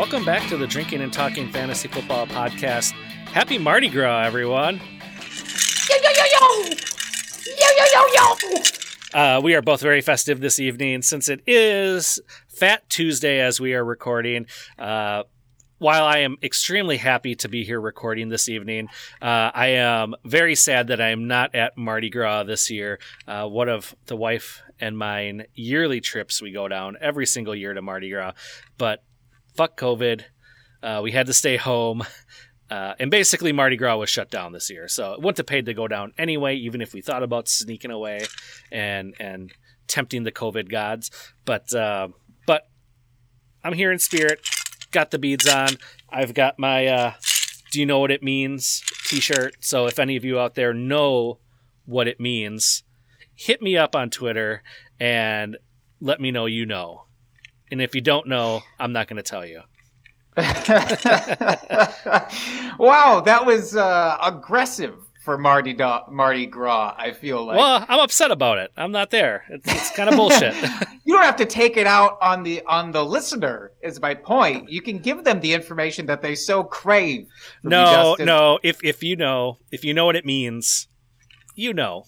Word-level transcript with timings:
Welcome 0.00 0.24
back 0.24 0.48
to 0.48 0.56
the 0.56 0.66
Drinking 0.66 1.02
and 1.02 1.12
Talking 1.12 1.52
Fantasy 1.52 1.86
Football 1.86 2.26
Podcast. 2.26 2.92
Happy 3.32 3.58
Mardi 3.58 3.90
Gras, 3.90 4.24
everyone. 4.24 4.76
Yo, 4.78 5.96
yo, 6.02 6.10
yo, 6.16 6.24
yo! 6.32 6.64
Yo, 7.58 7.66
yo, 7.76 7.84
yo, 7.92 8.06
yo! 8.14 8.60
Uh, 9.12 9.40
we 9.42 9.54
are 9.54 9.60
both 9.60 9.82
very 9.82 10.00
festive 10.00 10.40
this 10.40 10.58
evening 10.58 11.02
since 11.02 11.28
it 11.28 11.42
is 11.46 12.18
Fat 12.48 12.88
Tuesday 12.88 13.40
as 13.40 13.60
we 13.60 13.74
are 13.74 13.84
recording. 13.84 14.46
Uh, 14.78 15.24
while 15.76 16.06
I 16.06 16.20
am 16.20 16.38
extremely 16.42 16.96
happy 16.96 17.34
to 17.34 17.50
be 17.50 17.62
here 17.62 17.78
recording 17.78 18.30
this 18.30 18.48
evening, 18.48 18.88
uh, 19.20 19.50
I 19.52 19.66
am 19.66 20.14
very 20.24 20.54
sad 20.54 20.86
that 20.86 21.02
I 21.02 21.10
am 21.10 21.28
not 21.28 21.54
at 21.54 21.76
Mardi 21.76 22.08
Gras 22.08 22.44
this 22.44 22.70
year. 22.70 23.00
Uh, 23.28 23.46
one 23.46 23.68
of 23.68 23.94
the 24.06 24.16
wife 24.16 24.62
and 24.80 24.96
mine 24.96 25.44
yearly 25.54 26.00
trips 26.00 26.40
we 26.40 26.52
go 26.52 26.68
down 26.68 26.96
every 27.02 27.26
single 27.26 27.54
year 27.54 27.74
to 27.74 27.82
Mardi 27.82 28.08
Gras, 28.08 28.32
but 28.78 29.04
fuck 29.60 29.76
COVID. 29.76 30.22
Uh, 30.82 31.00
we 31.02 31.12
had 31.12 31.26
to 31.26 31.34
stay 31.34 31.56
home. 31.56 32.02
Uh, 32.70 32.94
and 33.00 33.10
basically, 33.10 33.50
Mardi 33.50 33.76
Gras 33.76 33.96
was 33.96 34.08
shut 34.08 34.30
down 34.30 34.52
this 34.52 34.70
year, 34.70 34.86
so 34.86 35.12
it 35.14 35.18
wouldn't 35.18 35.38
have 35.38 35.46
paid 35.46 35.66
to 35.66 35.74
go 35.74 35.88
down 35.88 36.12
anyway, 36.16 36.54
even 36.54 36.80
if 36.80 36.94
we 36.94 37.00
thought 37.00 37.24
about 37.24 37.48
sneaking 37.48 37.90
away 37.90 38.24
and 38.70 39.12
and 39.18 39.50
tempting 39.88 40.22
the 40.22 40.30
COVID 40.30 40.70
gods. 40.70 41.10
But 41.44 41.74
uh, 41.74 42.10
but 42.46 42.68
I'm 43.64 43.72
here 43.72 43.90
in 43.90 43.98
spirit. 43.98 44.48
Got 44.92 45.10
the 45.10 45.18
beads 45.18 45.48
on. 45.48 45.70
I've 46.10 46.32
got 46.32 46.60
my 46.60 46.86
uh, 46.86 47.14
"Do 47.72 47.80
you 47.80 47.86
know 47.86 47.98
what 47.98 48.12
it 48.12 48.22
means?" 48.22 48.84
T-shirt. 49.06 49.56
So 49.58 49.86
if 49.86 49.98
any 49.98 50.14
of 50.14 50.24
you 50.24 50.38
out 50.38 50.54
there 50.54 50.72
know 50.72 51.40
what 51.86 52.06
it 52.06 52.20
means, 52.20 52.84
hit 53.34 53.60
me 53.60 53.76
up 53.76 53.96
on 53.96 54.10
Twitter 54.10 54.62
and 55.00 55.56
let 56.00 56.20
me 56.20 56.30
know 56.30 56.46
you 56.46 56.66
know. 56.66 57.06
And 57.70 57.80
if 57.80 57.94
you 57.94 58.00
don't 58.00 58.26
know, 58.26 58.62
I'm 58.78 58.92
not 58.92 59.08
going 59.08 59.16
to 59.16 59.22
tell 59.22 59.46
you. 59.46 59.62
wow, 62.78 63.20
that 63.24 63.44
was 63.44 63.76
uh, 63.76 64.16
aggressive 64.22 64.94
for 65.22 65.36
Mardi, 65.36 65.74
da- 65.74 66.04
Mardi 66.08 66.46
Gras, 66.46 66.94
I 66.96 67.12
feel 67.12 67.44
like. 67.44 67.58
Well, 67.58 67.84
I'm 67.88 68.00
upset 68.00 68.30
about 68.30 68.58
it. 68.58 68.72
I'm 68.76 68.92
not 68.92 69.10
there. 69.10 69.44
It's, 69.50 69.70
it's 69.70 69.90
kind 69.94 70.08
of 70.08 70.16
bullshit. 70.16 70.54
you 71.04 71.14
don't 71.14 71.22
have 71.22 71.36
to 71.36 71.46
take 71.46 71.76
it 71.76 71.86
out 71.86 72.18
on 72.22 72.42
the 72.42 72.62
on 72.66 72.92
the 72.92 73.04
listener. 73.04 73.72
Is 73.82 74.00
my 74.00 74.14
point. 74.14 74.70
You 74.70 74.80
can 74.80 74.98
give 74.98 75.24
them 75.24 75.40
the 75.40 75.52
information 75.52 76.06
that 76.06 76.22
they 76.22 76.34
so 76.34 76.64
crave. 76.64 77.26
No, 77.62 78.16
no. 78.18 78.58
If 78.62 78.82
if 78.82 79.02
you 79.02 79.16
know, 79.16 79.58
if 79.70 79.84
you 79.84 79.94
know 79.94 80.06
what 80.06 80.16
it 80.16 80.24
means, 80.24 80.88
you 81.54 81.74
know. 81.74 82.04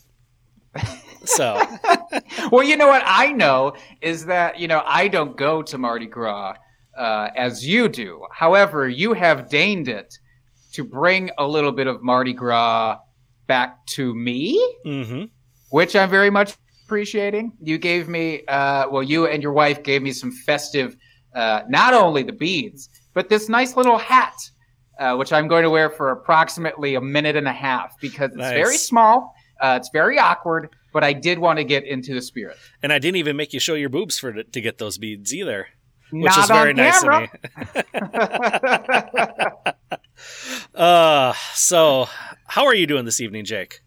So, 1.25 1.61
well, 2.51 2.65
you 2.65 2.77
know 2.77 2.89
what 2.89 3.03
I 3.07 3.33
know 3.33 3.75
is 4.01 4.27
that 4.27 4.59
you 4.59 4.67
know 4.67 4.83
I 4.85 5.09
don't 5.09 5.37
go 5.37 5.63
to 5.63 5.79
Mardi 5.79 6.07
Gras 6.07 6.57
uh, 6.99 7.29
as 7.37 7.67
you 7.67 7.89
do. 7.89 8.27
However, 8.33 8.89
you 8.89 9.13
have 9.13 9.49
deigned 9.49 9.89
it 9.89 10.19
to 10.73 10.85
bring 10.85 11.31
a 11.39 11.47
little 11.47 11.73
bit 11.73 11.87
of 11.87 12.03
Mardi 12.03 12.33
Gras 12.33 12.99
back 13.47 13.85
to 13.87 14.15
me, 14.15 14.55
mm-hmm. 14.87 15.25
which 15.71 15.95
I'm 15.95 16.11
very 16.11 16.31
much 16.31 16.55
appreciating. 16.85 17.53
You 17.63 17.79
gave 17.79 18.09
me, 18.09 18.45
uh, 18.49 18.89
well, 18.91 19.03
you 19.03 19.27
and 19.27 19.43
your 19.43 19.53
wife 19.53 19.83
gave 19.83 20.03
me 20.03 20.13
some 20.13 20.33
festive, 20.33 20.97
uh, 21.35 21.63
not 21.69 21.95
only 21.95 22.23
the 22.23 22.33
beads, 22.33 22.89
but 23.15 23.29
this 23.29 23.49
nice 23.49 23.77
little 23.77 23.99
hat, 23.99 24.35
uh, 24.99 25.15
which 25.17 25.33
I'm 25.33 25.49
going 25.49 25.63
to 25.63 25.71
wear 25.71 25.91
for 25.91 26.11
approximately 26.11 26.95
a 26.95 27.01
minute 27.01 27.37
and 27.37 27.49
a 27.49 27.53
half 27.53 27.95
because 28.01 28.31
it's 28.31 28.39
Nice. 28.39 28.55
very 28.55 28.77
small, 28.77 29.35
uh, 29.63 29.79
it's 29.81 29.91
very 29.91 30.19
awkward, 30.19 30.71
but 30.93 31.05
I 31.05 31.13
did 31.13 31.39
want 31.39 31.59
to 31.59 31.65
get 31.65 31.85
into 31.85 32.13
the 32.13 32.21
spirit. 32.21 32.59
and 32.83 32.93
I 32.93 32.99
didn't 32.99 33.17
even 33.17 33.37
make 33.37 33.53
you 33.53 33.61
show 33.61 33.75
your 33.75 33.89
boobs 33.89 34.19
for 34.19 34.43
to 34.43 34.61
get 34.61 34.79
those 34.79 34.99
beads 34.99 35.33
either, 35.33 35.69
which 36.11 36.25
Not 36.25 36.39
is 36.39 36.49
very 36.49 36.75
nice 36.75 37.03
of 37.03 37.09
me. 37.09 37.31
uh, 40.75 41.33
so 41.55 42.09
how 42.49 42.67
are 42.67 42.75
you 42.75 42.87
doing 42.87 43.05
this 43.05 43.21
evening, 43.21 43.45
Jake? 43.45 43.81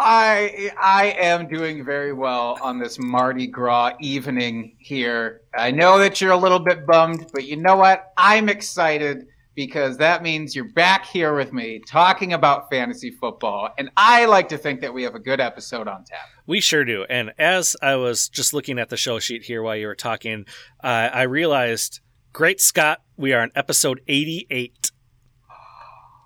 I 0.00 0.70
I 0.80 1.16
am 1.18 1.48
doing 1.48 1.84
very 1.84 2.12
well 2.12 2.56
on 2.62 2.78
this 2.78 3.00
Mardi 3.00 3.48
Gras 3.48 3.94
evening 4.00 4.76
here. 4.78 5.40
I 5.56 5.72
know 5.72 5.98
that 5.98 6.20
you're 6.20 6.30
a 6.30 6.36
little 6.36 6.60
bit 6.60 6.86
bummed, 6.86 7.26
but 7.32 7.44
you 7.44 7.56
know 7.56 7.74
what? 7.74 8.12
I'm 8.16 8.48
excited 8.48 9.26
because 9.58 9.96
that 9.96 10.22
means 10.22 10.54
you're 10.54 10.72
back 10.72 11.04
here 11.04 11.34
with 11.34 11.52
me 11.52 11.80
talking 11.84 12.32
about 12.32 12.70
fantasy 12.70 13.10
football, 13.10 13.70
and 13.76 13.90
I 13.96 14.24
like 14.26 14.48
to 14.50 14.56
think 14.56 14.80
that 14.82 14.94
we 14.94 15.02
have 15.02 15.16
a 15.16 15.18
good 15.18 15.40
episode 15.40 15.88
on 15.88 16.04
tap. 16.04 16.28
We 16.46 16.60
sure 16.60 16.84
do. 16.84 17.04
And 17.10 17.32
as 17.40 17.74
I 17.82 17.96
was 17.96 18.28
just 18.28 18.54
looking 18.54 18.78
at 18.78 18.88
the 18.88 18.96
show 18.96 19.18
sheet 19.18 19.42
here 19.42 19.60
while 19.60 19.74
you 19.74 19.88
were 19.88 19.96
talking, 19.96 20.46
uh, 20.84 21.10
I 21.12 21.22
realized, 21.22 21.98
great 22.32 22.60
Scott, 22.60 23.00
we 23.16 23.32
are 23.32 23.40
on 23.40 23.50
episode 23.56 24.00
88. 24.06 24.92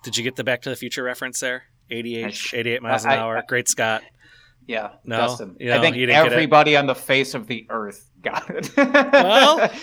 Did 0.05 0.19
you 0.19 0.25
get 0.25 0.37
the 0.37 0.45
Back 0.45 0.61
to 0.63 0.69
the 0.69 0.77
Future 0.77 1.03
reference 1.03 1.41
there? 1.41 1.63
88, 1.91 2.51
88 2.53 2.83
miles 2.83 3.07
an 3.07 3.13
hour. 3.13 3.43
Great 3.49 3.67
Scott. 3.67 4.03
Yeah, 4.67 4.91
No? 5.07 5.17
Dustin. 5.17 5.57
You 5.59 5.71
know, 5.71 5.79
I 5.79 5.81
think 5.81 5.97
you 5.97 6.05
didn't 6.05 6.25
get 6.25 6.33
it? 6.33 6.35
everybody 6.35 6.77
on 6.77 6.85
the 6.87 6.95
face 6.95 7.33
of 7.33 7.47
the 7.47 7.67
earth 7.71 8.11
got 8.21 8.45
it. 8.51 8.71
Well- 8.77 9.71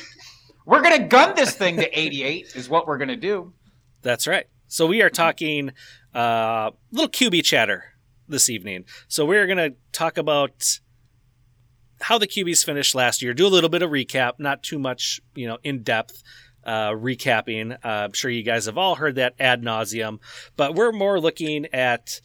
we're 0.70 0.82
gonna 0.82 1.08
gun 1.08 1.36
this 1.36 1.56
thing 1.56 1.78
to 1.78 2.00
88. 2.00 2.56
Is 2.56 2.70
what 2.70 2.88
we're 2.88 2.98
gonna 2.98 3.16
do. 3.16 3.54
That's 4.02 4.28
right. 4.28 4.46
So 4.68 4.86
we 4.86 5.02
are 5.02 5.10
talking 5.10 5.72
uh, 6.14 6.72
little 6.92 7.10
QB 7.10 7.44
chatter 7.44 7.86
this 8.28 8.50
evening. 8.50 8.86
So 9.08 9.26
we're 9.26 9.48
going 9.48 9.58
to 9.58 9.76
talk 9.92 10.18
about 10.18 10.80
how 12.02 12.18
the 12.18 12.28
QBs 12.28 12.64
finished 12.64 12.96
last 12.96 13.22
year. 13.22 13.34
Do 13.34 13.48
a 13.48 13.50
little 13.50 13.70
bit 13.70 13.82
of 13.82 13.90
recap, 13.90 14.34
not 14.38 14.64
too 14.64 14.80
much, 14.80 15.20
you 15.36 15.48
know, 15.48 15.58
in 15.64 15.84
depth 15.84 16.22
uh, 16.64 16.92
recapping. 16.92 17.74
Uh, 17.84 17.88
I'm 17.88 18.14
sure 18.14 18.32
you 18.32 18.44
guys 18.44 18.68
have 18.68 18.78
all 18.78 18.96
heard 18.96 19.16
that 19.16 19.34
ad 19.40 19.64
nauseum, 19.64 20.20
but 20.56 20.76
we're 20.76 20.92
more 20.92 21.20
looking 21.20 21.66
at 21.74 22.22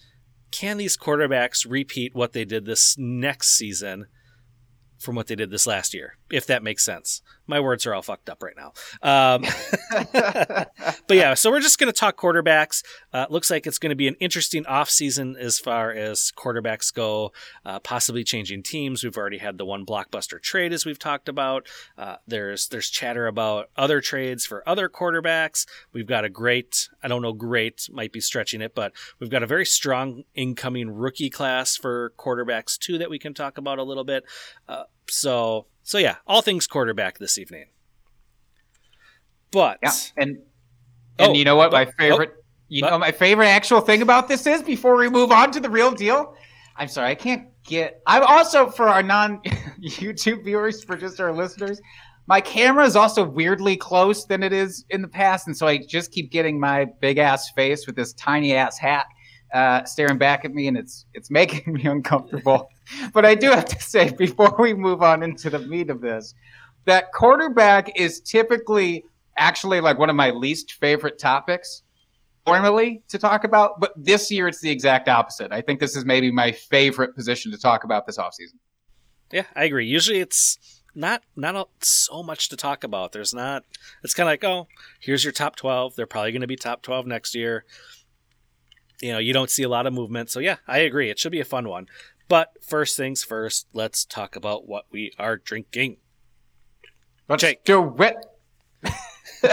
can 0.50 0.77
these 0.77 0.97
quarterbacks 0.97 1.69
repeat 1.69 2.15
what 2.15 2.33
they 2.33 2.44
did 2.44 2.65
this 2.65 2.97
next 2.97 3.56
season 3.56 4.06
from 4.99 5.16
what 5.16 5.27
they 5.27 5.34
did 5.34 5.50
this 5.50 5.66
last 5.66 5.93
year, 5.93 6.16
if 6.34 6.47
that 6.47 6.65
makes 6.65 6.84
sense. 6.84 7.22
My 7.47 7.61
words 7.61 7.87
are 7.87 7.95
all 7.95 8.03
fucked 8.03 8.28
up 8.28 8.43
right 8.43 8.56
now. 8.56 8.72
Um, 9.03 9.45
but 11.06 11.17
yeah, 11.17 11.34
so 11.34 11.50
we're 11.50 11.61
just 11.61 11.78
going 11.78 11.93
to 11.93 11.99
talk 11.99 12.17
quarterbacks. 12.17 12.83
Uh, 13.12 13.27
looks 13.31 13.50
like 13.50 13.69
it's 13.69 13.78
going 13.78 13.91
to 13.91 13.97
be 13.97 14.09
an 14.09 14.17
interesting 14.19 14.65
offseason 14.65 15.39
as 15.39 15.61
far 15.61 15.93
as 15.93 16.33
quarterbacks 16.37 16.93
go, 16.93 17.33
uh, 17.65 17.78
possibly 17.78 18.25
changing 18.25 18.65
teams. 18.65 19.05
We've 19.05 19.17
already 19.17 19.39
had 19.39 19.59
the 19.59 19.65
one 19.65 19.87
blockbuster 19.87 20.43
trade, 20.43 20.72
as 20.72 20.84
we've 20.84 20.99
talked 20.99 21.28
about. 21.28 21.69
Uh, 21.97 22.17
there's 22.27 22.66
there's 22.69 22.91
chatter 22.91 23.28
about 23.28 23.71
other 23.77 24.01
trades 24.01 24.45
for 24.45 24.69
other 24.69 24.89
quarterbacks. 24.89 25.66
We've 25.93 26.06
got 26.06 26.25
a 26.25 26.28
great, 26.28 26.89
I 27.01 27.09
don't 27.09 27.22
know, 27.22 27.33
great 27.33 27.89
might 27.93 28.12
be 28.12 28.21
stretching 28.21 28.61
it, 28.61 28.75
but 28.75 28.93
we've 29.21 29.31
got 29.31 29.45
a 29.45 29.47
very 29.47 29.66
strong 29.66 30.25
incoming 30.34 30.91
rookie 30.91 31.31
class 31.31 31.77
for 31.77 32.12
quarterbacks 32.19 32.77
too 32.77 32.99
that 32.99 33.11
we 33.11 33.21
can 33.21 33.34
talk 33.34 33.56
about 33.56 33.78
a 33.78 33.84
little 33.84 34.05
bit. 34.05 34.25
So 35.09 35.66
so 35.82 35.98
yeah, 35.98 36.16
all 36.26 36.42
things 36.42 36.66
quarterback 36.66 37.19
this 37.19 37.38
evening. 37.38 37.66
But 39.50 39.78
Yeah, 39.82 39.92
and 40.16 40.31
and 41.19 41.31
Oh, 41.31 41.34
you 41.34 41.44
know 41.44 41.56
what 41.56 41.70
my 41.72 41.84
oh, 41.84 41.88
oh. 41.88 41.92
favorite 41.98 42.32
you 42.69 42.82
but- 42.82 42.91
know 42.91 42.98
my 42.98 43.12
favorite 43.12 43.47
actual 43.48 43.81
thing 43.81 44.03
about 44.03 44.28
this 44.28 44.47
is 44.47 44.62
before 44.62 44.97
we 44.97 45.09
move 45.09 45.31
on 45.31 45.53
to 45.53 45.60
the 45.60 45.70
real 45.70 45.92
deal. 45.92 46.34
I'm 46.76 46.88
sorry, 46.88 47.10
I 47.10 47.15
can't 47.15 47.48
get. 47.65 48.00
I'm 48.06 48.25
also 48.25 48.69
for 48.69 48.88
our 48.88 49.03
non 49.03 49.41
YouTube 49.81 50.42
viewers, 50.44 50.82
for 50.82 50.97
just 50.97 51.21
our 51.21 51.32
listeners. 51.32 51.81
My 52.26 52.41
camera 52.41 52.84
is 52.86 52.97
also 52.97 53.22
weirdly 53.22 53.76
close 53.76 54.25
than 54.25 54.42
it 54.42 54.53
is 54.53 54.84
in 54.91 55.03
the 55.03 55.09
past, 55.09 55.47
and 55.47 55.56
so 55.56 55.66
I 55.69 55.78
just 55.78 56.10
keep 56.10 56.31
getting 56.32 56.59
my 56.59 56.86
big 57.00 57.19
ass 57.19 57.50
face 57.53 57.86
with 57.86 57.95
this 57.97 58.12
tiny 58.15 58.54
ass 58.54 58.78
hat 58.78 59.07
uh, 59.53 59.85
staring 59.85 60.19
back 60.19 60.45
at 60.45 60.53
me, 60.53 60.69
and 60.69 60.77
it's 60.77 61.07
it's 61.15 61.31
making 61.31 61.73
me 61.75 61.85
uncomfortable. 61.85 62.69
but 63.13 63.25
I 63.25 63.35
do 63.35 63.51
have 63.51 63.67
to 63.67 63.81
say 63.81 64.11
before 64.13 64.55
we 64.59 64.75
move 64.75 65.03
on 65.03 65.23
into 65.23 65.51
the 65.51 65.59
meat 65.59 65.91
of 65.91 66.01
this, 66.01 66.35
that 66.85 67.13
quarterback 67.13 67.99
is 67.99 68.21
typically 68.21 69.05
actually 69.37 69.81
like 69.81 69.99
one 69.99 70.11
of 70.11 70.17
my 70.17 70.31
least 70.31 70.75
favorite 70.75 71.19
topics 71.19 71.83
normally 72.47 73.03
to 73.09 73.19
talk 73.19 73.45
about, 73.45 73.81
but 73.81 73.93
this 73.97 74.31
year 74.31 74.49
it's 74.49 74.61
the 74.61 74.71
exact 74.71 75.09
opposite. 75.09 75.51
I 75.53 75.61
think 75.61 75.81
this 75.81 75.97
is 75.97 76.05
maybe 76.05 76.31
my 76.31 76.53
favorite 76.53 77.15
position 77.15 77.51
to 77.53 77.59
talk 77.59 77.85
about 77.85 78.07
this 78.07 78.19
offseason. 78.19 78.59
Yeah, 79.33 79.45
I 79.57 79.65
agree. 79.65 79.87
Usually 79.87 80.21
it's 80.21 80.59
not 80.95 81.23
not 81.35 81.69
so 81.81 82.23
much 82.23 82.49
to 82.51 82.57
talk 82.57 82.85
about. 82.85 83.13
There's 83.13 83.35
not. 83.35 83.65
It's 84.03 84.15
kind 84.15 84.29
of 84.29 84.33
like, 84.33 84.45
oh, 84.45 84.69
here's 85.01 85.25
your 85.25 85.33
top 85.33 85.57
twelve. 85.57 85.97
They're 85.97 86.07
probably 86.07 86.33
going 86.33 86.43
to 86.43 86.47
be 86.47 86.57
top 86.57 86.83
twelve 86.83 87.07
next 87.07 87.35
year. 87.35 87.65
You 89.01 89.13
know, 89.13 89.19
you 89.19 89.33
don't 89.33 89.51
see 89.51 89.63
a 89.63 89.69
lot 89.69 89.87
of 89.87 89.93
movement. 89.93 90.31
So 90.31 90.41
yeah, 90.41 90.57
I 90.67 90.79
agree. 90.79 91.11
It 91.11 91.19
should 91.19 91.33
be 91.33 91.41
a 91.41 91.45
fun 91.45 91.69
one. 91.69 91.87
But 92.29 92.53
first 92.63 92.97
things 92.97 93.23
first, 93.23 93.67
let's 93.73 94.05
talk 94.05 94.35
about 94.37 94.67
what 94.67 94.87
we 94.91 95.13
are 95.19 95.37
drinking. 95.37 95.99
Let's 97.29 97.43
Jake. 97.43 97.65
do 97.65 97.95
it. 97.99 98.17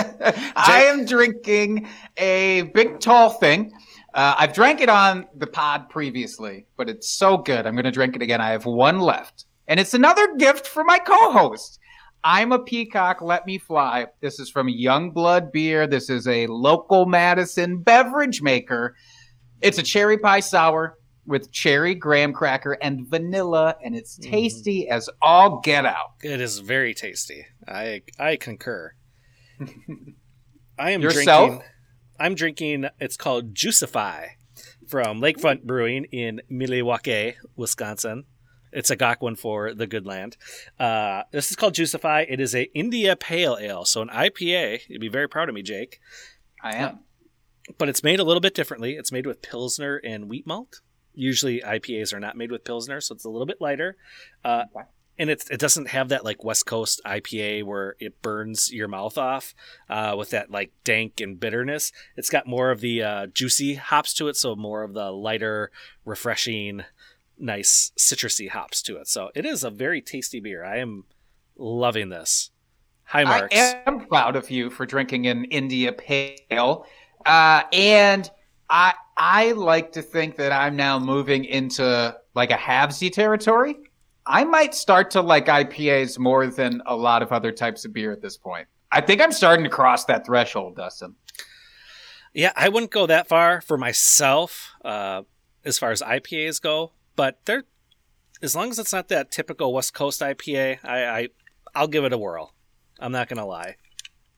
I 0.56 0.86
am 0.86 1.06
drinking 1.06 1.88
a 2.18 2.64
big 2.74 3.00
tall 3.00 3.30
thing. 3.30 3.74
Uh, 4.14 4.36
I've 4.38 4.54
drank 4.54 4.82
it 4.82 4.90
on 4.90 5.28
the 5.36 5.48
pod 5.48 5.90
previously, 5.90 6.66
but 6.78 6.90
it's 6.90 7.10
so 7.10 7.38
good. 7.38 7.66
I'm 7.66 7.76
going 7.76 7.86
to 7.86 7.92
drink 7.92 8.16
it 8.16 8.22
again. 8.22 8.42
I 8.42 8.50
have 8.52 8.66
one 8.66 9.00
left. 9.00 9.46
And 9.68 9.80
it's 9.80 9.94
another 9.94 10.36
gift 10.36 10.68
for 10.68 10.84
my 10.84 11.00
co 11.00 11.32
host. 11.32 11.80
I'm 12.24 12.52
a 12.52 12.60
peacock, 12.60 13.22
let 13.22 13.48
me 13.48 13.58
fly. 13.58 14.06
This 14.20 14.40
is 14.40 14.50
from 14.50 14.68
Youngblood 14.68 15.52
Beer. 15.52 15.88
This 15.88 16.10
is 16.10 16.28
a 16.28 16.46
local 16.48 17.06
Madison 17.06 17.78
beverage 17.78 18.42
maker. 18.42 18.96
It's 19.62 19.78
a 19.78 19.84
cherry 19.84 20.18
pie 20.18 20.40
sour 20.40 20.96
with 21.26 21.52
cherry 21.52 21.94
graham 21.96 22.34
cracker 22.34 22.74
and 22.82 23.08
vanilla, 23.08 23.76
and 23.84 23.96
it's 23.96 24.18
Mhm. 24.18 24.30
tasty 24.32 24.90
as 24.90 25.10
all 25.22 25.60
get 25.62 25.86
out. 25.86 26.12
It 26.24 26.42
is 26.42 26.60
very 26.60 26.94
tasty. 26.94 27.46
I 27.68 28.02
I 28.20 28.36
concur. 28.38 28.94
I 30.80 30.92
am 30.92 31.02
Yourself? 31.02 31.50
drinking. 31.50 31.68
I'm 32.20 32.36
drinking. 32.36 32.86
It's 33.00 33.18
called 33.18 33.54
Juicify 33.54 34.30
from 34.88 35.22
Lakefront 35.22 35.64
Brewing 35.64 36.06
in 36.12 36.42
Milwaukee, 36.50 37.36
Wisconsin. 37.56 38.26
It's 38.74 38.90
a 38.90 38.94
Algonquin 38.94 39.36
for 39.36 39.74
the 39.74 39.86
good 39.86 40.06
land. 40.06 40.38
Uh, 40.80 41.24
this 41.32 41.50
is 41.52 41.56
called 41.58 41.74
Juicify. 41.74 42.26
It 42.30 42.40
is 42.40 42.56
a 42.56 42.72
India 42.74 43.16
Pale 43.16 43.58
Ale, 43.60 43.86
so 43.86 44.02
an 44.02 44.08
IPA. 44.10 44.82
You'd 44.88 45.02
be 45.02 45.10
very 45.10 45.28
proud 45.28 45.50
of 45.50 45.56
me, 45.56 45.62
Jake. 45.62 46.00
I 46.64 46.76
am. 46.78 47.00
But 47.78 47.90
it's 47.90 48.04
made 48.04 48.20
a 48.20 48.24
little 48.24 48.42
bit 48.42 48.54
differently. 48.54 48.94
It's 48.96 49.12
made 49.12 49.26
with 49.26 49.42
Pilsner 49.42 49.98
and 49.98 50.30
wheat 50.30 50.46
malt. 50.48 50.82
Usually 51.14 51.60
IPAs 51.62 52.14
are 52.14 52.20
not 52.20 52.38
made 52.38 52.52
with 52.52 52.64
Pilsner, 52.64 53.02
so 53.02 53.14
it's 53.16 53.26
a 53.26 53.30
little 53.30 53.46
bit 53.46 53.60
lighter. 53.62 53.98
Uh, 54.46 54.64
Okay. 54.76 54.86
and 55.20 55.30
it's, 55.30 55.50
it 55.50 55.60
doesn't 55.60 55.90
have 55.90 56.10
that 56.10 56.24
like 56.24 56.44
West 56.44 56.66
Coast 56.66 57.02
IPA 57.06 57.64
where 57.66 57.96
it 58.00 58.22
burns 58.22 58.72
your 58.72 58.88
mouth 58.88 59.18
off 59.18 59.54
uh, 59.90 60.16
with 60.18 60.30
that 60.32 60.50
like 60.50 60.72
dank 60.84 61.20
and 61.20 61.40
bitterness. 61.40 61.92
It's 62.16 62.30
got 62.30 62.48
more 62.48 62.72
of 62.72 62.80
the 62.82 63.04
uh, 63.04 63.28
juicy 63.28 63.76
hops 63.76 64.14
to 64.16 64.28
it, 64.30 64.36
so 64.38 64.56
more 64.56 64.84
of 64.84 64.94
the 64.94 65.12
lighter, 65.12 65.70
refreshing, 66.06 66.84
nice 67.38 67.92
citrusy 67.98 68.50
hops 68.50 68.82
to 68.84 68.98
it. 68.98 69.08
So 69.08 69.32
it 69.36 69.46
is 69.46 69.64
a 69.64 69.70
very 69.70 70.02
tasty 70.02 70.40
beer. 70.40 70.64
I 70.64 70.78
am 70.78 71.04
loving 71.58 72.10
this. 72.10 72.52
Hi, 73.06 73.26
marks. 73.26 73.54
I 73.54 73.82
am 73.86 74.08
proud 74.08 74.38
of 74.38 74.50
you 74.50 74.70
for 74.70 74.86
drinking 74.86 75.28
an 75.28 75.44
India 75.46 75.92
Pale, 75.92 76.86
uh, 77.26 77.64
and 77.74 78.30
I 78.70 78.94
I 79.18 79.52
like 79.52 79.92
to 79.94 80.02
think 80.02 80.38
that 80.38 80.52
I'm 80.52 80.76
now 80.76 80.98
moving 80.98 81.46
into 81.46 82.16
like 82.34 82.52
a 82.52 82.58
halvesy 82.58 83.12
territory. 83.12 83.76
I 84.26 84.44
might 84.44 84.74
start 84.74 85.12
to 85.12 85.22
like 85.22 85.48
IPAs 85.48 86.18
more 86.18 86.48
than 86.48 86.82
a 86.86 86.96
lot 86.96 87.22
of 87.22 87.32
other 87.32 87.52
types 87.52 87.86
of 87.86 87.94
beer 87.94 88.12
at 88.12 88.22
this 88.22 88.38
point. 88.38 88.68
I 88.92 89.02
think 89.02 89.22
I'm 89.22 89.32
starting 89.32 89.64
to 89.64 89.70
cross 89.70 90.06
that 90.06 90.26
threshold, 90.26 90.76
Dustin. 90.76 91.16
Yeah, 92.34 92.54
I 92.56 92.70
wouldn't 92.70 92.92
go 92.92 93.08
that 93.08 93.28
far 93.28 93.62
for 93.62 93.78
myself 93.78 94.72
uh, 94.86 95.24
as 95.66 95.78
far 95.78 95.92
as 95.92 96.02
IPAs 96.02 96.62
go, 96.62 96.94
but 97.16 97.40
they're 97.46 97.64
as 98.42 98.56
long 98.56 98.70
as 98.70 98.80
it's 98.80 98.94
not 98.94 99.10
that 99.10 99.32
typical 99.32 99.74
West 99.74 99.94
Coast 99.94 100.22
IPA, 100.22 100.80
I, 100.84 101.06
I 101.06 101.28
I'll 101.76 101.88
give 101.88 102.04
it 102.06 102.14
a 102.14 102.18
whirl. 102.18 102.54
I'm 103.00 103.12
not 103.12 103.28
gonna 103.30 103.46
lie. 103.46 103.76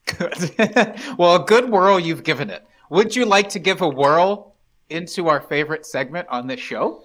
Good. 0.06 0.52
well, 1.18 1.42
a 1.42 1.44
good 1.46 1.70
whirl 1.70 1.98
you've 1.98 2.24
given 2.24 2.50
it. 2.50 2.66
Would 2.90 3.16
you 3.16 3.24
like 3.24 3.48
to 3.50 3.58
give 3.58 3.80
a 3.80 3.88
whirl 3.88 4.56
into 4.90 5.28
our 5.28 5.40
favorite 5.40 5.86
segment 5.86 6.28
on 6.28 6.46
this 6.46 6.60
show? 6.60 7.02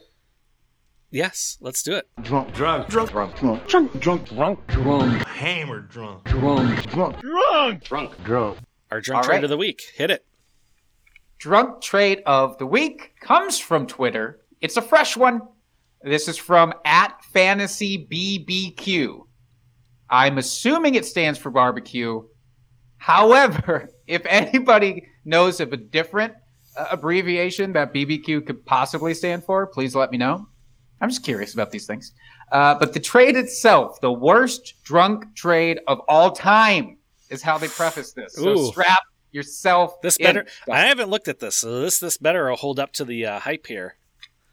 Yes, 1.12 1.58
let's 1.62 1.82
do 1.82 1.96
it. 1.96 2.08
drunk, 2.22 2.54
drunk, 2.54 2.88
drunk, 2.88 3.10
drunk, 3.10 3.36
drunk, 3.36 3.68
drunk, 3.68 4.00
drunk, 4.00 4.28
drunk, 4.30 4.68
drunk, 4.68 5.28
hammered 5.28 5.90
drunk, 5.90 6.24
drunk, 6.26 6.88
drunk, 6.90 7.20
drunk, 7.20 7.84
drunk, 7.84 8.24
drunk. 8.24 8.60
Our 8.92 9.02
drunk 9.02 9.18
All 9.18 9.24
trade 9.24 9.36
right. 9.38 9.44
of 9.44 9.50
the 9.50 9.58
week. 9.58 9.82
Hit 9.96 10.12
it. 10.12 10.26
drunk 11.40 11.82
trade 11.82 12.22
of 12.26 12.58
the 12.60 12.66
week 12.68 13.14
comes 13.22 13.58
from 13.58 13.88
Twitter. 13.88 14.40
It's 14.62 14.78
a 14.78 14.82
fresh 14.82 15.16
one. 15.18 15.42
This 16.04 16.28
is 16.28 16.38
from 16.38 16.74
at 16.86 17.24
fantasy 17.26 18.06
BBQ. 18.06 19.26
I'm 20.10 20.38
assuming 20.38 20.96
it 20.96 21.06
stands 21.06 21.40
for 21.40 21.50
barbecue. 21.50 22.24
However, 22.98 23.90
if 24.08 24.22
anybody 24.26 25.08
knows 25.30 25.60
of 25.60 25.72
a 25.72 25.78
different 25.78 26.34
uh, 26.76 26.88
abbreviation 26.92 27.74
that 27.74 27.94
BBQ 27.94 28.46
could 28.46 28.66
possibly 28.66 29.14
stand 29.14 29.44
for, 29.44 29.68
please 29.68 29.96
let 29.96 30.12
me 30.12 30.18
know. 30.18 30.48
I'm 31.02 31.10
just 31.10 31.24
curious 31.24 31.54
about 31.54 31.72
these 31.72 31.86
things. 31.86 32.12
Uh, 32.52 32.76
but 32.76 32.94
the 32.94 33.00
trade 33.00 33.38
itself, 33.38 34.02
the 34.02 34.12
worst 34.12 34.74
drunk 34.84 35.36
trade 35.36 35.80
of 35.88 36.02
all 36.08 36.32
time, 36.32 36.98
is 37.30 37.42
how 37.42 37.58
they 37.58 37.68
preface 37.68 38.12
this. 38.12 38.34
So 38.34 38.50
Ooh. 38.50 38.72
strap 38.72 39.04
yourself. 39.32 40.02
This 40.02 40.18
in. 40.18 40.26
better. 40.26 40.48
I 40.70 40.82
haven't 40.82 41.10
looked 41.10 41.28
at 41.28 41.40
this, 41.40 41.56
so 41.56 41.82
this 41.82 42.00
this 42.00 42.18
better 42.18 42.50
will 42.50 42.58
hold 42.58 42.80
up 42.80 42.92
to 42.94 43.06
the 43.06 43.26
uh, 43.26 43.40
hype 43.40 43.68
here. 43.68 43.96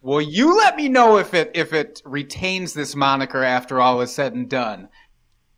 Well, 0.03 0.21
you 0.21 0.57
let 0.57 0.77
me 0.77 0.89
know 0.89 1.17
if 1.17 1.35
it 1.35 1.51
if 1.55 1.73
it 1.73 2.03
retains 2.05 2.75
this 2.75 2.95
moniker 2.95 3.43
after 3.43 3.81
all 3.81 4.01
is 4.03 4.13
said 4.13 4.35
and 4.35 4.49
done. 4.49 4.89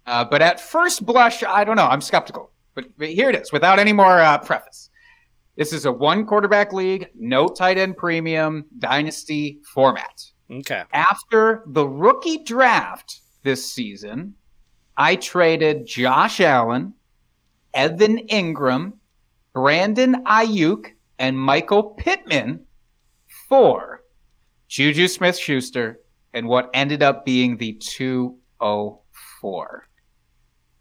Uh, 0.06 0.24
but 0.24 0.40
at 0.40 0.58
first 0.58 1.04
blush, 1.04 1.42
I 1.42 1.64
don't 1.64 1.76
know. 1.76 1.86
I'm 1.86 2.00
skeptical. 2.00 2.50
But, 2.74 2.96
but 2.96 3.08
here 3.08 3.28
it 3.28 3.36
is, 3.36 3.52
without 3.52 3.78
any 3.78 3.92
more 3.92 4.20
uh, 4.20 4.38
preface. 4.38 4.87
This 5.58 5.72
is 5.72 5.86
a 5.86 5.92
one 5.92 6.24
quarterback 6.24 6.72
league, 6.72 7.08
no 7.18 7.48
tight 7.48 7.78
end 7.78 7.96
premium, 7.96 8.66
dynasty 8.78 9.58
format. 9.64 10.22
Okay. 10.48 10.84
After 10.92 11.64
the 11.66 11.84
rookie 11.84 12.44
draft 12.44 13.22
this 13.42 13.68
season, 13.68 14.34
I 14.96 15.16
traded 15.16 15.84
Josh 15.84 16.40
Allen, 16.40 16.94
Evan 17.74 18.18
Engram, 18.28 18.92
Brandon 19.52 20.24
Aiyuk, 20.26 20.92
and 21.18 21.36
Michael 21.36 21.82
Pittman 21.82 22.64
for 23.48 24.04
Juju 24.68 25.08
Smith 25.08 25.36
Schuster 25.36 25.98
and 26.34 26.46
what 26.46 26.70
ended 26.72 27.02
up 27.02 27.24
being 27.24 27.56
the 27.56 27.72
204. 27.72 29.88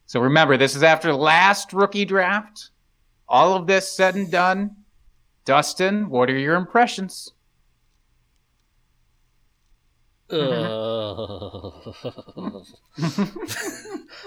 So 0.05 0.19
remember, 0.19 0.55
this 0.55 0.75
is 0.75 0.83
after 0.83 1.15
last 1.15 1.73
rookie 1.73 2.05
draft. 2.05 2.69
All 3.29 3.53
of 3.55 3.67
this 3.67 3.91
said 3.91 4.15
and 4.15 4.31
done. 4.31 4.77
Dustin, 5.45 6.09
what 6.09 6.29
are 6.29 6.37
your 6.37 6.55
impressions? 6.55 7.31
Ugh. 10.29 11.95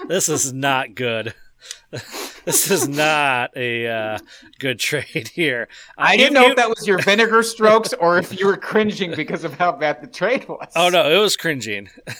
this 0.07 0.29
is 0.29 0.51
not 0.51 0.95
good. 0.95 1.33
this 2.45 2.71
is 2.71 2.87
not 2.87 3.55
a 3.55 3.87
uh, 3.87 4.17
good 4.57 4.79
trade 4.79 5.27
here. 5.35 5.67
I 5.97 6.15
Uh, 6.15 6.17
didn't 6.17 6.33
know 6.33 6.45
you- 6.45 6.49
if 6.51 6.55
that 6.55 6.69
was 6.69 6.87
your 6.87 6.97
vinegar 7.03 7.43
strokes 7.43 7.93
or 7.93 8.17
if 8.17 8.39
you 8.39 8.47
were 8.47 8.57
cringing 8.57 9.13
because 9.15 9.43
of 9.43 9.53
how 9.59 9.71
bad 9.73 10.01
the 10.01 10.07
trade 10.07 10.47
was. 10.49 10.71
Oh 10.75 10.89
no, 10.89 11.09
it 11.11 11.17
was 11.19 11.35
cringing. 11.37 11.89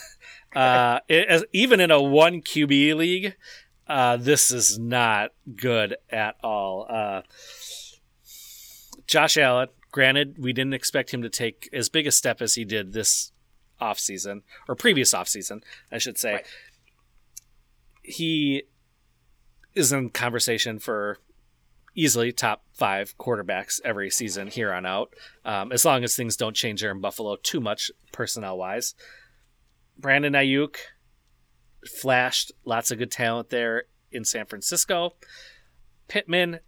Uh, 0.54 1.00
it, 1.08 1.30
as, 1.30 1.46
even 1.54 1.80
in 1.80 1.92
a 1.92 2.02
one 2.02 2.42
QB 2.42 2.94
league, 2.98 3.38
uh, 3.92 4.16
this 4.16 4.52
is 4.52 4.80
not 4.80 5.32
good 5.54 5.98
at 6.10 6.38
all. 6.42 6.88
Uh, 6.90 7.24
Josh 9.06 9.38
Allen, 9.38 9.68
granted, 9.92 10.38
we 10.40 10.54
didn't 10.54 10.74
expect 10.74 11.14
him 11.14 11.22
to 11.24 11.30
take 11.30 11.68
as 11.74 11.90
big 11.90 12.08
a 12.08 12.12
step 12.12 12.42
as 12.42 12.56
he 12.56 12.64
did 12.64 12.94
this 12.94 13.34
offseason, 13.82 14.44
or 14.70 14.76
previous 14.76 15.14
offseason, 15.14 15.62
I 15.92 15.98
should 15.98 16.18
say. 16.18 16.34
Right. 16.36 16.46
He 18.02 18.64
is 19.76 19.92
in 19.92 20.10
conversation 20.12 20.80
for 20.80 21.18
easily 21.94 22.32
top 22.32 22.64
five 22.72 23.18
quarterbacks 23.18 23.82
every 23.84 24.10
season 24.10 24.48
here 24.48 24.72
on 24.72 24.86
out, 24.86 25.14
um, 25.44 25.74
as 25.74 25.84
long 25.84 26.06
as 26.06 26.16
things 26.16 26.38
don't 26.38 26.56
change 26.56 26.80
here 26.80 26.92
in 26.92 27.02
Buffalo 27.02 27.36
too 27.36 27.60
much 27.60 27.92
personnel 28.14 28.58
wise. 28.58 28.96
Brandon 29.98 30.32
Aiyuk 30.32 30.78
flashed 31.88 32.52
lots 32.66 32.92
of 32.92 32.98
good 32.98 33.12
talent 33.12 33.50
there 33.50 33.84
in 34.12 34.26
San 34.26 34.46
Francisco. 34.46 35.16
Pittman 36.08 36.60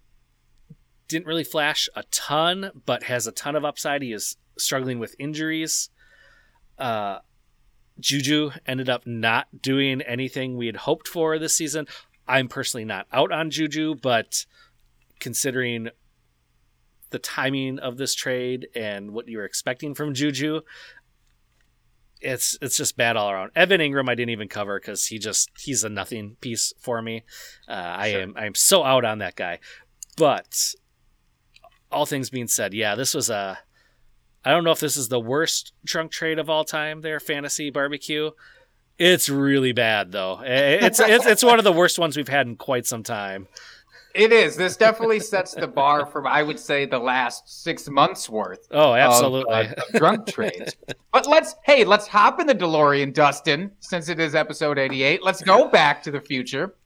didn't 1.08 1.26
really 1.26 1.44
flash 1.44 1.88
a 1.94 2.02
ton, 2.04 2.70
but 2.86 3.04
has 3.04 3.26
a 3.26 3.32
ton 3.32 3.56
of 3.56 3.64
upside. 3.64 4.02
He 4.02 4.12
is 4.12 4.36
struggling 4.58 4.98
with 4.98 5.14
injuries. 5.18 5.90
Uh, 6.78 7.18
Juju 8.00 8.50
ended 8.66 8.88
up 8.88 9.06
not 9.06 9.62
doing 9.62 10.00
anything 10.02 10.56
we 10.56 10.66
had 10.66 10.76
hoped 10.76 11.06
for 11.06 11.38
this 11.38 11.54
season. 11.54 11.86
I'm 12.26 12.48
personally 12.48 12.84
not 12.84 13.06
out 13.12 13.30
on 13.30 13.50
Juju, 13.50 13.96
but 13.96 14.46
considering 15.20 15.90
the 17.10 17.18
timing 17.18 17.78
of 17.78 17.96
this 17.96 18.14
trade 18.14 18.66
and 18.74 19.12
what 19.12 19.28
you 19.28 19.38
were 19.38 19.44
expecting 19.44 19.94
from 19.94 20.14
Juju, 20.14 20.62
it's 22.24 22.58
it's 22.62 22.76
just 22.76 22.96
bad 22.96 23.16
all 23.16 23.30
around. 23.30 23.50
Evan 23.54 23.80
Engram, 23.80 24.08
I 24.08 24.14
didn't 24.14 24.30
even 24.30 24.48
cover 24.48 24.80
because 24.80 25.06
he 25.06 25.18
just 25.18 25.50
he's 25.58 25.84
a 25.84 25.88
nothing 25.88 26.36
piece 26.40 26.72
for 26.80 27.00
me. 27.02 27.24
Uh, 27.68 27.72
I 27.98 28.10
Sure. 28.12 28.22
am 28.22 28.34
I'm 28.36 28.54
so 28.54 28.82
out 28.82 29.04
on 29.04 29.18
that 29.18 29.36
guy. 29.36 29.58
But 30.16 30.74
all 31.92 32.06
things 32.06 32.30
being 32.30 32.48
said, 32.48 32.74
yeah, 32.74 32.94
this 32.94 33.14
was 33.14 33.30
a. 33.30 33.58
I 34.44 34.50
don't 34.50 34.64
know 34.64 34.72
if 34.72 34.80
this 34.80 34.96
is 34.96 35.08
the 35.08 35.20
worst 35.20 35.72
trunk 35.86 36.10
trade 36.12 36.38
of 36.38 36.50
all 36.50 36.64
time. 36.64 37.00
There, 37.00 37.18
fantasy 37.20 37.70
barbecue. 37.70 38.30
It's 38.98 39.28
really 39.28 39.72
bad 39.72 40.12
though. 40.12 40.40
It's 40.44 41.00
it's 41.00 41.26
it's 41.26 41.42
one 41.44 41.58
of 41.58 41.64
the 41.64 41.72
worst 41.72 41.98
ones 41.98 42.16
we've 42.16 42.28
had 42.28 42.46
in 42.46 42.56
quite 42.56 42.86
some 42.86 43.02
time. 43.02 43.48
It 44.14 44.32
is. 44.32 44.54
This 44.56 44.76
definitely 44.76 45.18
sets 45.18 45.54
the 45.54 45.66
bar 45.66 46.06
from, 46.06 46.26
I 46.26 46.42
would 46.44 46.58
say, 46.60 46.86
the 46.86 46.98
last 46.98 47.62
six 47.64 47.88
months 47.88 48.28
worth. 48.30 48.68
Oh, 48.70 48.94
absolutely. 48.94 49.52
Of, 49.52 49.66
uh, 49.72 49.74
of 49.88 49.98
drunk 49.98 50.26
trades. 50.28 50.76
But 51.12 51.26
let's, 51.26 51.56
hey, 51.64 51.84
let's 51.84 52.06
hop 52.06 52.40
in 52.40 52.46
the 52.46 52.54
DeLorean, 52.54 53.12
Dustin, 53.12 53.72
since 53.80 54.08
it 54.08 54.20
is 54.20 54.34
episode 54.36 54.78
88. 54.78 55.22
Let's 55.24 55.42
go 55.42 55.68
back 55.68 56.02
to 56.04 56.10
the 56.12 56.20
future 56.20 56.76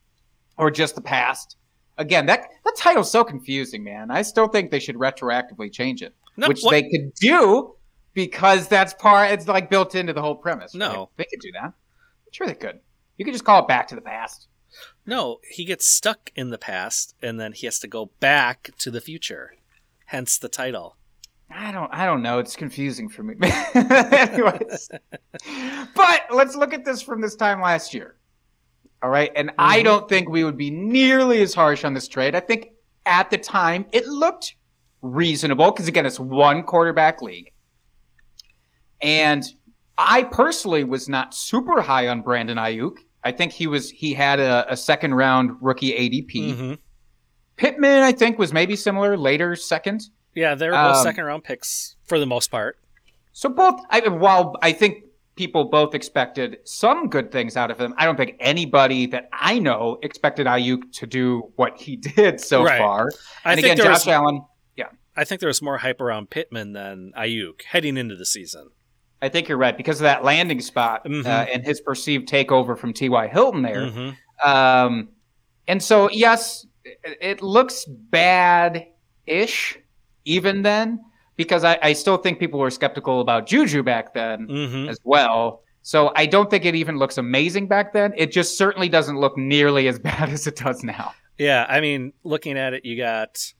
or 0.56 0.70
just 0.70 0.94
the 0.94 1.00
past. 1.02 1.56
Again, 1.98 2.24
that, 2.26 2.48
that 2.64 2.74
title's 2.76 3.10
so 3.10 3.22
confusing, 3.24 3.84
man. 3.84 4.10
I 4.10 4.22
still 4.22 4.48
think 4.48 4.70
they 4.70 4.78
should 4.78 4.96
retroactively 4.96 5.70
change 5.72 6.02
it, 6.02 6.14
No, 6.38 6.48
which 6.48 6.62
what- 6.62 6.70
they 6.70 6.82
could 6.88 7.12
do 7.14 7.74
because 8.14 8.68
that's 8.68 8.94
part, 8.94 9.30
it's 9.32 9.46
like 9.46 9.68
built 9.68 9.94
into 9.94 10.12
the 10.12 10.22
whole 10.22 10.34
premise. 10.34 10.74
right? 10.74 10.78
No. 10.80 11.10
They 11.16 11.24
could 11.24 11.40
do 11.40 11.52
that. 11.60 11.72
Sure, 12.32 12.46
they 12.46 12.54
could. 12.54 12.80
You 13.16 13.24
could 13.24 13.34
just 13.34 13.44
call 13.44 13.60
it 13.62 13.68
back 13.68 13.86
to 13.88 13.94
the 13.94 14.00
past. 14.00 14.48
No, 15.08 15.38
he 15.50 15.64
gets 15.64 15.88
stuck 15.88 16.30
in 16.36 16.50
the 16.50 16.58
past 16.58 17.14
and 17.22 17.40
then 17.40 17.52
he 17.52 17.66
has 17.66 17.78
to 17.78 17.88
go 17.88 18.10
back 18.20 18.70
to 18.78 18.90
the 18.90 19.00
future. 19.00 19.54
Hence 20.06 20.36
the 20.36 20.50
title. 20.50 20.96
I 21.50 21.72
don't 21.72 21.92
I 21.94 22.04
don't 22.04 22.20
know. 22.22 22.38
It's 22.40 22.56
confusing 22.56 23.08
for 23.08 23.22
me. 23.22 23.34
Anyways. 23.74 24.90
But 25.94 26.20
let's 26.30 26.54
look 26.56 26.74
at 26.74 26.84
this 26.84 27.00
from 27.00 27.22
this 27.22 27.36
time 27.36 27.62
last 27.62 27.94
year. 27.94 28.16
All 29.02 29.08
right. 29.08 29.32
And 29.34 29.50
I 29.58 29.80
Mhm. 29.80 29.84
don't 29.84 30.08
think 30.10 30.28
we 30.28 30.44
would 30.44 30.58
be 30.58 30.70
nearly 30.70 31.40
as 31.40 31.54
harsh 31.54 31.84
on 31.84 31.94
this 31.94 32.06
trade. 32.06 32.34
I 32.34 32.40
think 32.40 32.72
at 33.06 33.30
the 33.30 33.38
time 33.38 33.86
it 33.92 34.06
looked 34.06 34.56
reasonable 35.00 35.70
because 35.72 35.88
again 35.88 36.04
it's 36.04 36.20
one 36.20 36.64
quarterback 36.64 37.22
league. 37.22 37.50
And 39.00 39.42
I 39.96 40.24
personally 40.24 40.84
was 40.84 41.08
not 41.08 41.34
super 41.34 41.80
high 41.80 42.08
on 42.08 42.20
Brandon 42.20 42.58
Aiyuk. 42.58 42.98
I 43.28 43.32
think 43.32 43.52
he 43.52 43.66
was 43.66 43.90
he 43.90 44.14
had 44.14 44.40
a, 44.40 44.64
a 44.72 44.76
second 44.76 45.14
round 45.14 45.56
rookie 45.60 45.92
ADP. 45.92 46.56
hmm 46.56 46.74
Pittman, 47.56 48.02
I 48.04 48.12
think, 48.12 48.38
was 48.38 48.52
maybe 48.52 48.76
similar, 48.76 49.16
later 49.16 49.56
second. 49.56 50.02
Yeah, 50.34 50.54
they 50.54 50.66
were 50.68 50.76
both 50.76 50.96
Um, 50.98 51.02
second 51.02 51.24
round 51.24 51.42
picks 51.42 51.96
for 52.04 52.18
the 52.20 52.26
most 52.26 52.50
part. 52.52 52.78
So 53.32 53.48
both, 53.48 53.80
I, 53.90 54.06
while 54.08 54.54
I 54.62 54.70
think 54.72 55.04
people 55.34 55.64
both 55.64 55.92
expected 55.94 56.58
some 56.64 57.08
good 57.08 57.32
things 57.32 57.56
out 57.56 57.70
of 57.72 57.80
him, 57.80 57.94
I 57.98 58.04
don't 58.04 58.16
think 58.16 58.36
anybody 58.38 59.06
that 59.06 59.28
I 59.32 59.58
know 59.58 59.98
expected 60.02 60.46
Aiyuk 60.46 60.92
to 61.00 61.06
do 61.06 61.52
what 61.56 61.78
he 61.78 61.96
did 62.16 62.40
so 62.40 62.62
Right. 62.62 62.78
far. 62.78 63.10
I 63.44 63.52
and 63.52 63.60
think 63.60 63.72
again, 63.74 63.84
Josh 63.84 64.06
was, 64.06 64.08
Allen, 64.08 64.42
I 65.16 65.24
think 65.24 65.40
there 65.40 65.48
was 65.48 65.60
more 65.60 65.78
hype 65.78 66.00
around 66.00 66.30
Pittman 66.30 66.74
than 66.74 67.12
Aiyuk 67.18 67.62
heading 67.62 67.96
into 67.96 68.14
the 68.14 68.24
season. 68.24 68.70
I 69.20 69.28
think 69.28 69.48
you're 69.48 69.58
right 69.58 69.76
because 69.76 70.00
of 70.00 70.04
that 70.04 70.22
landing 70.24 70.60
spot 70.60 71.04
Mhm. 71.04 71.26
uh, 71.26 71.46
and 71.52 71.64
his 71.64 71.80
perceived 71.80 72.28
takeover 72.28 72.78
from 72.78 72.92
T.Y. 72.92 73.26
Hilton 73.28 73.62
there. 73.62 73.86
Mhm. 73.90 74.16
Um, 74.44 75.08
and 75.66 75.82
so, 75.82 76.08
yes, 76.10 76.66
it, 77.20 77.42
looks 77.42 77.84
bad 77.84 78.86
ish 79.26 79.76
even 80.24 80.62
then 80.62 81.00
because 81.36 81.64
I, 81.64 81.78
I 81.82 81.92
still 81.94 82.16
think 82.16 82.38
people 82.38 82.60
were 82.60 82.70
skeptical 82.70 83.20
about 83.20 83.46
Juju 83.46 83.82
back 83.82 84.14
then. 84.14 84.46
Mhm. 84.48 84.88
as 84.88 84.98
well. 85.04 85.62
So 85.82 86.12
I 86.14 86.26
don't 86.26 86.50
think 86.50 86.64
it 86.64 86.74
even 86.74 86.98
looks 86.98 87.18
amazing 87.18 87.66
back 87.66 87.92
then. 87.92 88.12
It 88.16 88.30
just 88.30 88.56
certainly 88.58 88.88
doesn't 88.88 89.18
look 89.18 89.36
nearly 89.36 89.88
as 89.88 89.98
bad 90.10 90.28
as 90.28 90.46
it 90.46 90.56
does 90.56 90.84
now. 90.84 91.12
Yeah, 91.38 91.66
I 91.68 91.80
mean, 91.80 92.12
looking 92.24 92.58
at 92.58 92.72
it, 92.74 92.84
you 92.84 92.96
got, 92.96 93.52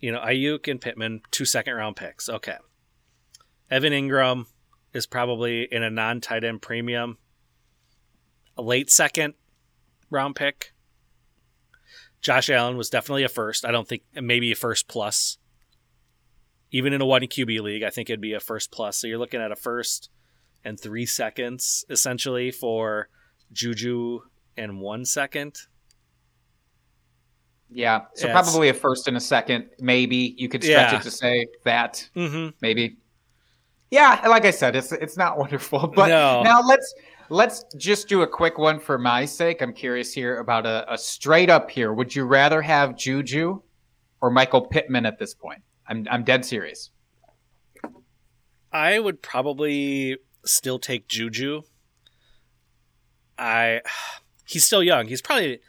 you 0.00 0.10
know, 0.12 0.20
Aiyuk 0.20 0.68
and 0.70 0.80
Pittman, 0.80 1.22
two 1.30 1.44
second 1.44 1.74
round 1.74 1.96
picks. 1.96 2.28
Okay. 2.28 2.56
Evan 3.70 3.92
Engram 3.92 4.46
is 4.92 5.06
probably 5.06 5.68
in 5.70 5.82
a 5.82 5.90
non 5.90 6.20
tight 6.20 6.44
end 6.44 6.62
premium, 6.62 7.18
a 8.56 8.62
late 8.62 8.90
second 8.90 9.34
round 10.10 10.34
pick. 10.36 10.72
Josh 12.20 12.50
Allen 12.50 12.76
was 12.76 12.90
definitely 12.90 13.22
a 13.24 13.28
first. 13.28 13.64
I 13.64 13.70
don't 13.70 13.88
think 13.88 14.02
maybe 14.14 14.52
a 14.52 14.56
first 14.56 14.88
plus. 14.88 15.38
Even 16.70 16.92
in 16.92 17.00
a 17.00 17.06
one 17.06 17.22
QB 17.22 17.60
league, 17.60 17.82
I 17.82 17.90
think 17.90 18.10
it'd 18.10 18.20
be 18.20 18.34
a 18.34 18.40
first 18.40 18.70
plus. 18.70 18.96
So 18.98 19.06
you're 19.06 19.18
looking 19.18 19.40
at 19.40 19.50
a 19.52 19.56
first 19.56 20.10
and 20.64 20.78
three 20.78 21.06
seconds 21.06 21.84
essentially 21.88 22.50
for 22.50 23.08
Juju 23.52 24.20
and 24.56 24.80
one 24.80 25.04
second. 25.06 25.56
Yeah. 27.70 28.00
So 28.14 28.26
it's- 28.28 28.32
probably 28.32 28.68
a 28.68 28.74
first 28.74 29.08
and 29.08 29.16
a 29.16 29.20
second, 29.20 29.70
maybe. 29.78 30.34
You 30.36 30.48
could 30.48 30.62
stretch 30.62 30.92
Yeah. 30.92 30.98
it 30.98 31.02
to 31.02 31.10
say 31.10 31.46
that, 31.64 32.08
Mm-hmm. 32.16 32.56
maybe. 32.60 32.98
Yeah, 33.90 34.20
like 34.28 34.44
I 34.44 34.50
said, 34.52 34.76
it's 34.76 34.92
it's 34.92 35.16
not 35.16 35.38
wonderful. 35.42 35.88
But 35.88 36.08
No. 36.08 36.42
now 36.42 36.60
let's 36.62 36.94
let's 37.28 37.64
just 37.76 38.08
do 38.08 38.22
a 38.22 38.26
quick 38.26 38.58
one 38.58 38.78
for 38.80 38.98
my 38.98 39.24
sake. 39.24 39.60
I'm 39.62 39.72
curious 39.72 40.12
here 40.12 40.38
about 40.38 40.66
a, 40.66 40.92
a 40.92 40.96
straight 40.98 41.50
up 41.50 41.70
here. 41.70 41.92
Would 41.92 42.14
you 42.14 42.24
rather 42.24 42.62
have 42.62 42.96
Juju 42.96 43.60
or 44.20 44.30
Michael 44.30 44.66
Pittman 44.66 45.06
at 45.06 45.18
this 45.18 45.34
point? 45.34 45.62
I'm 45.88 46.06
I'm 46.10 46.24
dead 46.24 46.44
serious. 46.44 46.90
I 48.72 48.98
would 49.00 49.22
probably 49.22 50.18
still 50.44 50.78
take 50.78 51.08
Juju. 51.08 51.62
I 53.38 53.80
he's 54.46 54.64
still 54.64 54.82
young. 54.82 55.06
He's 55.08 55.22
probably 55.22 55.60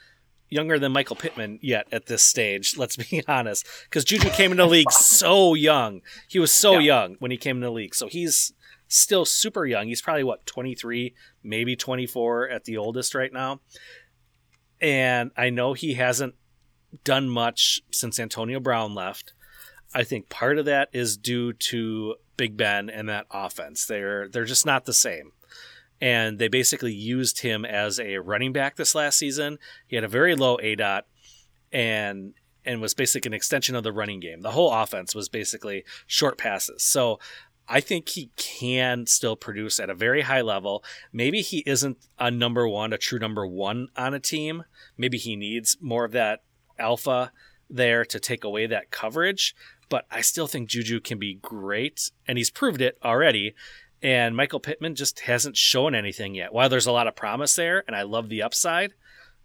younger 0.51 0.77
than 0.77 0.91
Michael 0.91 1.15
Pittman 1.15 1.57
yet 1.63 1.87
at 1.91 2.05
this 2.05 2.21
stage, 2.21 2.77
let's 2.77 2.97
be 2.97 3.23
honest. 3.27 3.65
Because 3.85 4.03
Juju 4.05 4.29
came 4.29 4.51
into 4.51 4.63
the 4.63 4.69
league 4.69 4.91
so 4.91 5.55
young. 5.55 6.01
He 6.27 6.37
was 6.37 6.51
so 6.51 6.73
Yeah. 6.73 6.79
young 7.03 7.15
when 7.19 7.31
he 7.31 7.37
came 7.37 7.57
into 7.57 7.67
the 7.67 7.71
league. 7.71 7.95
So 7.95 8.07
he's 8.07 8.53
still 8.87 9.25
super 9.25 9.65
young. 9.65 9.87
He's 9.87 10.01
probably 10.01 10.25
what, 10.25 10.45
23, 10.45 11.15
maybe 11.41 11.75
24 11.75 12.49
at 12.49 12.65
the 12.65 12.77
oldest 12.77 13.15
right 13.15 13.31
now. 13.33 13.61
And 14.79 15.31
I 15.37 15.49
know 15.49 15.73
he 15.73 15.93
hasn't 15.93 16.35
done 17.03 17.29
much 17.29 17.81
since 17.91 18.19
Antonio 18.19 18.59
Brown 18.59 18.93
left. 18.93 19.33
I 19.93 20.03
think 20.03 20.29
part 20.29 20.57
of 20.57 20.65
that 20.65 20.89
is 20.93 21.17
due 21.17 21.53
to 21.53 22.15
Big 22.37 22.57
Ben 22.57 22.89
and 22.89 23.07
that 23.09 23.27
offense. 23.31 23.85
They're 23.85 24.27
they're 24.27 24.45
just 24.45 24.65
not 24.65 24.85
the 24.85 24.93
same. 24.93 25.31
And 26.01 26.39
they 26.39 26.47
basically 26.47 26.93
used 26.93 27.41
him 27.41 27.63
as 27.63 27.99
a 27.99 28.17
running 28.17 28.51
back 28.51 28.75
this 28.75 28.95
last 28.95 29.17
season. 29.17 29.59
He 29.87 29.95
had 29.95 30.03
a 30.03 30.09
very 30.09 30.35
low 30.35 30.57
aDOT 30.57 31.03
and 31.71 32.33
and 32.63 32.81
was 32.81 32.93
basically 32.93 33.29
an 33.29 33.33
extension 33.33 33.75
of 33.75 33.83
the 33.83 33.91
running 33.91 34.19
game. 34.19 34.41
The 34.41 34.51
whole 34.51 34.71
offense 34.71 35.15
was 35.15 35.29
basically 35.29 35.83
short 36.05 36.37
passes. 36.37 36.83
So 36.83 37.19
I 37.67 37.79
think 37.79 38.09
he 38.09 38.31
can 38.35 39.05
still 39.07 39.35
produce 39.35 39.79
at 39.79 39.89
a 39.89 39.95
very 39.95 40.21
high 40.21 40.41
level. 40.41 40.83
Maybe 41.13 41.41
he 41.41 41.63
isn't 41.65 41.97
a 42.19 42.29
number 42.29 42.67
one, 42.67 42.93
a 42.93 42.97
true 42.97 43.17
number 43.17 43.47
one 43.47 43.87
on 43.95 44.13
a 44.13 44.19
team. 44.19 44.65
Maybe 44.97 45.17
he 45.17 45.35
needs 45.35 45.77
more 45.81 46.05
of 46.05 46.11
that 46.11 46.43
alpha 46.77 47.31
there 47.69 48.03
to 48.05 48.19
take 48.19 48.43
away 48.43 48.67
that 48.67 48.91
coverage. 48.91 49.55
But 49.89 50.05
I 50.11 50.21
still 50.21 50.47
think 50.47 50.69
Juju 50.69 50.99
can 51.01 51.19
be 51.19 51.35
great, 51.35 52.11
and 52.27 52.37
he's 52.37 52.49
proved 52.49 52.81
it 52.81 52.97
already. 53.03 53.55
And 54.03 54.35
Michael 54.35 54.59
Pittman 54.59 54.95
just 54.95 55.19
hasn't 55.19 55.55
shown 55.55 55.93
anything 55.93 56.33
yet. 56.33 56.53
While 56.53 56.69
there's 56.69 56.87
a 56.87 56.91
lot 56.91 57.07
of 57.07 57.15
promise 57.15 57.55
there, 57.55 57.83
and 57.85 57.95
I 57.95 58.01
love 58.01 58.29
the 58.29 58.41
upside, 58.41 58.93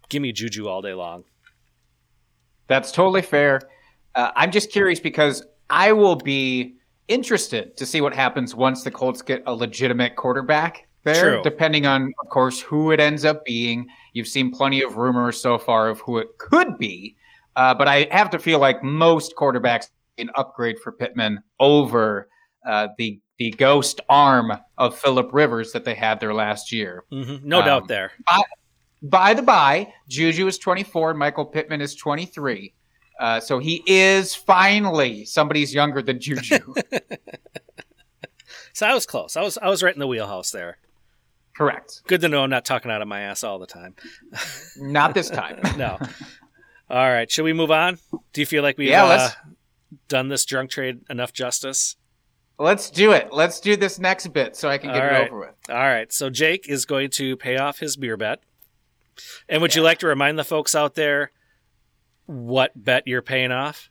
give 0.09 0.21
me 0.21 0.31
Juju 0.31 0.67
all 0.67 0.81
day 0.81 0.93
long. 0.93 1.25
That's 2.67 2.91
totally 2.91 3.21
fair. 3.21 3.61
Uh, 4.15 4.31
I'm 4.35 4.51
just 4.51 4.71
curious 4.71 4.99
because 4.99 5.45
I 5.69 5.91
will 5.93 6.15
be 6.15 6.75
interested 7.07 7.77
to 7.77 7.85
see 7.85 8.01
what 8.01 8.13
happens 8.13 8.55
once 8.55 8.83
the 8.83 8.91
Colts 8.91 9.21
get 9.21 9.43
a 9.45 9.53
legitimate 9.53 10.15
quarterback 10.15 10.87
there, 11.03 11.35
True. 11.35 11.43
depending 11.43 11.85
on, 11.85 12.13
of 12.23 12.29
course, 12.29 12.59
who 12.59 12.91
it 12.91 12.99
ends 12.99 13.23
up 13.25 13.45
being. 13.45 13.87
You've 14.13 14.27
seen 14.27 14.51
plenty 14.51 14.81
of 14.81 14.97
rumors 14.97 15.39
so 15.39 15.57
far 15.57 15.87
of 15.87 15.99
who 16.01 16.17
it 16.17 16.27
could 16.37 16.77
be, 16.77 17.15
uh, 17.55 17.73
but 17.73 17.87
I 17.87 18.07
have 18.11 18.29
to 18.31 18.39
feel 18.39 18.59
like 18.59 18.83
most 18.83 19.35
quarterbacks 19.35 19.89
can 20.17 20.29
upgrade 20.35 20.79
for 20.79 20.91
Pittman 20.91 21.41
over 21.59 22.27
uh, 22.67 22.89
the 22.97 23.19
the 23.39 23.51
ghost 23.51 24.01
arm 24.09 24.51
of 24.77 24.97
Philip 24.97 25.29
Rivers 25.33 25.71
that 25.73 25.85
they 25.85 25.93
had 25.95 26.19
there 26.19 26.33
last 26.33 26.71
year. 26.71 27.03
hmm 27.11 27.37
No 27.43 27.59
Um, 27.59 27.65
doubt 27.65 27.87
there. 27.87 28.11
By 29.03 29.33
the 29.35 29.43
by, 29.43 29.93
Juju 30.09 30.47
is 30.47 30.57
24 30.57 31.11
and 31.11 31.19
Michael 31.19 31.45
Pittman 31.45 31.81
is 31.81 31.95
23. 31.95 32.73
Uh, 33.19 33.39
so 33.39 33.59
he 33.59 33.83
is 33.85 34.33
finally 34.35 35.23
somebody's 35.25 35.73
younger 35.73 36.01
than 36.01 36.19
Juju. 36.19 36.73
So 38.73 38.85
I 38.85 38.93
was 38.93 39.07
close. 39.07 39.35
I 39.35 39.41
was 39.41 39.57
I 39.57 39.69
was 39.69 39.81
right 39.81 39.93
in 39.93 39.99
the 39.99 40.05
wheelhouse 40.07 40.51
there. 40.51 40.77
Correct. 41.55 42.03
Good 42.05 42.21
to 42.21 42.29
know 42.29 42.43
I'm 42.43 42.49
not 42.51 42.63
talking 42.63 42.91
out 42.91 43.01
of 43.01 43.07
my 43.07 43.21
ass 43.21 43.43
all 43.43 43.57
the 43.57 43.65
time. 43.65 43.95
Not 44.77 45.15
this 45.15 45.31
time. 45.31 45.59
No. 45.77 45.97
all 46.87 47.09
right. 47.11 47.29
Should 47.31 47.41
we 47.43 47.53
move 47.53 47.71
on? 47.71 47.97
Do 48.33 48.41
you 48.41 48.45
feel 48.45 48.61
like 48.61 48.77
we've 48.77 48.89
Yeah, 48.89 49.05
uh, 49.05 49.29
done 50.07 50.27
this 50.27 50.45
drunk 50.45 50.69
trade 50.69 50.99
enough 51.09 51.33
justice? 51.33 51.95
Let's 52.59 52.89
do 52.89 53.11
it. 53.11 53.31
Let's 53.31 53.59
do 53.59 53.75
this 53.75 53.99
next 53.99 54.27
bit 54.27 54.55
so 54.55 54.67
I 54.67 54.77
can 54.77 54.91
get 54.91 55.01
All 55.01 55.09
it 55.09 55.11
right. 55.11 55.27
over 55.27 55.39
with. 55.39 55.55
All 55.69 55.75
right. 55.75 56.11
So 56.11 56.29
Jake 56.29 56.67
is 56.67 56.85
going 56.85 57.11
to 57.11 57.37
pay 57.37 57.57
off 57.57 57.79
his 57.79 57.97
beer 57.97 58.17
bet. 58.17 58.39
And 59.47 59.61
would 59.61 59.75
you 59.75 59.83
like 59.83 59.99
to 59.99 60.07
remind 60.07 60.39
the 60.39 60.43
folks 60.43 60.75
out 60.75 60.95
there 60.95 61.31
what 62.25 62.71
bet 62.75 63.07
you're 63.07 63.21
paying 63.21 63.51
off? 63.51 63.89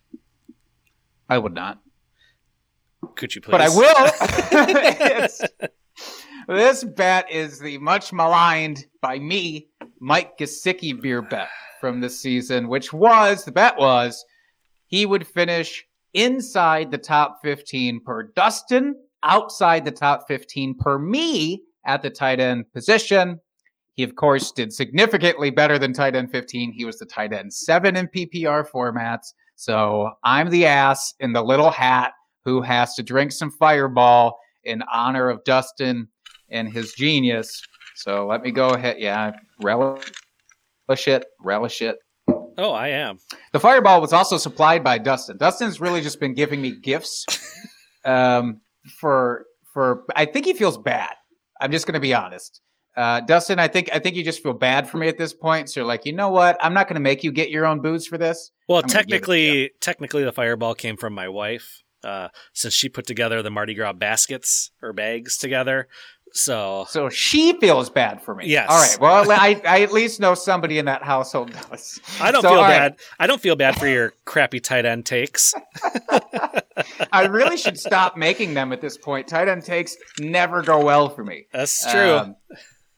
I 1.29 1.39
would 1.39 1.55
not. 1.55 1.81
Could 3.15 3.35
you 3.35 3.41
please? 3.41 3.53
But 3.53 3.61
I 3.61 3.69
will. 3.69 5.69
This 6.49 6.85
bet 6.85 7.31
is 7.31 7.59
the 7.59 7.79
much 7.79 8.13
maligned 8.13 8.87
by 9.01 9.19
me, 9.19 9.67
Mike 9.99 10.39
Gesicki 10.39 11.01
beer 11.01 11.21
bet. 11.21 11.49
from 11.81 12.01
this 12.01 12.21
season, 12.21 12.69
which 12.69 12.93
was 12.93 13.45
the 13.45 13.51
bet 13.51 13.77
was 13.77 14.25
he 14.87 15.07
would 15.07 15.27
finish 15.27 15.86
inside 16.17 16.91
the 16.91 16.99
top 16.99 17.39
15 17.45 18.01
per 18.05 18.33
Dustin, 18.35 18.97
outside 19.23 19.85
the 19.85 19.93
top 19.93 20.27
15 20.27 20.77
per 20.79 20.99
me 20.99 21.63
at 21.85 22.03
the 22.03 22.11
tight 22.11 22.41
end 22.41 22.65
position. 22.73 23.39
He, 23.95 24.03
of 24.03 24.15
course, 24.17 24.53
did 24.53 24.73
significantly 24.73 25.51
better 25.51 25.79
than 25.79 25.93
tight 25.93 26.17
end 26.17 26.31
15. 26.31 26.73
He 26.73 26.85
was 26.85 26.99
the 26.99 27.07
tight 27.07 27.33
end 27.33 27.53
seven 27.53 27.97
in 27.97 28.09
PPR 28.09 28.69
formats. 28.69 29.33
So 29.55 30.11
I'm 30.25 30.51
the 30.51 30.67
ass 30.67 31.15
in 31.21 31.33
the 31.33 31.43
little 31.43 31.71
hat 31.71 32.13
who 32.45 32.61
has 32.63 32.95
to 32.95 33.03
drink 33.03 33.33
some 33.33 33.51
fireball 33.51 34.39
in 34.65 34.83
honor 34.93 35.31
of 35.31 35.45
Dustin 35.45 36.09
and 36.51 36.71
his 36.71 36.93
genius. 36.93 37.63
So 37.95 38.27
let 38.27 38.43
me 38.43 38.51
go 38.51 38.71
ahead. 38.71 38.97
Yeah, 38.99 39.33
relish 39.63 40.03
it, 41.09 41.25
relish 41.41 41.83
it. 41.83 41.97
Oh, 42.59 42.73
I 42.73 42.89
am. 42.89 43.19
The 43.53 43.61
fireball 43.61 44.01
was 44.01 44.13
also 44.13 44.39
supplied 44.39 44.83
by 44.83 44.99
Dustin. 44.99 45.37
Dustin's 45.37 45.81
really 45.81 46.01
just 46.01 46.21
been 46.21 46.35
giving 46.35 46.61
me 46.63 46.73
gifts 46.73 47.27
um, 48.05 48.61
for 48.99 49.45
for. 49.73 50.05
I 50.15 50.25
think 50.25 50.47
he 50.47 50.55
feels 50.55 50.79
bad. 50.79 51.15
I'm 51.61 51.71
just 51.71 51.87
going 51.87 51.95
to 51.95 52.01
be 52.01 52.15
honest. 52.15 52.61
Uh, 52.97 53.21
Dustin, 53.21 53.59
I 53.59 53.69
think 53.69 53.91
I 53.93 53.99
think 53.99 54.17
you 54.17 54.25
just 54.25 54.43
feel 54.43 54.55
bad 54.55 54.89
for 54.89 54.97
me 54.97 55.09
at 55.09 55.19
this 55.19 55.35
point. 55.35 55.69
So 55.69 55.81
you're 55.81 55.87
like, 55.87 56.07
you 56.07 56.15
know 56.15 56.31
what? 56.31 56.57
I'm 56.61 56.73
not 56.73 56.89
going 56.89 56.95
to 56.95 57.01
make 57.01 57.23
you 57.23 57.31
get 57.31 57.51
your 57.51 57.67
own 57.67 57.83
booze 57.83 58.07
for 58.07 58.17
this. 58.17 58.53
Well, 58.69 58.79
I'm 58.79 58.87
gonna 58.87 58.89
give 58.89 59.01
it 59.01 59.05
to 59.05 59.13
technically, 59.13 59.71
technically, 59.81 60.25
the 60.25 60.33
fireball 60.33 60.75
came 60.75 60.97
from 60.97 61.13
my 61.13 61.29
wife, 61.29 61.83
uh, 62.03 62.29
since 62.55 62.73
she 62.73 62.89
put 62.89 63.07
together 63.07 63.43
the 63.43 63.51
Mardi 63.51 63.75
Gras 63.75 63.93
baskets 63.93 64.71
or 64.83 64.95
bags 64.95 65.37
together. 65.37 65.89
So 66.37 66.85
So 66.89 67.09
she 67.09 67.59
feels 67.61 67.89
bad 67.91 68.23
for 68.23 68.35
me. 68.35 68.47
Yes. 68.47 68.67
All 68.69 68.79
right. 68.79 68.99
Well, 69.01 69.31
I, 69.31 69.61
I 69.67 69.81
at 69.83 69.93
least 69.93 70.21
know 70.21 70.35
somebody 70.35 70.79
in 70.79 70.85
that 70.85 71.03
household 71.03 71.53
does. 71.53 71.99
I 72.21 72.31
don't 72.31 72.43
So, 72.43 72.51
feel 72.51 72.59
all 72.59 72.65
right. 72.65 72.79
bad. 72.79 72.97
I 73.19 73.27
don't 73.27 73.41
feel 73.41 73.57
bad 73.57 73.79
for 73.79 73.87
your 73.87 74.13
crappy 74.25 74.61
tight 74.61 74.85
end 74.85 75.07
takes. 75.07 75.55
I 77.13 77.27
really 77.27 77.57
should 77.57 77.79
stop 77.79 78.17
making 78.17 78.55
them 78.55 78.73
at 78.73 78.81
this 78.81 78.97
point. 78.97 79.29
Tight 79.29 79.49
end 79.49 79.65
takes 79.65 79.97
never 80.21 80.63
go 80.63 80.85
well 80.85 81.09
for 81.09 81.25
me. 81.25 81.47
That's 81.53 81.91
true. 81.91 82.17
Um, 82.17 82.37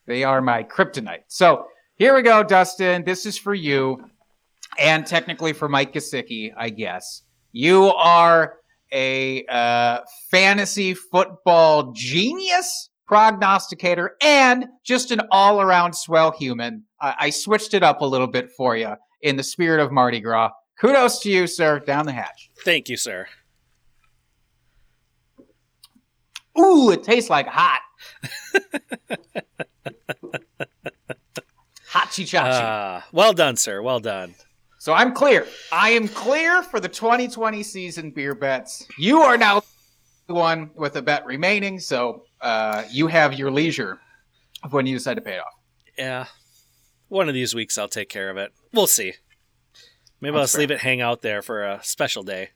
they 0.06 0.24
are 0.24 0.40
my 0.40 0.64
kryptonite. 0.64 1.24
So 1.28 1.66
here 1.96 2.14
we 2.14 2.22
go, 2.22 2.42
Dustin. 2.42 3.04
This 3.04 3.26
is 3.26 3.38
for 3.38 3.54
you, 3.54 4.04
and 4.78 5.06
technically 5.06 5.52
for 5.52 5.68
Mike 5.68 5.92
Gesicki, 5.92 6.52
I 6.56 6.70
guess. 6.70 7.22
You 7.52 7.86
are 7.86 8.56
a 8.92 9.44
uh, 9.46 10.00
fantasy 10.30 10.94
football 10.94 11.92
genius, 11.92 12.87
prognosticator, 13.08 14.16
and 14.22 14.66
just 14.84 15.10
an 15.10 15.22
all 15.32 15.60
around 15.60 15.94
swell 15.94 16.30
human. 16.30 16.84
I-, 17.00 17.16
I 17.18 17.30
switched 17.30 17.74
it 17.74 17.82
up 17.82 18.02
a 18.02 18.06
little 18.06 18.28
bit 18.28 18.50
for 18.56 18.76
you 18.76 18.94
in 19.22 19.36
the 19.36 19.42
spirit 19.42 19.80
of 19.80 19.90
Mardi 19.90 20.20
Gras. 20.20 20.50
Kudos 20.78 21.18
to 21.20 21.30
you, 21.30 21.48
sir. 21.48 21.80
Down 21.80 22.06
the 22.06 22.12
hatch. 22.12 22.50
Thank 22.64 22.88
you, 22.88 22.96
sir. 22.96 23.26
Ooh, 26.56 26.90
it 26.90 27.02
tastes 27.02 27.30
like 27.30 27.46
hot. 27.48 27.80
Hachi 31.90 32.24
chachi. 32.24 32.62
Uh, 32.62 33.00
well 33.12 33.32
done, 33.32 33.56
sir. 33.56 33.80
Well 33.80 34.00
done. 34.00 34.34
so 34.78 34.92
I'm 34.92 35.14
clear. 35.14 35.46
I 35.72 35.90
am 35.90 36.06
clear 36.06 36.62
for 36.62 36.80
the 36.80 36.88
2020 36.88 37.62
season 37.62 38.10
beer 38.10 38.34
bets. 38.34 38.86
You 38.98 39.20
are 39.20 39.38
now 39.38 39.62
the 40.26 40.34
one 40.34 40.70
with 40.74 40.96
a 40.96 41.02
bet 41.02 41.24
remaining, 41.24 41.80
so 41.80 42.24
uh, 42.40 42.84
you 42.90 43.06
have 43.08 43.34
your 43.34 43.50
leisure 43.50 43.98
of 44.62 44.72
when 44.72 44.86
you 44.86 44.96
decide 44.96 45.14
to 45.14 45.20
pay 45.20 45.34
it 45.34 45.40
off. 45.40 45.54
Yeah. 45.96 46.26
One 47.08 47.28
of 47.28 47.34
these 47.34 47.54
weeks 47.54 47.78
I'll 47.78 47.88
take 47.88 48.08
care 48.08 48.30
of 48.30 48.36
it. 48.36 48.52
We'll 48.72 48.86
see. 48.86 49.14
Maybe 50.20 50.34
I'll 50.34 50.40
That's 50.40 50.52
just 50.52 50.58
leave 50.58 50.70
it 50.70 50.80
hang 50.80 51.00
out 51.00 51.22
there 51.22 51.42
for 51.42 51.64
a 51.64 51.80
special 51.82 52.22
day. 52.22 52.50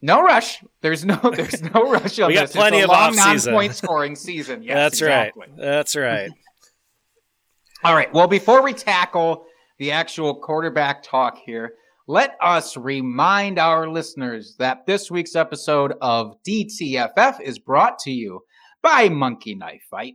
No 0.00 0.22
rush. 0.22 0.62
There's 0.80 1.04
no. 1.04 1.16
There's 1.34 1.62
no 1.62 1.90
rush 1.90 2.18
on 2.20 2.28
We 2.28 2.34
got 2.34 2.42
this. 2.42 2.52
plenty 2.52 2.78
it's 2.78 2.88
a 2.88 2.92
of 2.92 2.98
long 2.98 3.18
off-season. 3.18 3.52
non-point 3.52 3.74
scoring 3.74 4.16
season. 4.16 4.62
Yes, 4.64 4.74
That's 4.74 5.00
exactly. 5.00 5.46
right. 5.48 5.56
That's 5.56 5.96
right. 5.96 6.30
All 7.84 7.94
right. 7.94 8.12
Well, 8.12 8.26
before 8.28 8.62
we 8.62 8.72
tackle 8.72 9.46
the 9.78 9.90
actual 9.92 10.34
quarterback 10.36 11.02
talk 11.02 11.38
here, 11.44 11.74
let 12.06 12.36
us 12.40 12.76
remind 12.76 13.58
our 13.58 13.88
listeners 13.88 14.56
that 14.58 14.86
this 14.86 15.10
week's 15.10 15.34
episode 15.36 15.94
of 16.00 16.36
DTFF 16.46 17.40
is 17.40 17.58
brought 17.58 17.98
to 18.00 18.10
you 18.10 18.40
by 18.84 19.08
Monkey 19.08 19.56
Knife 19.56 19.82
Fight. 19.90 20.14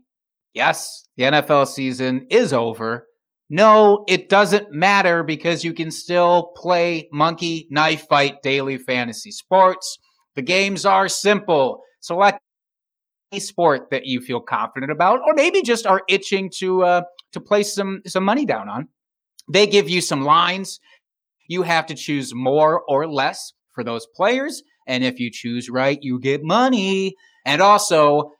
Yes, 0.53 1.05
the 1.17 1.23
NFL 1.23 1.67
season 1.67 2.27
is 2.29 2.53
over. 2.53 3.07
No, 3.49 4.05
it 4.07 4.29
doesn't 4.29 4.71
matter 4.71 5.23
because 5.23 5.63
you 5.63 5.73
can 5.73 5.89
still 5.89 6.51
play 6.55 7.09
Monkey 7.11 7.67
Knife 7.71 8.05
Fight 8.07 8.43
daily 8.43 8.77
fantasy 8.77 9.31
sports. 9.31 9.97
The 10.35 10.43
games 10.43 10.85
are 10.85 11.09
simple. 11.09 11.81
Select 11.99 12.39
a 13.31 13.39
sport 13.39 13.89
that 13.89 14.05
you 14.05 14.21
feel 14.21 14.39
confident 14.39 14.91
about, 14.91 15.19
or 15.25 15.33
maybe 15.33 15.63
just 15.63 15.87
are 15.87 16.03
itching 16.07 16.51
to 16.57 16.83
uh, 16.83 17.01
to 17.33 17.39
place 17.39 17.73
some 17.73 18.01
some 18.05 18.23
money 18.23 18.45
down 18.45 18.69
on. 18.69 18.87
They 19.51 19.65
give 19.65 19.89
you 19.89 20.01
some 20.01 20.23
lines. 20.23 20.79
You 21.47 21.63
have 21.63 21.87
to 21.87 21.95
choose 21.95 22.35
more 22.35 22.83
or 22.87 23.07
less 23.07 23.53
for 23.73 23.83
those 23.83 24.05
players, 24.15 24.61
and 24.87 25.03
if 25.03 25.19
you 25.19 25.31
choose 25.31 25.69
right, 25.69 25.97
you 26.01 26.19
get 26.19 26.43
money. 26.43 27.15
And 27.45 27.61
also, 27.61 28.31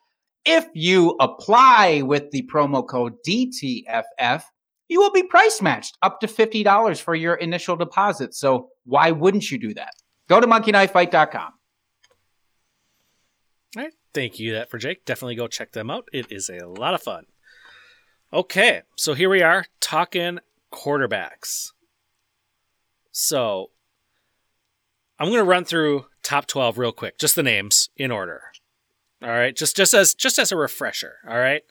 if 0.50 0.66
you 0.74 1.16
apply 1.20 2.02
with 2.02 2.32
the 2.32 2.42
promo 2.52 2.86
code 2.86 3.14
DTFF, 3.28 4.42
you 4.88 5.00
will 5.00 5.12
be 5.12 5.22
price 5.22 5.62
matched 5.62 5.96
up 6.02 6.20
to 6.22 6.28
$50 6.28 7.00
for 7.02 7.14
your 7.14 7.36
initial 7.36 7.76
deposit. 7.76 8.34
So 8.34 8.70
why 8.84 9.12
wouldn't 9.12 9.52
you 9.52 9.60
do 9.60 9.76
that? 9.76 9.94
Go 10.28 10.42
to 10.42 10.48
monkeyknifefight.com. 10.48 11.54
All 13.78 13.84
right. 13.84 13.94
Thank 14.12 14.40
you 14.40 14.54
that 14.54 14.72
for 14.72 14.80
Jake. 14.80 15.06
Definitely 15.06 15.36
go 15.36 15.48
check 15.48 15.74
them 15.74 15.92
out. 15.92 16.08
It 16.12 16.32
is 16.32 16.50
a 16.50 16.66
lot 16.68 16.96
of 16.96 17.04
fun. 17.04 17.26
Okay, 18.34 18.82
so 18.96 19.14
here 19.14 19.30
we 19.30 19.44
are 19.44 19.66
talking 19.80 20.40
quarterbacks. 20.72 21.72
So 23.12 23.70
I'm 25.20 25.28
going 25.30 25.40
to 25.40 25.44
run 25.44 25.66
through 25.66 26.06
top 26.24 26.48
12 26.48 26.78
real 26.80 26.92
quick, 26.92 27.20
just 27.20 27.36
the 27.36 27.44
names 27.44 27.90
in 27.98 28.12
order. 28.12 28.44
All 29.22 29.30
right, 29.30 29.56
just 29.56 29.76
just 29.76 29.94
as 29.94 30.14
just 30.14 30.40
as 30.40 30.52
a 30.52 30.58
refresher, 30.58 31.18
all 31.28 31.38
right? 31.38 31.64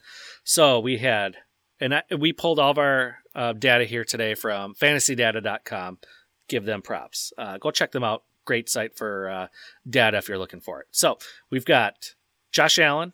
So 0.43 0.79
we 0.79 0.97
had 0.97 1.35
and 1.79 1.95
I, 1.95 2.03
we 2.17 2.33
pulled 2.33 2.59
all 2.59 2.71
of 2.71 2.77
our 2.77 3.19
uh, 3.33 3.53
data 3.53 3.85
here 3.85 4.03
today 4.03 4.35
from 4.35 4.75
fantasydata.com. 4.75 5.99
Give 6.47 6.65
them 6.65 6.81
props. 6.81 7.31
Uh, 7.37 7.57
go 7.57 7.71
check 7.71 7.91
them 7.91 8.03
out. 8.03 8.23
Great 8.45 8.69
site 8.69 8.97
for 8.97 9.29
uh, 9.29 9.47
data 9.89 10.17
if 10.17 10.27
you're 10.27 10.37
looking 10.37 10.61
for 10.61 10.81
it. 10.81 10.87
So 10.91 11.17
we've 11.49 11.65
got 11.65 12.15
Josh 12.51 12.79
Allen, 12.79 13.13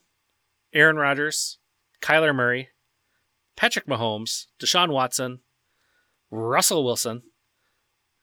Aaron 0.73 0.95
Rodgers, 0.95 1.59
Kyler 2.01 2.33
Murray, 2.33 2.69
Patrick 3.55 3.87
Mahomes, 3.87 4.47
Deshaun 4.59 4.91
Watson, 4.91 5.39
Russell 6.31 6.83
Wilson, 6.83 7.23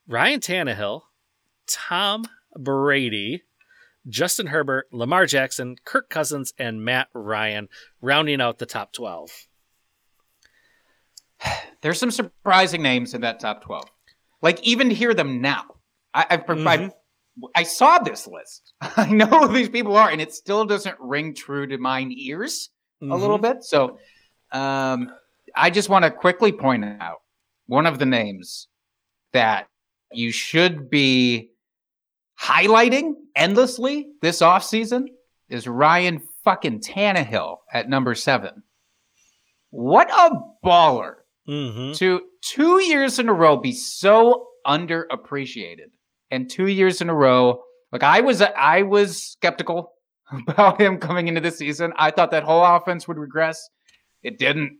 Ryan 0.08 0.40
Tannehill, 0.40 1.02
Tom 1.66 2.24
Brady, 2.58 3.42
Justin 4.08 4.46
Herbert, 4.48 4.88
Lamar 4.92 5.26
Jackson, 5.26 5.76
Kirk 5.84 6.08
Cousins, 6.10 6.52
and 6.58 6.84
Matt 6.84 7.08
Ryan, 7.14 7.68
rounding 8.00 8.40
out 8.40 8.58
the 8.58 8.66
top 8.66 8.92
12. 8.92 9.30
There's 11.82 11.98
some 11.98 12.10
surprising 12.10 12.82
names 12.82 13.14
in 13.14 13.20
that 13.22 13.40
top 13.40 13.62
12. 13.62 13.84
Like, 14.40 14.60
even 14.62 14.88
to 14.88 14.94
hear 14.94 15.14
them 15.14 15.40
now. 15.40 15.64
I, 16.14 16.26
I, 16.30 16.34
I, 16.34 16.38
Mhm. 16.38 16.92
I 17.54 17.62
saw 17.62 17.98
this 17.98 18.26
list. 18.26 18.74
I 18.80 19.10
know 19.10 19.26
who 19.26 19.48
these 19.48 19.68
people 19.68 19.96
are, 19.96 20.10
and 20.10 20.20
it 20.20 20.34
still 20.34 20.64
doesn't 20.64 20.96
ring 21.00 21.34
true 21.34 21.66
to 21.66 21.78
mine 21.78 22.12
ears 22.12 22.70
a 23.00 23.06
little 23.16 23.38
Mm-hmm. 23.38 23.54
bit. 23.58 23.64
So, 23.64 23.98
um, 24.52 25.10
I 25.54 25.70
just 25.70 25.88
want 25.88 26.04
to 26.04 26.10
quickly 26.10 26.52
point 26.52 26.84
out 26.84 27.22
one 27.66 27.86
of 27.86 27.98
the 27.98 28.06
names 28.06 28.68
that 29.32 29.66
you 30.12 30.30
should 30.30 30.90
be 30.90 31.50
highlighting 32.42 33.12
endlessly 33.36 34.08
this 34.20 34.40
offseason 34.40 35.04
is 35.48 35.66
Ryan 35.68 36.22
fucking 36.44 36.80
Tannehill 36.80 37.58
at 37.72 37.88
number 37.88 38.14
seven. 38.14 38.62
What 39.70 40.10
a 40.10 40.30
baller 40.64 41.14
Mm-hmm. 41.48 41.94
to 41.94 42.20
two 42.40 42.80
years 42.80 43.18
in 43.18 43.28
a 43.28 43.32
row 43.32 43.56
be 43.56 43.72
so 43.72 44.46
underappreciated 44.64 45.90
and 46.30 46.48
two 46.48 46.68
years 46.68 47.00
in 47.00 47.08
a 47.08 47.14
row 47.14 47.60
like 47.90 48.04
i 48.04 48.20
was 48.20 48.40
i 48.40 48.82
was 48.82 49.20
skeptical 49.20 49.90
about 50.46 50.80
him 50.80 50.98
coming 50.98 51.26
into 51.26 51.40
the 51.40 51.50
season 51.50 51.92
i 51.96 52.12
thought 52.12 52.30
that 52.30 52.44
whole 52.44 52.64
offense 52.64 53.08
would 53.08 53.18
regress 53.18 53.60
it 54.22 54.38
didn't 54.38 54.78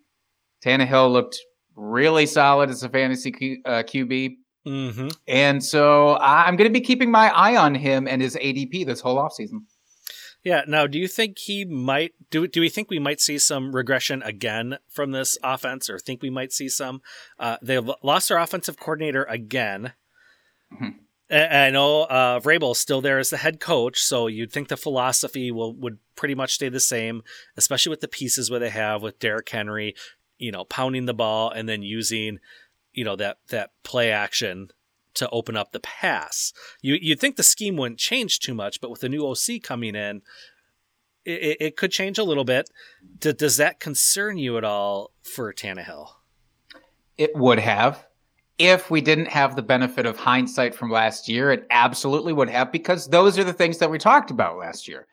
Tannehill 0.64 1.10
looked 1.10 1.36
really 1.74 2.26
solid 2.26 2.70
as 2.70 2.84
a 2.84 2.88
fantasy 2.88 3.32
Q, 3.32 3.56
uh, 3.64 3.82
qb 3.82 4.36
Mm-hmm. 4.66 5.08
and 5.26 5.64
so 5.64 6.16
i'm 6.18 6.56
going 6.56 6.70
to 6.70 6.72
be 6.72 6.84
keeping 6.84 7.10
my 7.10 7.30
eye 7.30 7.56
on 7.56 7.74
him 7.74 8.06
and 8.06 8.22
his 8.22 8.36
adp 8.36 8.86
this 8.86 9.00
whole 9.00 9.16
offseason 9.16 9.62
Yeah. 10.44 10.62
Now, 10.66 10.88
do 10.88 10.98
you 10.98 11.06
think 11.06 11.38
he 11.38 11.64
might 11.64 12.14
do? 12.30 12.48
Do 12.48 12.60
we 12.60 12.68
think 12.68 12.90
we 12.90 12.98
might 12.98 13.20
see 13.20 13.38
some 13.38 13.74
regression 13.76 14.22
again 14.24 14.78
from 14.88 15.12
this 15.12 15.38
offense, 15.44 15.88
or 15.88 15.98
think 16.00 16.20
we 16.20 16.30
might 16.30 16.52
see 16.52 16.68
some? 16.68 17.00
Uh, 17.38 17.58
they've 17.62 17.88
lost 18.02 18.28
their 18.28 18.38
offensive 18.38 18.76
coordinator 18.76 19.22
again. 19.24 19.92
Mm-hmm. 20.72 20.98
I 21.30 21.70
know 21.70 22.02
uh, 22.02 22.40
Vrabel's 22.40 22.78
still 22.80 23.00
there 23.00 23.18
as 23.18 23.30
the 23.30 23.36
head 23.38 23.60
coach, 23.60 24.00
so 24.02 24.26
you'd 24.26 24.52
think 24.52 24.66
the 24.68 24.76
philosophy 24.76 25.50
will 25.50 25.72
would 25.74 25.98
pretty 26.16 26.34
much 26.34 26.54
stay 26.54 26.68
the 26.68 26.80
same, 26.80 27.22
especially 27.56 27.90
with 27.90 28.00
the 28.00 28.08
pieces 28.08 28.50
where 28.50 28.60
they 28.60 28.70
have 28.70 29.00
with 29.00 29.18
Derrick 29.20 29.48
Henry, 29.48 29.94
you 30.38 30.50
know, 30.50 30.64
pounding 30.64 31.06
the 31.06 31.14
ball 31.14 31.50
and 31.50 31.68
then 31.68 31.82
using, 31.82 32.38
you 32.92 33.04
know, 33.04 33.16
that 33.16 33.38
that 33.48 33.70
play 33.82 34.10
action 34.10 34.68
to 35.14 35.28
open 35.30 35.56
up 35.56 35.72
the 35.72 35.80
pass. 35.80 36.52
You 36.80 36.96
you'd 37.00 37.20
think 37.20 37.36
the 37.36 37.42
scheme 37.42 37.76
wouldn't 37.76 38.00
change 38.00 38.40
too 38.40 38.54
much, 38.54 38.80
but 38.80 38.90
with 38.90 39.00
the 39.00 39.08
new 39.08 39.26
OC 39.26 39.62
coming 39.62 39.94
in, 39.94 40.22
it, 41.24 41.56
it 41.60 41.76
could 41.76 41.92
change 41.92 42.18
a 42.18 42.24
little 42.24 42.44
bit. 42.44 42.70
D- 43.18 43.32
does 43.32 43.56
that 43.58 43.80
concern 43.80 44.38
you 44.38 44.58
at 44.58 44.64
all 44.64 45.12
for 45.22 45.52
Tannehill? 45.52 46.08
It 47.18 47.36
would 47.36 47.58
have 47.58 48.06
if 48.58 48.90
we 48.90 49.00
didn't 49.00 49.26
have 49.26 49.56
the 49.56 49.62
benefit 49.62 50.06
of 50.06 50.16
hindsight 50.16 50.74
from 50.74 50.90
last 50.90 51.28
year, 51.28 51.50
it 51.50 51.66
absolutely 51.70 52.32
would 52.32 52.48
have 52.48 52.70
because 52.70 53.08
those 53.08 53.38
are 53.38 53.44
the 53.44 53.52
things 53.52 53.78
that 53.78 53.90
we 53.90 53.98
talked 53.98 54.30
about 54.30 54.56
last 54.56 54.86
year. 54.86 55.06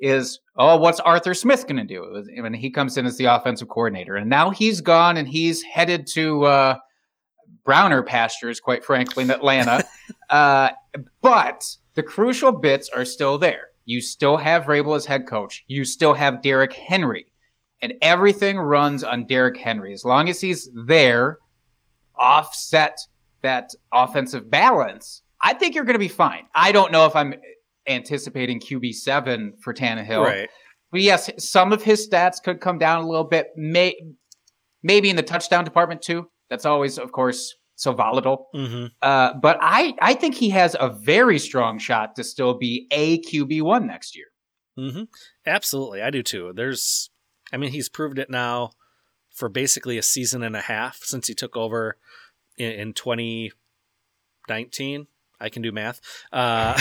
Is 0.00 0.40
oh, 0.56 0.76
what's 0.76 1.00
Arthur 1.00 1.34
Smith 1.34 1.66
going 1.66 1.76
to 1.76 1.84
do 1.84 2.24
when 2.40 2.52
he 2.52 2.70
comes 2.70 2.96
in 2.96 3.06
as 3.06 3.16
the 3.16 3.24
offensive 3.24 3.68
coordinator? 3.68 4.16
And 4.16 4.28
now 4.28 4.50
he's 4.50 4.80
gone 4.80 5.16
and 5.16 5.26
he's 5.26 5.62
headed 5.62 6.06
to 6.14 6.44
uh, 6.44 6.78
browner 7.64 8.02
pastures, 8.02 8.60
quite 8.60 8.84
frankly, 8.84 9.24
in 9.24 9.30
Atlanta. 9.30 9.84
uh, 10.30 10.70
but 11.20 11.64
the 11.94 12.02
crucial 12.02 12.52
bits 12.52 12.88
are 12.88 13.04
still 13.04 13.38
there. 13.38 13.68
You 13.84 14.00
still 14.00 14.36
have 14.36 14.64
Vrabel 14.64 14.96
as 14.96 15.06
head 15.06 15.26
coach. 15.26 15.64
You 15.66 15.84
still 15.84 16.14
have 16.14 16.42
Derrick 16.42 16.72
Henry, 16.72 17.26
and 17.82 17.94
everything 18.00 18.58
runs 18.58 19.04
on 19.04 19.26
Derrick 19.26 19.58
Henry. 19.58 19.92
As 19.92 20.04
long 20.04 20.28
as 20.28 20.40
he's 20.40 20.70
there, 20.74 21.38
offset 22.16 22.98
that 23.42 23.70
offensive 23.92 24.50
balance, 24.50 25.22
I 25.40 25.52
think 25.54 25.74
you're 25.74 25.84
going 25.84 25.94
to 25.94 25.98
be 25.98 26.08
fine. 26.08 26.44
I 26.54 26.72
don't 26.72 26.92
know 26.92 27.04
if 27.04 27.14
I'm 27.14 27.34
anticipating 27.86 28.60
QB 28.60 28.94
seven 28.94 29.52
for 29.60 29.74
Tannehill. 29.74 30.24
Right. 30.24 30.48
But 30.90 31.02
yes, 31.02 31.30
some 31.38 31.72
of 31.72 31.82
his 31.82 32.08
stats 32.08 32.42
could 32.42 32.60
come 32.60 32.78
down 32.78 33.02
a 33.02 33.06
little 33.06 33.24
bit. 33.24 33.48
May, 33.56 33.96
maybe 34.82 35.10
in 35.10 35.16
the 35.16 35.22
touchdown 35.22 35.64
department 35.64 36.00
too. 36.00 36.28
That's 36.50 36.64
always, 36.64 36.98
of 36.98 37.12
course, 37.12 37.54
so 37.74 37.92
volatile. 37.92 38.48
Mm-hmm. 38.54 38.86
Uh, 39.02 39.34
but 39.34 39.58
I, 39.60 39.94
I 40.00 40.14
think 40.14 40.34
he 40.34 40.50
has 40.50 40.76
a 40.78 40.88
very 40.88 41.38
strong 41.38 41.78
shot 41.78 42.16
to 42.16 42.24
still 42.24 42.54
be 42.54 42.86
a 42.90 43.20
QB 43.20 43.62
one 43.62 43.86
next 43.86 44.16
year. 44.16 44.26
Mm-hmm. 44.78 45.04
Absolutely, 45.46 46.02
I 46.02 46.10
do 46.10 46.22
too. 46.22 46.52
There's, 46.54 47.10
I 47.52 47.56
mean, 47.56 47.70
he's 47.70 47.88
proved 47.88 48.18
it 48.18 48.30
now 48.30 48.72
for 49.30 49.48
basically 49.48 49.98
a 49.98 50.02
season 50.02 50.42
and 50.42 50.56
a 50.56 50.60
half 50.60 50.98
since 51.02 51.26
he 51.26 51.34
took 51.34 51.56
over 51.56 51.96
in, 52.56 52.72
in 52.72 52.92
2019. 52.92 55.06
I 55.40 55.48
can 55.48 55.62
do 55.62 55.72
math. 55.72 56.00
Uh, 56.32 56.80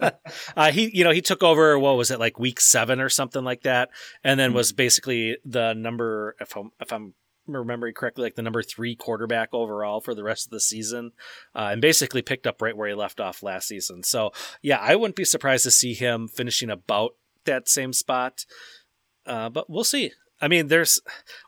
uh, 0.56 0.70
he, 0.70 0.96
you 0.96 1.04
know, 1.04 1.10
he 1.10 1.20
took 1.20 1.42
over. 1.42 1.78
What 1.78 1.96
was 1.96 2.10
it 2.10 2.20
like 2.20 2.38
week 2.38 2.60
seven 2.60 3.00
or 3.00 3.08
something 3.08 3.44
like 3.44 3.62
that, 3.62 3.90
and 4.22 4.38
then 4.38 4.54
was 4.54 4.72
basically 4.72 5.36
the 5.44 5.74
number. 5.74 6.36
If 6.40 6.56
I'm, 6.56 6.70
if 6.80 6.92
I'm 6.92 7.14
remembering 7.46 7.94
correctly, 7.94 8.24
like 8.24 8.34
the 8.34 8.42
number 8.42 8.62
three 8.62 8.94
quarterback 8.94 9.50
overall 9.52 10.00
for 10.00 10.14
the 10.14 10.24
rest 10.24 10.46
of 10.46 10.50
the 10.50 10.60
season, 10.60 11.12
uh, 11.54 11.68
and 11.72 11.80
basically 11.80 12.22
picked 12.22 12.46
up 12.46 12.60
right 12.60 12.76
where 12.76 12.88
he 12.88 12.94
left 12.94 13.20
off 13.20 13.42
last 13.42 13.68
season. 13.68 14.02
So 14.02 14.32
yeah, 14.62 14.78
I 14.80 14.96
wouldn't 14.96 15.16
be 15.16 15.24
surprised 15.24 15.64
to 15.64 15.70
see 15.70 15.94
him 15.94 16.28
finishing 16.28 16.70
about 16.70 17.14
that 17.44 17.68
same 17.68 17.92
spot. 17.92 18.44
Uh, 19.24 19.48
but 19.48 19.68
we'll 19.68 19.84
see. 19.84 20.12
I 20.40 20.48
mean, 20.48 20.68
there's 20.68 21.00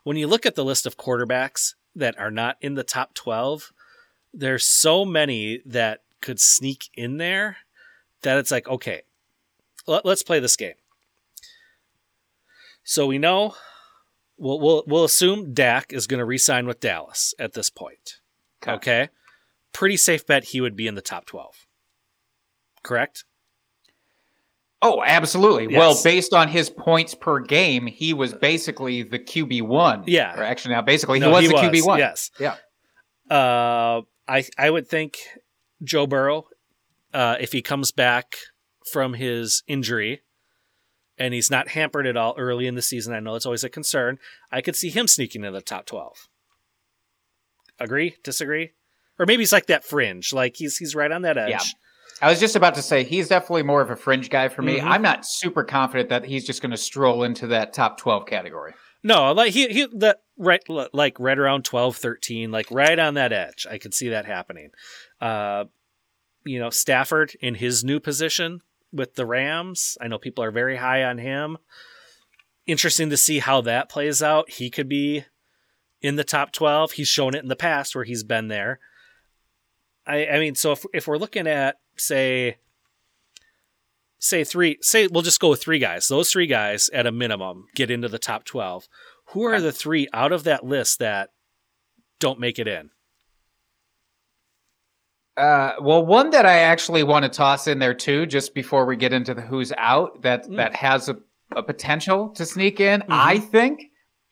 when 0.03 0.17
you 0.17 0.27
look 0.27 0.45
at 0.45 0.55
the 0.55 0.65
list 0.65 0.85
of 0.85 0.97
quarterbacks 0.97 1.75
that 1.95 2.17
are 2.19 2.31
not 2.31 2.57
in 2.61 2.75
the 2.75 2.83
top 2.83 3.13
12, 3.13 3.71
there's 4.33 4.65
so 4.65 5.05
many 5.05 5.61
that 5.65 6.01
could 6.21 6.39
sneak 6.39 6.89
in 6.93 7.17
there 7.17 7.57
that 8.21 8.37
it's 8.37 8.51
like, 8.51 8.67
okay, 8.67 9.03
let, 9.87 10.05
us 10.05 10.23
play 10.23 10.39
this 10.39 10.55
game. 10.55 10.73
So 12.83 13.07
we 13.07 13.17
know 13.17 13.55
we'll 14.39 14.59
we'll, 14.59 14.83
we'll 14.87 15.03
assume 15.03 15.53
Dak 15.53 15.93
is 15.93 16.07
going 16.07 16.19
to 16.19 16.25
re-sign 16.25 16.65
with 16.65 16.79
Dallas 16.79 17.33
at 17.37 17.53
this 17.53 17.69
point. 17.69 18.19
Okay. 18.63 18.71
okay. 18.73 19.09
Pretty 19.73 19.97
safe 19.97 20.25
bet 20.25 20.45
he 20.45 20.61
would 20.61 20.75
be 20.75 20.87
in 20.87 20.95
the 20.95 21.01
top 21.01 21.25
12. 21.25 21.67
Correct? 22.83 23.25
Oh, 24.81 25.03
absolutely. 25.05 25.67
Yes. 25.69 25.77
Well, 25.77 25.99
based 26.03 26.33
on 26.33 26.47
his 26.47 26.69
points 26.69 27.13
per 27.13 27.39
game, 27.39 27.85
he 27.85 28.13
was 28.13 28.33
basically 28.33 29.03
the 29.03 29.19
QB 29.19 29.63
one. 29.63 30.03
Yeah. 30.07 30.39
Or 30.39 30.43
actually, 30.43 30.75
now 30.75 30.81
basically, 30.81 31.19
no, 31.19 31.35
he 31.35 31.47
was 31.47 31.61
he 31.61 31.67
the 31.69 31.77
QB 31.77 31.85
one. 31.85 31.99
Yes. 31.99 32.31
Yeah. 32.39 32.55
Uh, 33.29 34.01
I 34.27 34.45
I 34.57 34.69
would 34.69 34.87
think 34.87 35.17
Joe 35.83 36.07
Burrow, 36.07 36.47
uh, 37.13 37.35
if 37.39 37.51
he 37.51 37.61
comes 37.61 37.91
back 37.91 38.37
from 38.91 39.13
his 39.13 39.63
injury, 39.67 40.21
and 41.19 41.33
he's 41.33 41.51
not 41.51 41.69
hampered 41.69 42.07
at 42.07 42.17
all 42.17 42.33
early 42.37 42.65
in 42.65 42.75
the 42.75 42.81
season, 42.81 43.13
I 43.13 43.19
know 43.19 43.35
it's 43.35 43.45
always 43.45 43.63
a 43.63 43.69
concern. 43.69 44.17
I 44.51 44.61
could 44.61 44.75
see 44.75 44.89
him 44.89 45.07
sneaking 45.07 45.43
in 45.43 45.53
the 45.53 45.61
top 45.61 45.85
twelve. 45.85 46.27
Agree? 47.79 48.15
Disagree? 48.23 48.71
Or 49.19 49.25
maybe 49.25 49.41
he's 49.41 49.53
like 49.53 49.67
that 49.67 49.83
fringe, 49.83 50.33
like 50.33 50.55
he's 50.55 50.77
he's 50.77 50.95
right 50.95 51.11
on 51.11 51.21
that 51.23 51.37
edge. 51.37 51.49
Yeah. 51.49 51.59
I 52.21 52.29
was 52.29 52.39
just 52.39 52.55
about 52.55 52.75
to 52.75 52.81
say 52.81 53.03
he's 53.03 53.29
definitely 53.29 53.63
more 53.63 53.81
of 53.81 53.89
a 53.89 53.95
fringe 53.95 54.29
guy 54.29 54.49
for 54.49 54.61
me. 54.61 54.77
Mm-hmm. 54.77 54.87
I'm 54.87 55.01
not 55.01 55.25
super 55.25 55.63
confident 55.63 56.09
that 56.09 56.25
he's 56.25 56.45
just 56.45 56.61
going 56.61 56.71
to 56.71 56.77
stroll 56.77 57.23
into 57.23 57.47
that 57.47 57.71
top 57.71 57.97
12 57.97 58.25
category. 58.25 58.73
No, 59.03 59.31
like 59.31 59.53
he 59.53 59.69
he 59.69 59.87
that 59.97 60.21
right 60.37 60.61
like 60.93 61.17
right 61.19 61.39
around 61.39 61.63
12 61.63 61.95
13 61.95 62.51
like 62.51 62.69
right 62.69 62.99
on 62.99 63.13
that 63.13 63.31
edge. 63.31 63.65
I 63.69 63.77
could 63.77 63.93
see 63.93 64.09
that 64.09 64.25
happening. 64.25 64.71
Uh 65.21 65.65
you 66.45 66.59
know, 66.59 66.69
Stafford 66.69 67.33
in 67.41 67.55
his 67.55 67.83
new 67.83 67.99
position 67.99 68.61
with 68.91 69.15
the 69.15 69.25
Rams. 69.25 69.97
I 70.01 70.07
know 70.07 70.17
people 70.17 70.43
are 70.43 70.51
very 70.51 70.77
high 70.77 71.03
on 71.03 71.17
him. 71.17 71.57
Interesting 72.65 73.09
to 73.09 73.17
see 73.17 73.39
how 73.39 73.61
that 73.61 73.89
plays 73.89 74.21
out. 74.21 74.51
He 74.51 74.69
could 74.69 74.89
be 74.89 75.25
in 76.01 76.15
the 76.15 76.23
top 76.23 76.51
12. 76.51 76.93
He's 76.93 77.07
shown 77.07 77.35
it 77.35 77.43
in 77.43 77.49
the 77.49 77.55
past 77.55 77.95
where 77.95 78.03
he's 78.03 78.23
been 78.23 78.47
there. 78.47 78.79
I, 80.05 80.25
I 80.27 80.39
mean, 80.39 80.55
so 80.55 80.71
if, 80.71 80.85
if 80.93 81.07
we're 81.07 81.17
looking 81.17 81.47
at 81.47 81.77
say 81.95 82.57
say 84.19 84.43
three 84.43 84.77
say 84.81 85.07
we'll 85.07 85.23
just 85.23 85.39
go 85.39 85.49
with 85.49 85.61
three 85.61 85.79
guys 85.79 86.07
those 86.09 86.29
three 86.29 86.45
guys 86.45 86.89
at 86.93 87.07
a 87.07 87.11
minimum 87.11 87.67
get 87.73 87.89
into 87.89 88.09
the 88.09 88.19
top 88.19 88.43
12 88.43 88.87
who 89.27 89.43
are 89.43 89.61
the 89.61 89.71
three 89.71 90.07
out 90.13 90.33
of 90.33 90.43
that 90.43 90.65
list 90.65 90.99
that 90.99 91.29
don't 92.19 92.39
make 92.39 92.59
it 92.59 92.67
in 92.67 92.89
uh, 95.39 95.75
well 95.81 96.05
one 96.05 96.29
that 96.29 96.45
i 96.45 96.59
actually 96.59 97.03
want 97.03 97.23
to 97.23 97.29
toss 97.29 97.67
in 97.67 97.79
there 97.79 97.93
too 97.93 98.25
just 98.25 98.53
before 98.53 98.85
we 98.85 98.95
get 98.95 99.13
into 99.13 99.33
the 99.33 99.41
who's 99.41 99.71
out 99.77 100.21
that 100.21 100.45
mm. 100.45 100.55
that 100.55 100.75
has 100.75 101.09
a, 101.09 101.17
a, 101.55 101.63
potential 101.63 102.29
to 102.29 102.45
sneak 102.45 102.79
in 102.79 103.01
mm-hmm. 103.01 103.11
i 103.11 103.39
think 103.39 103.83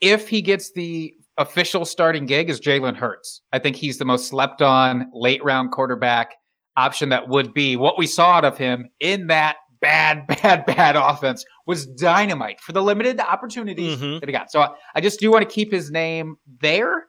if 0.02 0.28
he 0.28 0.42
gets 0.42 0.72
the 0.74 1.14
official 1.38 1.86
starting 1.86 2.26
gig 2.26 2.50
is 2.50 2.60
jalen 2.60 2.96
hurts 2.96 3.42
i 3.54 3.60
think 3.60 3.76
he's 3.76 3.98
the 3.98 4.06
most 4.06 4.28
slept 4.28 4.62
on 4.62 5.10
late 5.14 5.44
round 5.44 5.72
quarterback 5.72 6.36
option 6.76 7.10
that 7.10 7.28
would 7.28 7.54
be 7.54 7.76
what 7.76 7.98
we 7.98 8.06
saw 8.06 8.34
out 8.34 8.46
of 8.46 8.58
him 8.58 8.88
in 9.00 9.28
that 9.28 9.58
bad, 9.82 10.28
bad, 10.42 10.66
bad 10.66 10.96
offense 10.96 11.44
was 11.66 11.86
dynamite 11.86 12.60
for 12.62 12.72
the 12.72 12.82
limited 12.82 13.20
opportunities 13.20 13.98
mm-hmm. 13.98 14.20
that 14.20 14.30
he 14.30 14.32
got. 14.32 14.52
So 14.52 14.62
I, 14.62 14.70
I, 14.96 15.02
just 15.02 15.20
do 15.20 15.32
want 15.32 15.48
to 15.48 15.54
keep 15.54 15.72
his 15.72 15.92
name 15.92 16.38
there 16.62 17.06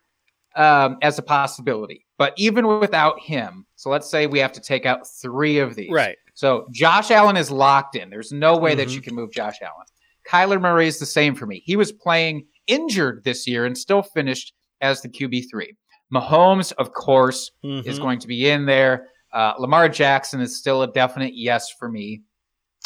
um, 0.56 0.98
as 1.02 1.18
a 1.18 1.22
possibility. 1.22 2.06
But 2.18 2.34
even 2.36 2.66
without 2.80 3.20
him, 3.20 3.66
so 3.76 3.90
let's 3.90 4.10
say 4.10 4.26
we 4.26 4.40
have 4.40 4.52
to 4.52 4.60
take 4.60 4.86
out 4.86 5.06
three 5.06 5.58
of 5.58 5.74
these. 5.74 5.90
Right. 5.90 6.16
So 6.34 6.66
Josh 6.72 7.10
Allen 7.10 7.36
is 7.36 7.50
locked 7.50 7.96
in. 7.96 8.10
There's 8.10 8.32
no 8.32 8.56
way 8.56 8.72
mm-hmm. 8.72 8.78
that 8.78 8.90
you 8.90 9.00
can 9.00 9.14
move 9.14 9.32
Josh 9.32 9.56
Allen. 9.62 9.86
Kyler 10.28 10.60
Murray 10.60 10.86
is 10.86 10.98
the 10.98 11.06
same 11.06 11.34
for 11.34 11.46
me. 11.46 11.62
He 11.64 11.76
was 11.76 11.92
playing 11.92 12.46
injured 12.66 13.24
this 13.24 13.46
year 13.46 13.64
and 13.64 13.76
still 13.76 14.02
finished 14.02 14.52
as 14.80 15.00
the 15.00 15.08
QB3. 15.08 15.68
Mahomes, 16.12 16.72
of 16.72 16.92
course, 16.92 17.50
mm-hmm. 17.64 17.88
is 17.88 17.98
going 17.98 18.18
to 18.20 18.26
be 18.26 18.48
in 18.48 18.66
there. 18.66 19.08
Uh, 19.32 19.54
Lamar 19.58 19.88
Jackson 19.88 20.40
is 20.40 20.58
still 20.58 20.82
a 20.82 20.92
definite 20.92 21.34
yes 21.34 21.70
for 21.78 21.88
me, 21.88 22.22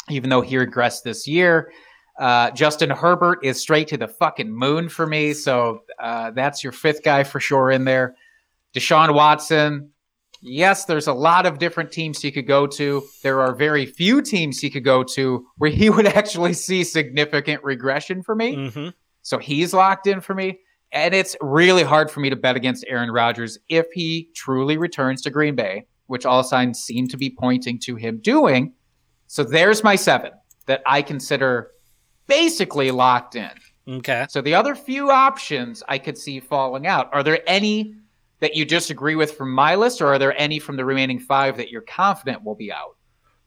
even 0.09 0.29
though 0.29 0.41
he 0.41 0.55
regressed 0.55 1.03
this 1.03 1.27
year. 1.27 1.71
Uh, 2.19 2.51
Justin 2.51 2.89
Herbert 2.89 3.39
is 3.43 3.59
straight 3.59 3.87
to 3.89 3.97
the 3.97 4.07
fucking 4.07 4.51
moon 4.51 4.89
for 4.89 5.07
me. 5.07 5.33
So 5.33 5.81
uh, 5.99 6.31
that's 6.31 6.63
your 6.63 6.73
fifth 6.73 7.03
guy 7.03 7.23
for 7.23 7.39
sure 7.39 7.71
in 7.71 7.85
there. 7.85 8.15
Deshaun 8.73 9.13
Watson. 9.13 9.89
Yes, 10.41 10.85
there's 10.85 11.07
a 11.07 11.13
lot 11.13 11.45
of 11.45 11.57
different 11.57 11.91
teams 11.91 12.21
he 12.21 12.31
could 12.31 12.47
go 12.47 12.67
to. 12.67 13.03
There 13.23 13.41
are 13.41 13.55
very 13.55 13.85
few 13.85 14.21
teams 14.21 14.59
he 14.59 14.69
could 14.69 14.83
go 14.83 15.03
to 15.15 15.45
where 15.57 15.71
he 15.71 15.89
would 15.91 16.07
actually 16.07 16.53
see 16.53 16.83
significant 16.83 17.63
regression 17.63 18.21
for 18.23 18.35
me. 18.35 18.55
Mm-hmm. 18.55 18.89
So 19.21 19.37
he's 19.37 19.73
locked 19.73 20.07
in 20.07 20.21
for 20.21 20.35
me. 20.35 20.59
And 20.91 21.15
it's 21.15 21.35
really 21.41 21.83
hard 21.83 22.11
for 22.11 22.19
me 22.19 22.29
to 22.29 22.35
bet 22.35 22.55
against 22.55 22.85
Aaron 22.87 23.09
Rodgers 23.09 23.57
if 23.67 23.87
he 23.93 24.29
truly 24.35 24.77
returns 24.77 25.23
to 25.23 25.31
Green 25.31 25.55
Bay 25.55 25.87
which 26.07 26.25
all 26.25 26.43
signs 26.43 26.79
seem 26.79 27.07
to 27.07 27.17
be 27.17 27.29
pointing 27.29 27.79
to 27.79 27.95
him 27.95 28.19
doing. 28.19 28.73
So 29.27 29.43
there's 29.43 29.83
my 29.83 29.95
seven. 29.95 30.31
that 30.65 30.81
I 30.85 31.01
consider 31.01 31.71
basically 32.27 32.91
locked 32.91 33.35
in. 33.35 33.51
Okay. 33.87 34.25
So 34.29 34.41
the 34.41 34.55
other 34.55 34.75
few 34.75 35.11
options 35.11 35.83
I 35.87 35.97
could 35.97 36.17
see 36.17 36.39
falling 36.39 36.87
out. 36.87 37.09
Are 37.13 37.23
there 37.23 37.39
any 37.47 37.95
that 38.39 38.55
you 38.55 38.65
disagree 38.65 39.15
with 39.15 39.35
from 39.37 39.51
my 39.51 39.75
list, 39.75 40.01
or 40.01 40.07
are 40.07 40.19
there 40.19 40.39
any 40.39 40.59
from 40.59 40.75
the 40.77 40.85
remaining 40.85 41.19
five 41.19 41.57
that 41.57 41.69
you're 41.69 41.81
confident 41.81 42.43
will 42.43 42.55
be 42.55 42.71
out? 42.71 42.95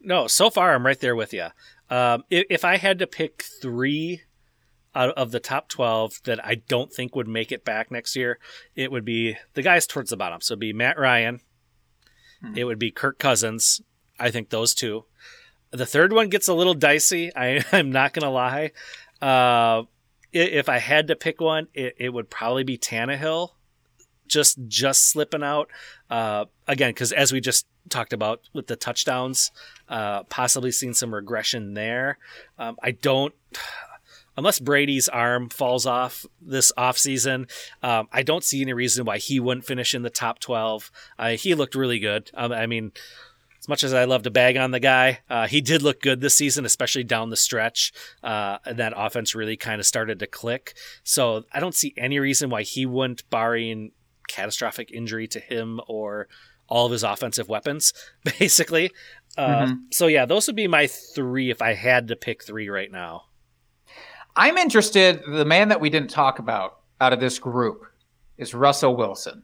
No, 0.01 0.27
so 0.27 0.51
far 0.51 0.75
I'm 0.75 0.87
right 0.87 0.99
there 1.01 1.17
with 1.17 1.33
you. 1.35 1.49
Um, 1.91 2.25
if, 2.31 2.45
if 2.51 2.65
I 2.65 2.77
had 2.77 2.99
to 3.01 3.07
pick 3.07 3.43
three 3.61 4.23
out 4.95 5.11
of 5.11 5.31
the 5.31 5.41
top 5.41 5.69
12 5.69 6.21
that 6.25 6.45
I 6.45 6.55
don't 6.55 6.91
think 6.93 7.15
would 7.15 7.29
make 7.29 7.53
it 7.53 7.65
back 7.65 7.91
next 7.91 8.17
year, 8.17 8.39
it 8.75 8.91
would 8.91 9.05
be 9.05 9.37
the 9.55 9.63
guys 9.63 9.87
towards 9.87 10.11
the 10.11 10.17
bottom. 10.17 10.41
So 10.41 10.53
it'd 10.53 10.61
be 10.61 10.73
Matt 10.73 10.99
Ryan, 10.99 11.41
Hmm. 12.41 12.57
it 12.57 12.65
would 12.65 12.79
be 12.79 12.91
Kirk 12.91 13.19
Cousins. 13.19 13.81
I 14.19 14.31
think 14.31 14.49
those 14.49 14.75
two. 14.75 15.05
The 15.77 15.87
third 15.87 16.13
one 16.13 16.29
gets 16.29 16.49
a 16.49 16.55
little 16.55 16.75
dicey. 16.75 17.31
I, 17.37 17.65
I'm 17.73 17.91
not 17.91 18.15
to 18.15 18.31
lie. 18.31 18.73
Uh, 19.21 19.83
if 20.33 20.69
I 20.69 20.79
had 20.79 21.09
to 21.09 21.17
pick 21.17 21.41
one, 21.41 21.69
it, 21.75 21.95
it 21.99 22.09
would 22.11 22.31
probably 22.31 22.65
be 22.65 22.79
Tannehill. 22.79 23.51
Just 24.29 24.59
just 24.67 25.09
slipping 25.09 25.45
out 25.45 25.71
uh, 26.11 26.47
again 26.67 26.91
because 26.91 27.13
as 27.13 27.33
we 27.33 27.41
just 27.41 27.65
talked 27.89 28.13
about 28.13 28.41
with 28.53 28.67
the 28.67 28.75
touchdowns, 28.75 29.53
uh, 29.89 30.25
possibly 30.25 30.73
seen 30.73 30.95
some 30.95 31.15
regression 31.15 31.75
there. 31.75 32.19
Um, 32.59 32.77
I 32.83 32.91
don't, 32.91 33.33
unless 34.37 34.59
Brady's 34.59 35.09
arm 35.09 35.49
falls 35.49 35.87
off 35.87 36.27
this 36.41 36.73
offseason, 36.77 37.49
um, 37.85 38.09
I 38.13 38.25
don't 38.25 38.43
see 38.43 38.63
any 38.63 38.73
reason 38.73 39.05
why 39.05 39.19
he 39.19 39.39
wouldn't 39.39 39.65
finish 39.65 39.95
in 39.95 40.03
the 40.03 40.11
top 40.11 40.41
12. 40.41 40.91
Uh, 41.19 41.31
he 41.31 41.55
looked 41.55 41.77
really 41.77 42.01
good. 42.01 42.31
Um, 42.35 42.51
I 42.51 42.67
mean, 42.67 42.91
as 43.67 43.69
much 43.69 43.83
as 43.83 43.93
I 43.93 44.05
love 44.05 44.23
to 44.23 44.31
bag 44.31 44.57
on 44.57 44.71
the 44.71 44.79
guy, 44.79 45.19
uh, 45.29 45.49
he 45.49 45.61
did 45.61 45.83
look 45.83 46.01
good 46.01 46.21
this 46.21 46.37
season, 46.37 46.65
especially 46.65 47.03
down 47.03 47.31
the 47.31 47.37
stretch. 47.37 47.93
Uh, 48.23 48.59
and 48.65 48.77
that 48.79 48.93
offense 48.97 49.35
really 49.35 49.57
kind 49.57 49.81
of 49.81 49.87
started 49.87 50.21
to 50.21 50.29
click. 50.29 50.75
So 51.03 51.43
I 51.53 51.59
don't 51.59 51.75
see 51.75 51.93
any 51.97 52.21
reason 52.21 52.49
why 52.49 52.63
he 52.63 52.87
wouldn't, 52.87 53.29
barring 53.29 53.91
catastrophic 54.29 54.93
injury 54.93 55.27
to 55.27 55.41
him 55.41 55.81
or 55.89 56.29
all 56.69 56.87
of 56.87 56.93
his 56.93 57.03
offensive 57.03 57.49
weapons, 57.49 57.93
basically. 58.39 58.93
Uh, 59.37 59.67
Mhm. 59.67 59.79
So 59.91 60.07
yeah, 60.07 60.27
those 60.27 60.47
would 60.47 60.55
be 60.55 60.69
my 60.69 60.87
three 60.87 61.51
if 61.51 61.61
I 61.61 61.75
had 61.75 62.07
to 62.07 62.15
pick 62.15 62.45
three 62.45 62.69
right 62.69 62.93
now. 62.93 63.25
I'm 64.37 64.59
interested. 64.59 65.23
The 65.27 65.45
man 65.45 65.71
that 65.71 65.81
we 65.81 65.91
didn't 65.91 66.11
talk 66.11 66.39
about 66.39 66.79
out 67.01 67.13
of 67.13 67.19
this 67.19 67.41
group 67.41 67.85
is 68.39 68.55
Russell 68.55 68.95
Wilson. 68.95 69.43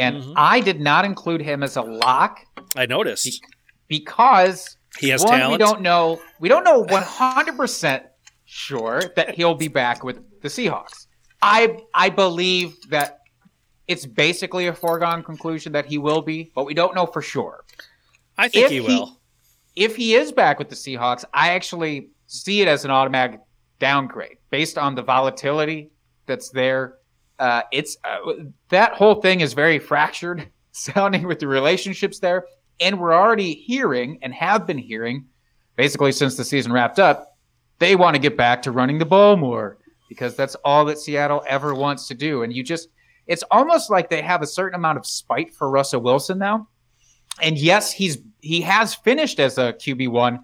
And 0.00 0.22
Mhm. 0.22 0.32
I 0.36 0.60
did 0.60 0.80
not 0.80 1.04
include 1.04 1.40
him 1.42 1.62
as 1.62 1.76
a 1.76 1.82
lock 1.82 2.40
I 2.76 2.86
noticed 2.86 3.40
because 3.88 4.76
he 4.98 5.08
has 5.10 5.22
one, 5.24 5.38
talent. 5.38 5.52
we 5.52 5.58
don't 5.58 5.80
know. 5.82 6.20
We 6.40 6.48
don't 6.48 6.64
know 6.64 6.82
100% 6.84 8.04
sure 8.44 9.02
that 9.16 9.34
he'll 9.34 9.54
be 9.54 9.68
back 9.68 10.02
with 10.02 10.18
the 10.42 10.48
Seahawks. 10.48 11.06
I 11.42 11.78
I 11.94 12.10
believe 12.10 12.76
that 12.90 13.18
it's 13.88 14.06
basically 14.06 14.66
a 14.68 14.74
foregone 14.74 15.22
conclusion 15.22 15.72
that 15.72 15.86
he 15.86 15.98
will 15.98 16.22
be, 16.22 16.50
but 16.54 16.64
we 16.64 16.74
don't 16.74 16.94
know 16.94 17.06
for 17.06 17.22
sure. 17.22 17.64
I 18.38 18.48
think 18.48 18.66
if 18.66 18.70
he 18.70 18.76
he- 18.76 18.86
will. 18.86 19.16
If 19.76 19.96
he 19.96 20.14
is 20.14 20.32
back 20.32 20.58
with 20.58 20.68
the 20.68 20.74
Seahawks, 20.74 21.24
I 21.32 21.50
actually 21.50 22.08
see 22.26 22.60
it 22.60 22.68
as 22.68 22.84
an 22.84 22.90
automatic 22.90 23.40
downgrade 23.78 24.36
based 24.50 24.76
on 24.76 24.94
the 24.94 25.02
volatility 25.02 25.90
that's 26.26 26.50
there. 26.50 26.96
Uh, 27.40 27.62
it's 27.72 27.96
uh, 28.04 28.32
that 28.68 28.92
whole 28.92 29.16
thing 29.16 29.40
is 29.40 29.54
very 29.54 29.78
fractured 29.78 30.48
sounding 30.72 31.26
with 31.26 31.40
the 31.40 31.48
relationships 31.48 32.20
there, 32.20 32.44
and 32.78 33.00
we're 33.00 33.14
already 33.14 33.54
hearing 33.54 34.18
and 34.22 34.32
have 34.32 34.66
been 34.66 34.78
hearing, 34.78 35.24
basically 35.74 36.12
since 36.12 36.36
the 36.36 36.44
season 36.44 36.70
wrapped 36.70 36.98
up, 36.98 37.36
they 37.78 37.96
want 37.96 38.14
to 38.14 38.20
get 38.20 38.36
back 38.36 38.62
to 38.62 38.70
running 38.70 38.98
the 38.98 39.06
ball 39.06 39.36
more 39.36 39.78
because 40.08 40.36
that's 40.36 40.54
all 40.64 40.84
that 40.84 40.98
Seattle 40.98 41.42
ever 41.48 41.74
wants 41.74 42.08
to 42.08 42.14
do. 42.14 42.42
And 42.42 42.52
you 42.52 42.62
just, 42.62 42.88
it's 43.26 43.44
almost 43.50 43.90
like 43.90 44.10
they 44.10 44.22
have 44.22 44.42
a 44.42 44.46
certain 44.46 44.74
amount 44.74 44.98
of 44.98 45.06
spite 45.06 45.54
for 45.54 45.70
Russell 45.70 46.02
Wilson 46.02 46.38
now. 46.38 46.68
And 47.40 47.56
yes, 47.56 47.90
he's 47.90 48.18
he 48.40 48.60
has 48.62 48.94
finished 48.94 49.40
as 49.40 49.56
a 49.56 49.72
QB 49.72 50.08
one 50.08 50.40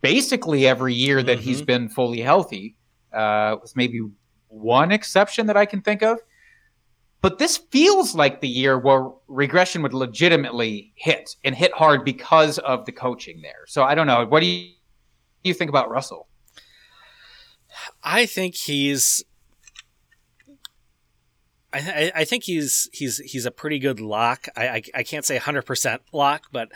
basically 0.00 0.66
every 0.66 0.94
year 0.94 1.22
that 1.22 1.38
he's 1.40 1.62
been 1.62 1.88
fully 1.88 2.20
healthy, 2.20 2.76
uh, 3.12 3.56
with 3.60 3.76
maybe 3.76 4.00
one 4.50 4.92
exception 4.92 5.46
that 5.46 5.56
I 5.56 5.64
can 5.64 5.80
think 5.80 6.02
of. 6.02 6.18
But 7.22 7.38
this 7.38 7.56
feels 7.58 8.14
like 8.14 8.40
the 8.40 8.48
year 8.48 8.78
where 8.78 9.10
regression 9.28 9.82
would 9.82 9.92
legitimately 9.92 10.92
hit 10.96 11.36
and 11.44 11.54
hit 11.54 11.72
hard 11.72 12.04
because 12.04 12.58
of 12.58 12.84
the 12.86 12.92
coaching 12.92 13.40
there. 13.42 13.64
So 13.66 13.82
I 13.82 13.94
don't 13.94 14.06
know. 14.06 14.24
What 14.26 14.40
do 14.40 14.46
you, 14.46 14.68
do 15.42 15.48
you 15.48 15.54
think 15.54 15.68
about 15.68 15.90
Russell? 15.90 16.28
I 18.02 18.26
think 18.26 18.54
he's. 18.54 19.22
I, 21.72 22.10
I- 22.16 22.24
think 22.24 22.44
he's 22.44 22.88
he's 22.92 23.18
he's 23.18 23.46
a 23.46 23.50
pretty 23.50 23.78
good 23.78 24.00
lock. 24.00 24.48
I 24.56 24.68
I, 24.68 24.82
I 24.96 25.02
can't 25.04 25.24
say 25.24 25.36
hundred 25.36 25.62
percent 25.66 26.02
lock, 26.12 26.46
but 26.50 26.68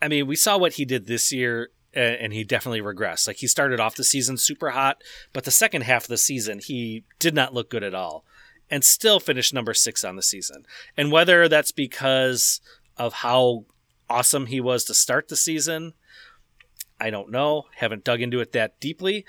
I 0.00 0.08
mean 0.08 0.26
we 0.26 0.36
saw 0.36 0.56
what 0.56 0.74
he 0.74 0.84
did 0.86 1.06
this 1.06 1.32
year, 1.32 1.68
and 1.94 2.32
he 2.32 2.44
definitely 2.44 2.80
regressed. 2.80 3.26
Like 3.26 3.36
he 3.36 3.46
started 3.46 3.80
off 3.80 3.96
the 3.96 4.04
season 4.04 4.36
super 4.36 4.70
hot, 4.70 5.02
but 5.32 5.44
the 5.44 5.50
second 5.50 5.82
half 5.82 6.04
of 6.04 6.08
the 6.08 6.18
season 6.18 6.58
he 6.58 7.04
did 7.18 7.34
not 7.34 7.54
look 7.54 7.70
good 7.70 7.82
at 7.84 7.94
all, 7.94 8.24
and 8.70 8.84
still 8.84 9.20
finished 9.20 9.54
number 9.54 9.74
six 9.74 10.04
on 10.04 10.16
the 10.16 10.22
season. 10.22 10.66
And 10.96 11.12
whether 11.12 11.48
that's 11.48 11.72
because 11.72 12.60
of 12.96 13.14
how 13.14 13.64
awesome 14.08 14.46
he 14.46 14.60
was 14.60 14.84
to 14.84 14.94
start 14.94 15.28
the 15.28 15.36
season, 15.36 15.94
I 17.00 17.10
don't 17.10 17.30
know. 17.30 17.64
Haven't 17.76 18.04
dug 18.04 18.20
into 18.20 18.40
it 18.40 18.52
that 18.52 18.80
deeply, 18.80 19.24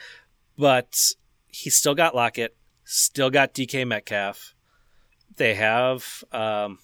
but 0.58 1.12
he's 1.48 1.76
still 1.76 1.96
got 1.96 2.16
Lockett, 2.16 2.56
still 2.84 3.30
got 3.30 3.54
DK 3.54 3.88
Metcalf. 3.88 4.54
They 5.38 5.56
have 5.56 6.24
um, 6.32 6.80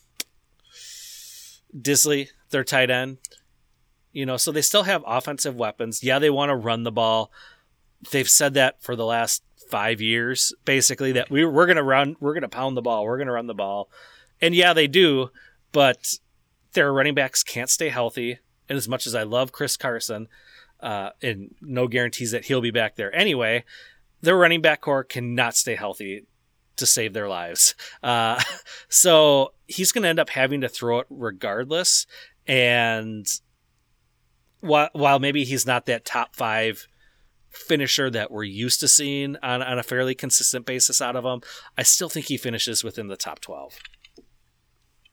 Dissly, 1.75 2.29
their 2.49 2.63
tight 2.63 2.89
end. 2.89 3.17
You 4.13 4.25
know, 4.25 4.37
so 4.37 4.51
they 4.51 4.61
still 4.61 4.83
have 4.83 5.03
offensive 5.07 5.55
weapons. 5.55 6.03
Yeah, 6.03 6.19
they 6.19 6.29
want 6.29 6.49
to 6.49 6.55
run 6.55 6.83
the 6.83 6.91
ball. 6.91 7.31
They've 8.11 8.29
said 8.29 8.53
that 8.55 8.81
for 8.81 8.95
the 8.95 9.05
last 9.05 9.43
five 9.69 10.01
years, 10.01 10.53
basically, 10.65 11.13
that 11.13 11.29
we, 11.29 11.45
we're 11.45 11.65
going 11.65 11.77
to 11.77 11.83
run, 11.83 12.17
we're 12.19 12.33
going 12.33 12.41
to 12.41 12.49
pound 12.49 12.75
the 12.75 12.81
ball, 12.81 13.05
we're 13.05 13.17
going 13.17 13.27
to 13.27 13.33
run 13.33 13.47
the 13.47 13.53
ball. 13.53 13.89
And 14.41 14.53
yeah, 14.53 14.73
they 14.73 14.87
do, 14.87 15.29
but 15.71 16.17
their 16.73 16.91
running 16.91 17.15
backs 17.15 17.43
can't 17.43 17.69
stay 17.69 17.89
healthy. 17.89 18.39
And 18.67 18.77
as 18.77 18.87
much 18.87 19.07
as 19.07 19.15
I 19.15 19.23
love 19.23 19.51
Chris 19.51 19.77
Carson, 19.77 20.27
uh, 20.81 21.11
and 21.21 21.53
no 21.61 21.87
guarantees 21.87 22.31
that 22.31 22.45
he'll 22.45 22.61
be 22.61 22.71
back 22.71 22.95
there 22.95 23.15
anyway, 23.15 23.63
their 24.21 24.35
running 24.35 24.61
back 24.61 24.81
corps 24.81 25.03
cannot 25.03 25.55
stay 25.55 25.75
healthy 25.75 26.25
to 26.75 26.85
save 26.85 27.13
their 27.13 27.29
lives. 27.29 27.75
Uh, 28.03 28.41
so 28.89 29.53
he's 29.67 29.91
going 29.91 30.01
to 30.01 30.09
end 30.09 30.19
up 30.19 30.29
having 30.29 30.61
to 30.61 30.67
throw 30.67 30.99
it 30.99 31.07
regardless. 31.11 32.07
And 32.47 33.27
while, 34.61 34.89
while 34.93 35.19
maybe 35.19 35.43
he's 35.43 35.65
not 35.65 35.85
that 35.87 36.05
top 36.05 36.35
five 36.35 36.87
finisher 37.49 38.09
that 38.09 38.31
we're 38.31 38.43
used 38.43 38.79
to 38.79 38.87
seeing 38.87 39.35
on, 39.43 39.61
on 39.61 39.77
a 39.77 39.83
fairly 39.83 40.15
consistent 40.15 40.65
basis 40.65 41.01
out 41.01 41.15
of 41.15 41.25
him, 41.25 41.41
I 41.77 41.83
still 41.83 42.09
think 42.09 42.27
he 42.27 42.37
finishes 42.37 42.83
within 42.83 43.07
the 43.07 43.17
top 43.17 43.39
12. 43.41 43.77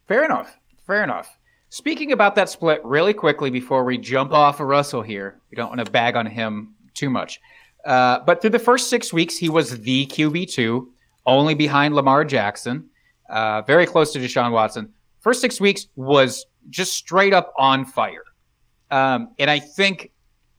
Fair 0.06 0.24
enough. 0.24 0.56
Fair 0.86 1.02
enough. 1.02 1.36
Speaking 1.70 2.12
about 2.12 2.34
that 2.36 2.48
split 2.48 2.80
really 2.84 3.12
quickly 3.12 3.50
before 3.50 3.84
we 3.84 3.98
jump 3.98 4.32
off 4.32 4.60
of 4.60 4.66
Russell 4.66 5.02
here, 5.02 5.40
we 5.50 5.56
don't 5.56 5.68
want 5.68 5.84
to 5.84 5.90
bag 5.90 6.16
on 6.16 6.24
him 6.26 6.74
too 6.94 7.10
much. 7.10 7.40
Uh, 7.84 8.20
but 8.20 8.40
through 8.40 8.50
the 8.50 8.58
first 8.58 8.88
six 8.88 9.12
weeks, 9.12 9.36
he 9.36 9.48
was 9.48 9.80
the 9.80 10.06
QB2, 10.06 10.86
only 11.26 11.54
behind 11.54 11.94
Lamar 11.94 12.24
Jackson, 12.24 12.88
uh, 13.28 13.62
very 13.62 13.84
close 13.84 14.12
to 14.12 14.18
Deshaun 14.18 14.50
Watson. 14.52 14.94
First 15.20 15.40
six 15.42 15.60
weeks 15.60 15.88
was 15.94 16.46
just 16.70 16.94
straight 16.94 17.34
up 17.34 17.52
on 17.58 17.84
fire. 17.84 18.24
Um, 18.90 19.34
and 19.38 19.50
I 19.50 19.58
think, 19.58 20.12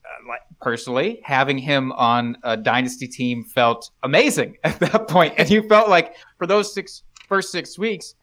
uh, 0.04 0.28
like, 0.28 0.40
personally, 0.60 1.20
having 1.24 1.58
him 1.58 1.92
on 1.92 2.36
a 2.42 2.56
dynasty 2.56 3.08
team 3.08 3.44
felt 3.44 3.90
amazing 4.02 4.56
at 4.64 4.78
that 4.80 5.08
point. 5.08 5.34
And 5.38 5.50
you 5.50 5.66
felt 5.68 5.88
like 5.88 6.16
for 6.38 6.46
those 6.46 6.72
six 6.72 7.02
first 7.28 7.52
six 7.52 7.78
weeks, 7.78 8.14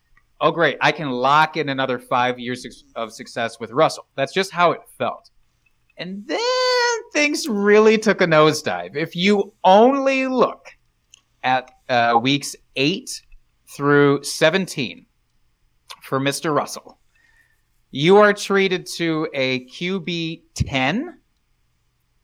oh 0.42 0.52
great 0.52 0.78
i 0.82 0.92
can 0.92 1.10
lock 1.10 1.58
in 1.58 1.70
another 1.70 1.98
five 2.00 2.40
years 2.40 2.86
of 2.96 3.12
success 3.12 3.60
with 3.60 3.72
russell. 3.72 4.08
That's 4.16 4.34
just 4.34 4.52
how 4.52 4.72
it 4.72 4.82
felt. 4.98 5.30
And 5.98 6.28
then 6.28 6.40
things 7.12 7.48
really 7.48 7.98
took 7.98 8.22
a 8.22 8.28
nosedive. 8.28 8.96
If 8.96 9.16
you 9.16 9.54
only 9.64 10.28
look 10.28 10.68
at 11.44 11.72
uh, 11.90 12.20
weeks 12.22 12.56
8 12.76 13.10
through 13.76 14.24
17 14.24 15.06
for 16.04 16.20
mr 16.20 16.56
russell 16.56 17.00
you 17.92 18.18
are 18.18 18.34
treated 18.34 18.86
to 18.86 19.28
a 19.34 19.66
qb 19.68 20.42
10 20.56 21.18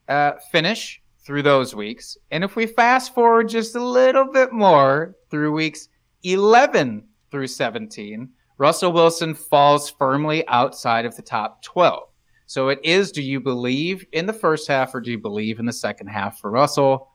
uh, 0.07 0.31
finish 0.51 1.01
through 1.25 1.41
those 1.41 1.73
weeks 1.73 2.17
and 2.31 2.43
if 2.43 2.55
we 2.55 2.65
fast 2.65 3.13
forward 3.13 3.47
just 3.47 3.75
a 3.75 3.83
little 3.83 4.31
bit 4.31 4.51
more 4.51 5.15
through 5.29 5.51
weeks 5.51 5.87
11 6.23 7.03
through 7.31 7.47
17, 7.47 8.29
Russell 8.57 8.93
Wilson 8.93 9.33
falls 9.33 9.89
firmly 9.89 10.47
outside 10.47 11.05
of 11.05 11.15
the 11.15 11.21
top 11.21 11.61
12. 11.63 12.07
So 12.45 12.69
it 12.69 12.79
is 12.83 13.11
do 13.11 13.21
you 13.21 13.39
believe 13.39 14.05
in 14.11 14.25
the 14.25 14.33
first 14.33 14.67
half 14.67 14.93
or 14.93 15.01
do 15.01 15.11
you 15.11 15.17
believe 15.17 15.59
in 15.59 15.65
the 15.65 15.73
second 15.73 16.07
half 16.07 16.39
for 16.39 16.51
Russell? 16.51 17.09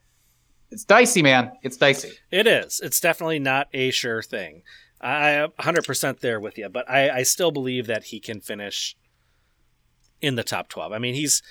It's 0.70 0.84
dicey, 0.84 1.22
man. 1.22 1.52
It's 1.62 1.76
dicey. 1.76 2.10
It 2.30 2.46
is. 2.46 2.80
It's 2.82 3.00
definitely 3.00 3.38
not 3.38 3.68
a 3.72 3.90
sure 3.90 4.22
thing. 4.22 4.62
I 5.00 5.30
am 5.30 5.50
100% 5.60 6.20
there 6.20 6.40
with 6.40 6.58
you, 6.58 6.68
but 6.68 6.88
I, 6.90 7.10
I 7.10 7.22
still 7.22 7.50
believe 7.50 7.86
that 7.86 8.04
he 8.04 8.20
can 8.20 8.40
finish 8.40 8.96
in 10.20 10.34
the 10.34 10.42
top 10.42 10.68
12. 10.68 10.92
I 10.92 10.98
mean, 10.98 11.14
he's 11.14 11.42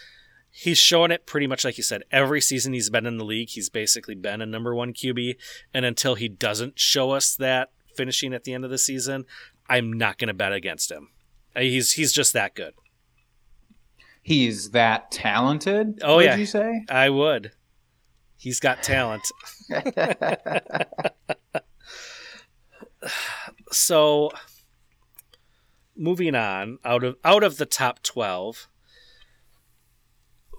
he's 0.49 0.77
showing 0.77 1.11
it 1.11 1.25
pretty 1.25 1.47
much 1.47 1.63
like 1.63 1.77
you 1.77 1.83
said. 1.83 2.03
Every 2.11 2.41
season 2.41 2.73
he's 2.73 2.89
been 2.89 3.05
in 3.05 3.17
the 3.17 3.25
league, 3.25 3.49
he's 3.49 3.69
basically 3.69 4.15
been 4.15 4.41
a 4.41 4.45
number 4.45 4.73
one 4.73 4.93
QB. 4.93 5.35
And 5.73 5.85
until 5.85 6.15
he 6.15 6.27
doesn't 6.27 6.79
show 6.79 7.11
us 7.11 7.35
that 7.35 7.69
finishing 7.95 8.33
at 8.33 8.43
the 8.43 8.53
end 8.53 8.65
of 8.65 8.71
the 8.71 8.77
season, 8.77 9.25
I'm 9.69 9.93
not 9.93 10.17
going 10.17 10.29
to 10.29 10.33
bet 10.33 10.53
against 10.53 10.91
him. 10.91 11.09
Uh, 11.55 11.61
he's 11.61 11.93
he's 11.93 12.11
just 12.11 12.33
that 12.33 12.55
good. 12.55 12.73
He's 14.21 14.71
that 14.71 15.09
talented. 15.11 15.99
Oh 16.03 16.17
would 16.17 16.25
yeah, 16.25 16.35
you 16.35 16.45
say? 16.45 16.83
I 16.89 17.09
would. 17.09 17.51
He's 18.35 18.59
got 18.59 18.83
talent. 18.83 19.23
so 23.71 24.31
moving 25.95 26.35
on 26.35 26.79
out 26.85 27.03
of 27.03 27.15
out 27.23 27.43
of 27.43 27.57
the 27.57 27.65
top 27.65 28.01
12 28.03 28.67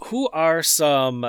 who 0.06 0.28
are 0.30 0.62
some 0.62 1.24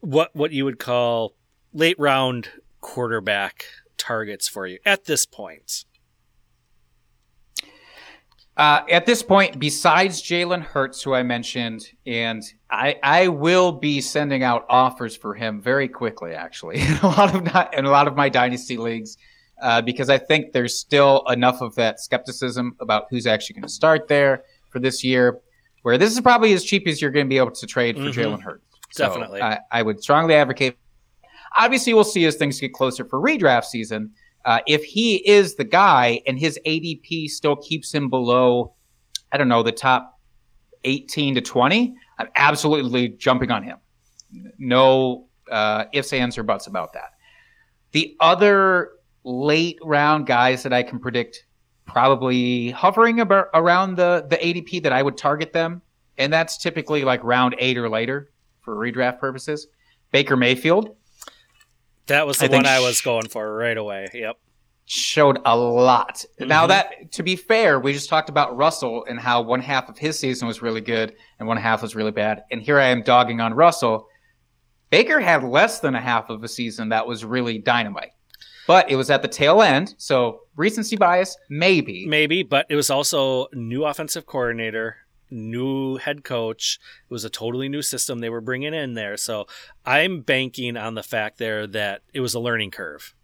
what 0.00 0.34
what 0.34 0.52
you 0.52 0.64
would 0.64 0.78
call 0.78 1.34
late 1.72 1.98
round 1.98 2.48
quarterback 2.80 3.64
targets 3.96 4.48
for 4.48 4.66
you 4.66 4.78
at 4.84 5.04
this 5.04 5.26
point? 5.26 5.84
Uh, 8.54 8.82
at 8.90 9.06
this 9.06 9.22
point, 9.22 9.58
besides 9.58 10.22
Jalen 10.22 10.60
Hurts, 10.62 11.02
who 11.02 11.14
I 11.14 11.22
mentioned, 11.22 11.86
and 12.04 12.42
I, 12.70 12.98
I 13.02 13.28
will 13.28 13.72
be 13.72 14.02
sending 14.02 14.42
out 14.42 14.66
offers 14.68 15.16
for 15.16 15.32
him 15.32 15.62
very 15.62 15.88
quickly, 15.88 16.34
actually, 16.34 16.80
in 16.80 16.98
a 16.98 17.06
lot 17.06 17.34
of 17.34 17.44
not, 17.44 17.72
in 17.72 17.86
a 17.86 17.90
lot 17.90 18.08
of 18.08 18.14
my 18.14 18.28
dynasty 18.28 18.76
leagues, 18.76 19.16
uh, 19.62 19.80
because 19.80 20.10
I 20.10 20.18
think 20.18 20.52
there's 20.52 20.76
still 20.78 21.22
enough 21.28 21.60
of 21.62 21.74
that 21.76 22.00
skepticism 22.00 22.76
about 22.80 23.04
who's 23.10 23.26
actually 23.26 23.54
going 23.54 23.62
to 23.62 23.68
start 23.68 24.08
there 24.08 24.42
for 24.70 24.80
this 24.80 25.02
year, 25.04 25.38
where 25.82 25.96
this 25.96 26.12
is 26.12 26.20
probably 26.20 26.52
as 26.52 26.64
cheap 26.64 26.86
as 26.86 27.00
you're 27.00 27.10
going 27.10 27.26
to 27.26 27.30
be 27.30 27.38
able 27.38 27.52
to 27.52 27.66
trade 27.66 27.96
for 27.96 28.02
Mhm. 28.02 28.12
Jalen 28.12 28.42
Hurts. 28.42 28.64
So 28.90 29.06
Definitely. 29.06 29.40
I, 29.40 29.60
I 29.70 29.82
would 29.82 30.02
strongly 30.02 30.34
advocate. 30.34 30.76
Obviously, 31.56 31.94
we'll 31.94 32.04
see 32.04 32.24
as 32.26 32.36
things 32.36 32.60
get 32.60 32.72
closer 32.72 33.04
for 33.04 33.20
redraft 33.20 33.64
season. 33.64 34.10
Uh, 34.44 34.58
if 34.66 34.82
he 34.84 35.16
is 35.28 35.54
the 35.54 35.64
guy 35.64 36.20
and 36.26 36.38
his 36.38 36.58
ADP 36.66 37.28
still 37.28 37.56
keeps 37.56 37.94
him 37.94 38.10
below, 38.10 38.74
I 39.30 39.36
don't 39.38 39.48
know, 39.48 39.62
the 39.62 39.72
top 39.72 40.18
18 40.84 41.36
to 41.36 41.40
20, 41.40 41.94
I'm 42.18 42.28
absolutely 42.34 43.10
jumping 43.10 43.50
on 43.50 43.62
him. 43.62 43.78
No 44.58 45.28
uh, 45.50 45.84
ifs, 45.92 46.12
ands, 46.12 46.36
or 46.36 46.42
buts 46.42 46.66
about 46.66 46.94
that. 46.94 47.10
The 47.92 48.16
other 48.20 48.90
late 49.24 49.78
round 49.82 50.26
guys 50.26 50.62
that 50.62 50.72
I 50.72 50.82
can 50.82 50.98
predict 50.98 51.44
probably 51.86 52.70
hovering 52.70 53.20
about 53.20 53.48
around 53.54 53.96
the, 53.96 54.26
the 54.28 54.36
ADP 54.36 54.82
that 54.82 54.92
I 54.92 55.02
would 55.02 55.16
target 55.16 55.52
them, 55.52 55.82
and 56.18 56.32
that's 56.32 56.58
typically 56.58 57.04
like 57.04 57.22
round 57.24 57.54
eight 57.58 57.76
or 57.78 57.88
later 57.88 58.30
for 58.60 58.76
redraft 58.76 59.18
purposes. 59.18 59.66
Baker 60.10 60.36
Mayfield, 60.36 60.96
that 62.06 62.26
was 62.26 62.38
the 62.38 62.46
I 62.46 62.56
one 62.56 62.66
i 62.66 62.80
was 62.80 63.00
going 63.00 63.28
for 63.28 63.54
right 63.56 63.76
away 63.76 64.08
yep 64.12 64.36
showed 64.84 65.38
a 65.44 65.56
lot. 65.56 66.24
Now 66.40 66.64
Mhm. 66.64 66.68
that 66.68 67.12
to 67.12 67.22
be 67.22 67.36
fair, 67.36 67.78
we 67.78 67.92
just 67.92 68.08
talked 68.08 68.28
about 68.28 68.56
Russell 68.56 69.04
and 69.08 69.18
how 69.18 69.40
one 69.40 69.60
half 69.60 69.88
of 69.88 69.96
his 69.96 70.18
season 70.18 70.48
was 70.48 70.60
really 70.60 70.80
good 70.80 71.14
and 71.38 71.46
one 71.48 71.56
half 71.56 71.82
was 71.82 71.94
really 71.94 72.10
bad. 72.10 72.42
And 72.50 72.60
here 72.60 72.78
I 72.78 72.86
am 72.86 73.02
dogging 73.02 73.40
on 73.40 73.54
Russell. 73.54 74.08
Baker 74.90 75.20
had 75.20 75.44
less 75.44 75.80
than 75.80 75.94
a 75.94 76.00
half 76.00 76.28
of 76.28 76.42
a 76.44 76.48
season 76.48 76.90
that 76.90 77.06
was 77.06 77.24
really 77.24 77.58
dynamite. 77.58 78.10
But 78.66 78.90
it 78.90 78.96
was 78.96 79.10
at 79.10 79.22
the 79.22 79.28
tail 79.28 79.60
end, 79.62 79.94
so 79.98 80.42
recency 80.56 80.96
bias, 80.96 81.36
maybe. 81.48 82.06
maybe 82.06 82.42
but 82.42 82.66
it 82.68 82.76
was 82.76 82.90
also 82.90 83.48
new 83.52 83.84
offensive 83.84 84.26
coordinator 84.26 84.96
new 85.32 85.96
head 85.96 86.22
coach. 86.22 86.78
It 87.08 87.12
was 87.12 87.24
a 87.24 87.30
totally 87.30 87.68
new 87.68 87.82
system 87.82 88.18
they 88.18 88.30
were 88.30 88.40
bringing 88.40 88.74
in 88.74 88.94
there. 88.94 89.16
So 89.16 89.46
i'm 89.84 90.20
banking 90.20 90.76
on 90.76 90.94
the 90.94 91.02
fact 91.02 91.38
there 91.38 91.66
that 91.66 92.02
it 92.12 92.20
was 92.20 92.34
a 92.34 92.40
learning 92.40 92.70
curve. 92.70 93.14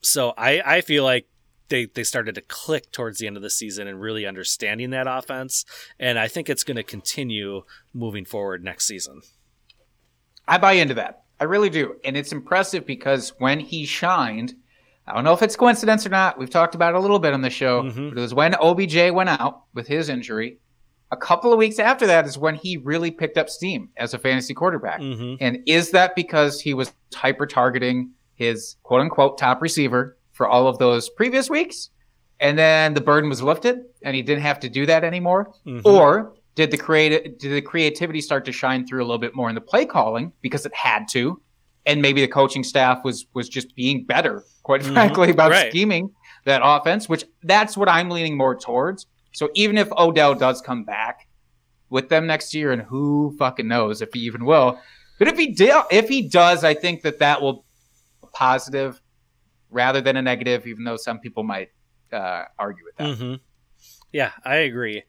So 0.00 0.32
i 0.38 0.62
i 0.64 0.80
feel 0.80 1.04
like 1.04 1.26
they 1.68 1.86
they 1.86 2.04
started 2.04 2.36
to 2.36 2.40
click 2.40 2.92
towards 2.92 3.18
the 3.18 3.26
end 3.26 3.36
of 3.36 3.42
the 3.42 3.50
season 3.50 3.88
and 3.88 4.00
really 4.00 4.24
understanding 4.24 4.90
that 4.90 5.08
offense. 5.08 5.64
And 5.98 6.18
i 6.18 6.28
think 6.28 6.48
it's 6.48 6.64
going 6.64 6.76
to 6.76 6.82
continue 6.82 7.62
moving 7.92 8.24
forward 8.24 8.64
next 8.64 8.86
season. 8.86 9.22
I 10.48 10.58
buy 10.58 10.74
into 10.74 10.94
that. 10.94 11.24
I 11.40 11.44
really 11.44 11.70
do. 11.70 11.96
And 12.04 12.16
it's 12.16 12.32
impressive 12.32 12.86
because 12.86 13.32
when 13.38 13.60
he 13.60 13.84
shined, 13.84 14.54
I 15.06 15.14
don't 15.14 15.24
know 15.24 15.32
if 15.34 15.42
it's 15.42 15.56
coincidence 15.56 16.06
or 16.06 16.08
not. 16.08 16.38
We've 16.38 16.50
talked 16.50 16.74
about 16.74 16.94
it 16.94 16.96
a 16.96 17.00
little 17.00 17.18
bit 17.18 17.32
on 17.34 17.42
the 17.42 17.50
show. 17.50 17.82
Mhm. 17.82 18.08
But 18.10 18.18
it 18.18 18.22
was 18.22 18.34
when 18.34 18.54
OBJ 18.54 19.10
went 19.12 19.28
out 19.28 19.62
with 19.74 19.86
his 19.86 20.08
injury. 20.08 20.58
A 21.12 21.16
couple 21.16 21.52
of 21.52 21.58
weeks 21.58 21.78
after 21.78 22.06
that 22.08 22.26
is 22.26 22.36
when 22.36 22.56
he 22.56 22.76
really 22.78 23.10
picked 23.12 23.38
up 23.38 23.48
steam 23.48 23.90
as 23.96 24.12
a 24.14 24.18
fantasy 24.18 24.54
quarterback. 24.54 25.00
hmm 25.00 25.34
And 25.40 25.58
is 25.66 25.90
that 25.92 26.16
because 26.16 26.60
he 26.60 26.74
was 26.74 26.92
hyper 27.14 27.46
targeting 27.46 28.10
his 28.34 28.76
quote 28.82 29.02
unquote 29.02 29.38
top 29.38 29.62
receiver 29.62 30.16
for 30.32 30.48
all 30.48 30.66
of 30.66 30.78
those 30.78 31.08
previous 31.08 31.48
weeks? 31.48 31.90
And 32.40 32.58
then 32.58 32.94
the 32.94 33.00
burden 33.00 33.30
was 33.30 33.42
lifted 33.42 33.82
and 34.02 34.16
he 34.16 34.22
didn't 34.22 34.42
have 34.42 34.60
to 34.60 34.68
do 34.68 34.84
that 34.86 35.04
anymore? 35.04 35.52
Mhm. 35.66 35.82
Or 35.86 36.32
did 36.56 36.70
the 36.72 36.76
creative 36.76 37.38
did 37.38 37.52
the 37.52 37.62
creativity 37.62 38.20
start 38.20 38.44
to 38.46 38.52
shine 38.52 38.84
through 38.86 39.00
a 39.02 39.06
little 39.06 39.18
bit 39.18 39.36
more 39.36 39.48
in 39.48 39.54
the 39.54 39.60
play 39.60 39.86
calling 39.86 40.32
because 40.42 40.66
it 40.66 40.74
had 40.74 41.06
to? 41.10 41.40
And 41.84 42.02
maybe 42.02 42.20
the 42.20 42.28
coaching 42.28 42.64
staff 42.64 43.04
was 43.04 43.26
was 43.34 43.48
just 43.48 43.74
being 43.76 44.04
better, 44.04 44.42
quite 44.64 44.80
Mhm. 44.80 44.92
frankly, 44.94 45.30
about 45.30 45.52
Right. 45.52 45.70
scheming 45.70 46.10
that 46.46 46.62
offense, 46.64 47.08
which 47.08 47.24
that's 47.44 47.76
what 47.76 47.88
I'm 47.88 48.10
leaning 48.10 48.36
more 48.36 48.56
towards. 48.58 49.06
So 49.32 49.50
even 49.54 49.78
if 49.78 49.92
Odell 49.92 50.34
does 50.34 50.60
come 50.60 50.82
back 50.84 51.28
with 51.90 52.08
them 52.08 52.26
next 52.26 52.54
year, 52.54 52.72
and 52.72 52.82
who 52.82 53.36
fucking 53.38 53.68
knows 53.68 54.02
if 54.02 54.08
he 54.14 54.20
even 54.20 54.44
will, 54.44 54.80
but 55.18 55.28
if 55.28 55.36
he 55.38 55.52
did, 55.54 55.72
if 55.92 56.08
he 56.08 56.28
does, 56.28 56.64
I 56.64 56.74
think 56.74 57.02
that 57.02 57.20
that 57.20 57.40
will 57.42 57.64
be 58.22 58.28
positive 58.34 59.00
rather 59.70 60.00
than 60.00 60.16
a 60.16 60.22
negative, 60.22 60.66
even 60.66 60.84
though 60.84 60.96
some 60.96 61.18
people 61.20 61.42
might 61.44 61.68
uh, 62.12 62.44
argue 62.58 62.84
with 62.84 62.96
that. 62.96 63.16
hmm 63.18 63.34
yeah 64.12 64.30
i 64.44 64.56
agree 64.56 65.02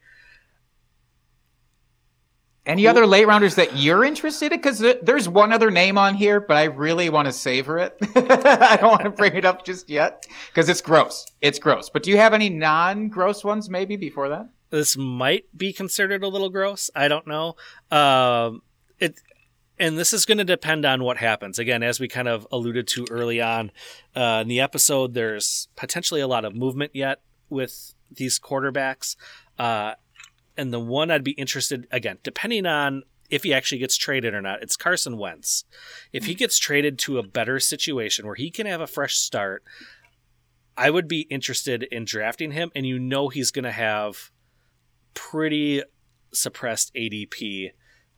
Any 2.68 2.86
other 2.86 3.06
late 3.06 3.26
rounders 3.26 3.56
that 3.56 3.76
you're 3.76 4.04
interested 4.04 4.52
in? 4.52 4.58
Because 4.58 4.84
there's 5.02 5.28
one 5.28 5.52
other 5.52 5.70
name 5.70 5.98
on 5.98 6.14
here, 6.14 6.38
but 6.38 6.56
I 6.56 6.64
really 6.64 7.08
want 7.08 7.26
to 7.26 7.32
savor 7.32 7.78
it. 7.78 7.96
I 8.14 8.76
don't 8.80 8.90
want 8.90 9.04
to 9.04 9.10
bring 9.10 9.34
it 9.34 9.44
up 9.44 9.64
just 9.64 9.88
yet 9.88 10.26
because 10.48 10.68
it's 10.68 10.82
gross. 10.82 11.26
It's 11.40 11.58
gross. 11.58 11.88
But 11.88 12.02
do 12.02 12.10
you 12.10 12.18
have 12.18 12.34
any 12.34 12.50
non-gross 12.50 13.42
ones 13.42 13.68
maybe 13.68 13.96
before 13.96 14.28
that? 14.28 14.50
this 14.70 14.96
might 14.96 15.44
be 15.56 15.72
considered 15.72 16.22
a 16.22 16.28
little 16.28 16.50
gross. 16.50 16.90
I 16.94 17.08
don't 17.08 17.26
know. 17.26 17.56
Um, 17.90 18.62
it, 18.98 19.20
and 19.78 19.98
this 19.98 20.12
is 20.12 20.26
going 20.26 20.38
to 20.38 20.44
depend 20.44 20.84
on 20.84 21.02
what 21.02 21.18
happens. 21.18 21.58
Again, 21.58 21.82
as 21.82 22.00
we 22.00 22.08
kind 22.08 22.28
of 22.28 22.46
alluded 22.50 22.86
to 22.88 23.06
early 23.10 23.40
on 23.40 23.70
uh, 24.14 24.40
in 24.42 24.48
the 24.48 24.60
episode, 24.60 25.14
there's 25.14 25.68
potentially 25.76 26.20
a 26.20 26.28
lot 26.28 26.44
of 26.44 26.54
movement 26.54 26.92
yet 26.94 27.20
with 27.48 27.94
these 28.10 28.38
quarterbacks. 28.38 29.16
Uh, 29.58 29.94
and 30.58 30.72
the 30.72 30.80
one 30.80 31.10
I'd 31.10 31.24
be 31.24 31.30
interested 31.32 31.86
again, 31.90 32.18
depending 32.22 32.66
on 32.66 33.04
if 33.30 33.44
he 33.44 33.54
actually 33.54 33.78
gets 33.78 33.96
traded 33.96 34.34
or 34.34 34.42
not, 34.42 34.62
it's 34.62 34.76
Carson 34.76 35.16
Wentz. 35.16 35.64
If 36.12 36.26
he 36.26 36.34
gets 36.34 36.58
traded 36.58 36.98
to 37.00 37.18
a 37.18 37.22
better 37.22 37.60
situation 37.60 38.26
where 38.26 38.34
he 38.34 38.50
can 38.50 38.66
have 38.66 38.80
a 38.80 38.86
fresh 38.86 39.16
start, 39.16 39.62
I 40.76 40.90
would 40.90 41.08
be 41.08 41.22
interested 41.22 41.84
in 41.84 42.04
drafting 42.04 42.52
him, 42.52 42.70
and 42.74 42.86
you 42.86 42.98
know 42.98 43.28
he's 43.28 43.50
going 43.50 43.64
to 43.64 43.72
have 43.72 44.30
pretty 45.14 45.82
suppressed 46.32 46.94
ADP, 46.94 47.70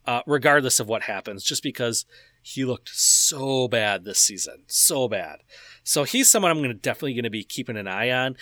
uh, 0.07 0.23
regardless 0.27 0.79
of 0.79 0.89
what 0.89 1.03
happens, 1.03 1.43
just 1.43 1.63
because 1.63 2.05
he 2.43 2.65
looked 2.65 2.89
so 2.91 3.69
bad 3.69 4.05
this 4.05 4.19
season, 4.19 4.65
so 4.67 5.09
bad. 5.09 5.41
So 5.83 6.05
he's 6.05 6.29
someone 6.29 6.51
I'm 6.51 6.59
going 6.59 6.69
to 6.71 6.75
definitely 6.75 7.15
going 7.15 7.25
to 7.25 7.31
be 7.31 7.45
keeping 7.45 7.77
an 7.77 7.89
eye 7.89 8.11
on. 8.11 8.37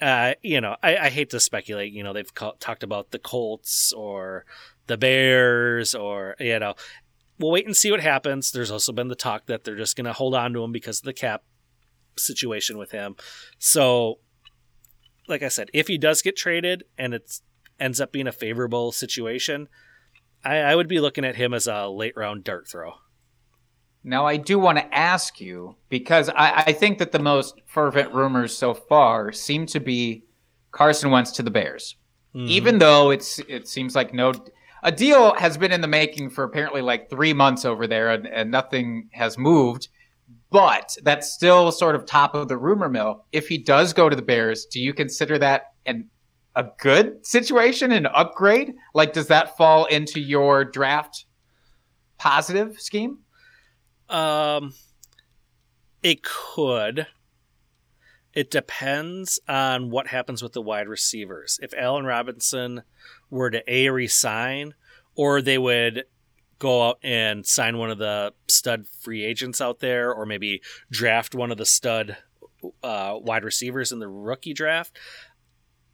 Uh, 0.00 0.34
you 0.42 0.60
know, 0.60 0.76
I, 0.82 0.96
I 0.96 1.10
hate 1.10 1.30
to 1.30 1.40
speculate. 1.40 1.92
You 1.92 2.02
know, 2.02 2.12
they've 2.12 2.32
talked 2.34 2.82
about 2.82 3.10
the 3.10 3.18
Colts 3.18 3.92
or 3.92 4.44
the 4.86 4.96
Bears, 4.96 5.94
or 5.94 6.36
you 6.38 6.58
know, 6.58 6.74
we'll 7.38 7.50
wait 7.50 7.66
and 7.66 7.76
see 7.76 7.90
what 7.90 8.00
happens. 8.00 8.52
There's 8.52 8.70
also 8.70 8.92
been 8.92 9.08
the 9.08 9.14
talk 9.14 9.46
that 9.46 9.64
they're 9.64 9.76
just 9.76 9.96
going 9.96 10.04
to 10.04 10.12
hold 10.12 10.34
on 10.34 10.52
to 10.52 10.62
him 10.62 10.72
because 10.72 10.98
of 10.98 11.04
the 11.04 11.12
cap 11.12 11.42
situation 12.18 12.78
with 12.78 12.90
him. 12.90 13.16
So, 13.58 14.18
like 15.28 15.42
I 15.42 15.48
said, 15.48 15.70
if 15.72 15.88
he 15.88 15.98
does 15.98 16.22
get 16.22 16.36
traded 16.36 16.84
and 16.98 17.14
it 17.14 17.40
ends 17.80 18.00
up 18.00 18.12
being 18.12 18.26
a 18.26 18.32
favorable 18.32 18.92
situation, 18.92 19.68
I, 20.44 20.58
I 20.58 20.76
would 20.76 20.88
be 20.88 21.00
looking 21.00 21.24
at 21.24 21.36
him 21.36 21.52
as 21.54 21.66
a 21.66 21.88
late 21.88 22.16
round 22.16 22.44
dart 22.44 22.68
throw. 22.68 22.94
Now, 24.08 24.24
I 24.24 24.36
do 24.36 24.56
want 24.56 24.78
to 24.78 24.94
ask 24.94 25.40
you 25.40 25.74
because 25.88 26.28
I, 26.28 26.62
I 26.68 26.72
think 26.72 26.98
that 26.98 27.10
the 27.10 27.18
most 27.18 27.60
fervent 27.66 28.14
rumors 28.14 28.56
so 28.56 28.72
far 28.72 29.32
seem 29.32 29.66
to 29.66 29.80
be 29.80 30.22
Carson 30.70 31.10
Wentz 31.10 31.32
to 31.32 31.42
the 31.42 31.50
Bears. 31.50 31.96
mm-hmm. 32.32 32.46
even 32.48 32.78
though 32.78 33.10
it's 33.10 33.40
it 33.48 33.66
seems 33.66 33.96
like 33.96 34.12
no 34.14 34.32
a 34.82 34.92
deal 34.92 35.34
has 35.34 35.56
been 35.56 35.72
in 35.72 35.80
the 35.80 35.88
making 35.88 36.30
for 36.30 36.44
apparently 36.44 36.82
like 36.82 37.10
three 37.10 37.32
months 37.32 37.64
over 37.64 37.88
there, 37.88 38.10
and, 38.10 38.28
and 38.28 38.50
nothing 38.50 39.08
has 39.12 39.36
moved. 39.36 39.88
But 40.50 40.96
that's 41.02 41.32
still 41.32 41.72
sort 41.72 41.96
of 41.96 42.06
top 42.06 42.36
of 42.36 42.46
the 42.46 42.56
rumor 42.56 42.88
mill. 42.88 43.24
If 43.32 43.48
he 43.48 43.58
does 43.58 43.92
go 43.92 44.08
to 44.08 44.14
the 44.14 44.22
Bears, 44.22 44.66
do 44.66 44.80
you 44.80 44.94
consider 44.94 45.38
that 45.38 45.72
an 45.84 46.08
a 46.54 46.66
good 46.78 47.26
situation, 47.26 47.90
an 47.90 48.06
upgrade? 48.06 48.74
Like, 48.94 49.12
does 49.12 49.26
that 49.26 49.56
fall 49.56 49.86
into 49.86 50.20
your 50.20 50.64
draft 50.64 51.26
positive 52.18 52.80
scheme? 52.80 53.18
Um, 54.08 54.74
it 56.02 56.22
could. 56.22 57.06
It 58.32 58.50
depends 58.50 59.40
on 59.48 59.90
what 59.90 60.08
happens 60.08 60.42
with 60.42 60.52
the 60.52 60.62
wide 60.62 60.88
receivers. 60.88 61.58
If 61.62 61.72
Allen 61.74 62.04
Robinson 62.04 62.82
were 63.30 63.50
to 63.50 63.62
a 63.66 63.88
resign, 63.88 64.74
or 65.14 65.40
they 65.40 65.56
would 65.58 66.04
go 66.58 66.88
out 66.88 66.98
and 67.02 67.46
sign 67.46 67.78
one 67.78 67.90
of 67.90 67.98
the 67.98 68.34
stud 68.46 68.86
free 69.00 69.24
agents 69.24 69.60
out 69.60 69.80
there, 69.80 70.12
or 70.12 70.26
maybe 70.26 70.60
draft 70.90 71.34
one 71.34 71.50
of 71.50 71.56
the 71.56 71.66
stud 71.66 72.18
uh, 72.82 73.14
wide 73.18 73.44
receivers 73.44 73.90
in 73.90 73.98
the 73.98 74.08
rookie 74.08 74.54
draft, 74.54 74.96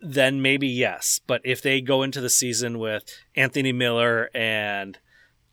then 0.00 0.42
maybe 0.42 0.66
yes. 0.66 1.20
But 1.26 1.42
if 1.44 1.62
they 1.62 1.80
go 1.80 2.02
into 2.02 2.20
the 2.20 2.30
season 2.30 2.78
with 2.78 3.04
Anthony 3.36 3.72
Miller 3.72 4.30
and 4.34 4.98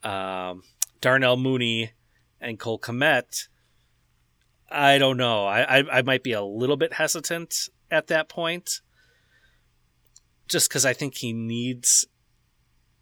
um, 0.03 0.63
Darnell 1.01 1.37
Mooney 1.37 1.91
and 2.41 2.59
Cole 2.59 2.79
Kmet, 2.79 3.47
I 4.71 4.97
don't 4.97 5.17
know. 5.17 5.45
I, 5.45 5.79
I, 5.79 5.99
I 5.99 6.01
might 6.01 6.23
be 6.23 6.33
a 6.33 6.43
little 6.43 6.77
bit 6.77 6.93
hesitant 6.93 7.69
at 7.89 8.07
that 8.07 8.29
point, 8.29 8.81
just 10.47 10.69
because 10.69 10.85
I 10.85 10.93
think 10.93 11.15
he 11.15 11.33
needs 11.33 12.07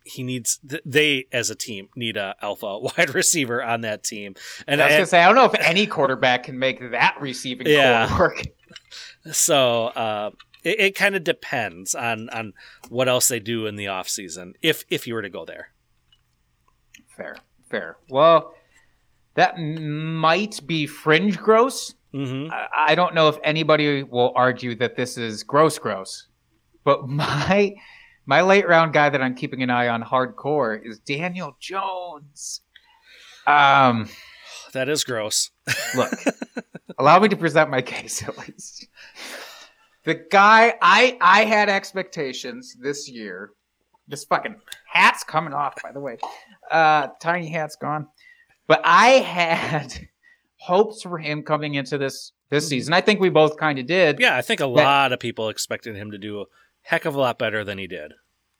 he 0.03 0.23
needs 0.23 0.59
they 0.85 1.25
as 1.33 1.49
a 1.49 1.55
team 1.55 1.89
need 1.95 2.15
a 2.15 2.35
alpha 2.41 2.79
wide 2.97 3.13
receiver 3.13 3.63
on 3.63 3.81
that 3.81 4.03
team. 4.03 4.35
And 4.65 4.81
I 4.81 4.85
was 4.85 4.93
gonna 4.93 5.05
say 5.05 5.21
I 5.21 5.25
don't 5.25 5.35
know 5.35 5.45
if 5.45 5.55
any 5.59 5.85
quarterback 5.85 6.43
can 6.43 6.57
make 6.57 6.79
that 6.91 7.15
receiving 7.19 7.67
yeah. 7.67 8.17
work. 8.17 8.41
So 9.31 9.87
uh, 9.87 10.31
it, 10.63 10.79
it 10.79 10.95
kind 10.95 11.15
of 11.15 11.23
depends 11.23 11.95
on 11.95 12.29
on 12.29 12.53
what 12.89 13.07
else 13.07 13.27
they 13.27 13.39
do 13.39 13.65
in 13.65 13.75
the 13.75 13.87
off 13.87 14.09
season 14.09 14.53
if 14.61 14.83
if 14.89 15.07
you 15.07 15.13
were 15.13 15.21
to 15.21 15.29
go 15.29 15.45
there. 15.45 15.71
Fair, 17.15 17.37
fair. 17.69 17.97
Well, 18.09 18.53
that 19.37 19.59
might 19.59 20.59
be 20.65 20.87
fringe 20.87 21.37
gross. 21.37 21.93
Mm-hmm. 22.13 22.51
I, 22.51 22.91
I 22.91 22.95
don't 22.95 23.13
know 23.13 23.29
if 23.29 23.37
anybody 23.43 24.01
will 24.01 24.33
argue 24.35 24.75
that 24.77 24.95
this 24.95 25.15
is 25.15 25.43
gross, 25.43 25.77
gross. 25.77 26.27
But 26.83 27.07
my 27.07 27.75
my 28.25 28.41
late 28.41 28.67
round 28.67 28.93
guy 28.93 29.09
that 29.09 29.21
I'm 29.21 29.35
keeping 29.35 29.61
an 29.61 29.69
eye 29.69 29.87
on 29.87 30.03
hardcore 30.03 30.83
is 30.83 30.99
Daniel 30.99 31.55
Jones. 31.59 32.61
Um, 33.45 34.09
that 34.73 34.89
is 34.89 35.03
gross. 35.03 35.51
look, 35.95 36.11
allow 36.97 37.19
me 37.19 37.29
to 37.29 37.37
present 37.37 37.69
my 37.69 37.83
case 37.83 38.23
at 38.23 38.37
least. 38.39 38.87
The 40.03 40.15
guy, 40.15 40.73
I 40.81 41.15
I 41.21 41.45
had 41.45 41.69
expectations 41.69 42.75
this 42.81 43.07
year. 43.07 43.51
This 44.07 44.23
fucking 44.23 44.55
hat's 44.87 45.23
coming 45.23 45.53
off, 45.53 45.75
by 45.83 45.91
the 45.91 45.99
way. 45.99 46.17
Uh, 46.71 47.09
tiny 47.19 47.49
hat's 47.49 47.75
gone. 47.75 48.07
But 48.67 48.81
I 48.83 49.07
had 49.07 50.07
hopes 50.57 51.01
for 51.01 51.17
him 51.17 51.43
coming 51.43 51.75
into 51.75 51.97
this 51.97 52.31
this 52.49 52.65
mm-hmm. 52.65 52.69
season. 52.69 52.93
I 52.93 53.01
think 53.01 53.19
we 53.19 53.29
both 53.29 53.57
kind 53.57 53.79
of 53.79 53.87
did. 53.87 54.19
Yeah, 54.19 54.35
I 54.35 54.41
think 54.41 54.59
a 54.59 54.67
lot 54.67 55.11
of 55.11 55.19
people 55.19 55.49
expected 55.49 55.95
him 55.95 56.11
to 56.11 56.17
do 56.17 56.41
a 56.41 56.45
heck 56.81 57.05
of 57.05 57.15
a 57.15 57.19
lot 57.19 57.39
better 57.39 57.63
than 57.63 57.77
he 57.77 57.87
did. 57.87 58.13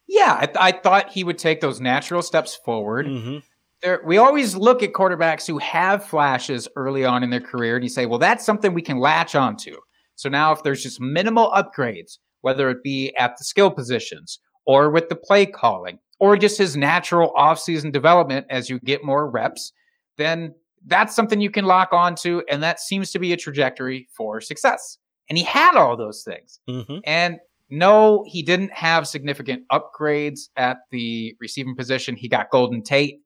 Yeah, 0.08 0.38
I, 0.40 0.46
th- 0.46 0.58
I 0.60 0.72
thought 0.72 1.12
he 1.12 1.24
would 1.24 1.38
take 1.38 1.60
those 1.60 1.82
natural 1.82 2.22
steps 2.22 2.56
forward. 2.56 3.08
Mm-hmm. 3.08 3.38
There, 3.82 4.02
we 4.06 4.18
always 4.18 4.56
look 4.56 4.82
at 4.82 4.94
quarterbacks 4.94 5.46
who 5.46 5.58
have 5.60 6.04
flashes 6.04 6.68
early 6.76 7.06
on 7.06 7.24
in 7.24 7.30
their 7.30 7.42
career, 7.42 7.76
and 7.76 7.84
you 7.84 7.90
say, 7.90 8.06
well, 8.06 8.20
that's 8.20 8.46
something 8.46 8.74
we 8.74 8.82
can 8.82 9.00
latch 9.00 9.36
onto. 9.36 9.76
So 10.16 10.30
now, 10.30 10.52
if 10.52 10.64
there's 10.64 10.82
just 10.82 11.00
minimal 11.00 11.52
upgrades, 11.52 12.18
whether 12.42 12.70
it 12.70 12.84
be 12.84 13.14
at 13.18 13.38
the 13.38 13.44
skill 13.44 13.70
positions 13.70 14.40
or 14.66 14.90
with 14.90 15.10
the 15.10 15.16
play 15.16 15.46
calling 15.46 16.00
or 16.20 16.38
just 16.38 16.58
his 16.58 16.76
natural 16.76 17.32
offseason 17.38 17.92
development 17.92 18.48
as 18.50 18.70
you 18.70 18.80
get 18.80 19.04
more 19.04 19.30
reps, 19.30 19.74
then 20.18 20.54
that's 20.86 21.16
something 21.16 21.42
you 21.42 21.52
can 21.52 21.66
lock 21.66 21.94
onto. 21.94 22.42
And 22.50 22.62
that 22.64 22.80
seems 22.80 23.12
to 23.12 23.20
be 23.20 23.34
a 23.34 23.38
trajectory 23.38 24.08
for 24.16 24.42
success. 24.42 24.98
And 25.30 25.38
he 25.38 25.44
had 25.44 25.76
all 25.76 25.98
those 25.98 26.24
things. 26.24 26.60
Mm-hmm. 26.70 27.00
And 27.06 27.40
no, 27.70 28.24
he 28.28 28.42
didn't 28.42 28.72
have 28.72 29.08
significant 29.08 29.64
upgrades 29.72 30.50
at 30.56 30.78
the 30.92 31.36
receiving 31.40 31.76
position. 31.76 32.16
He 32.16 32.30
got 32.30 32.50
Golden 32.50 32.82
Tate. 32.82 33.22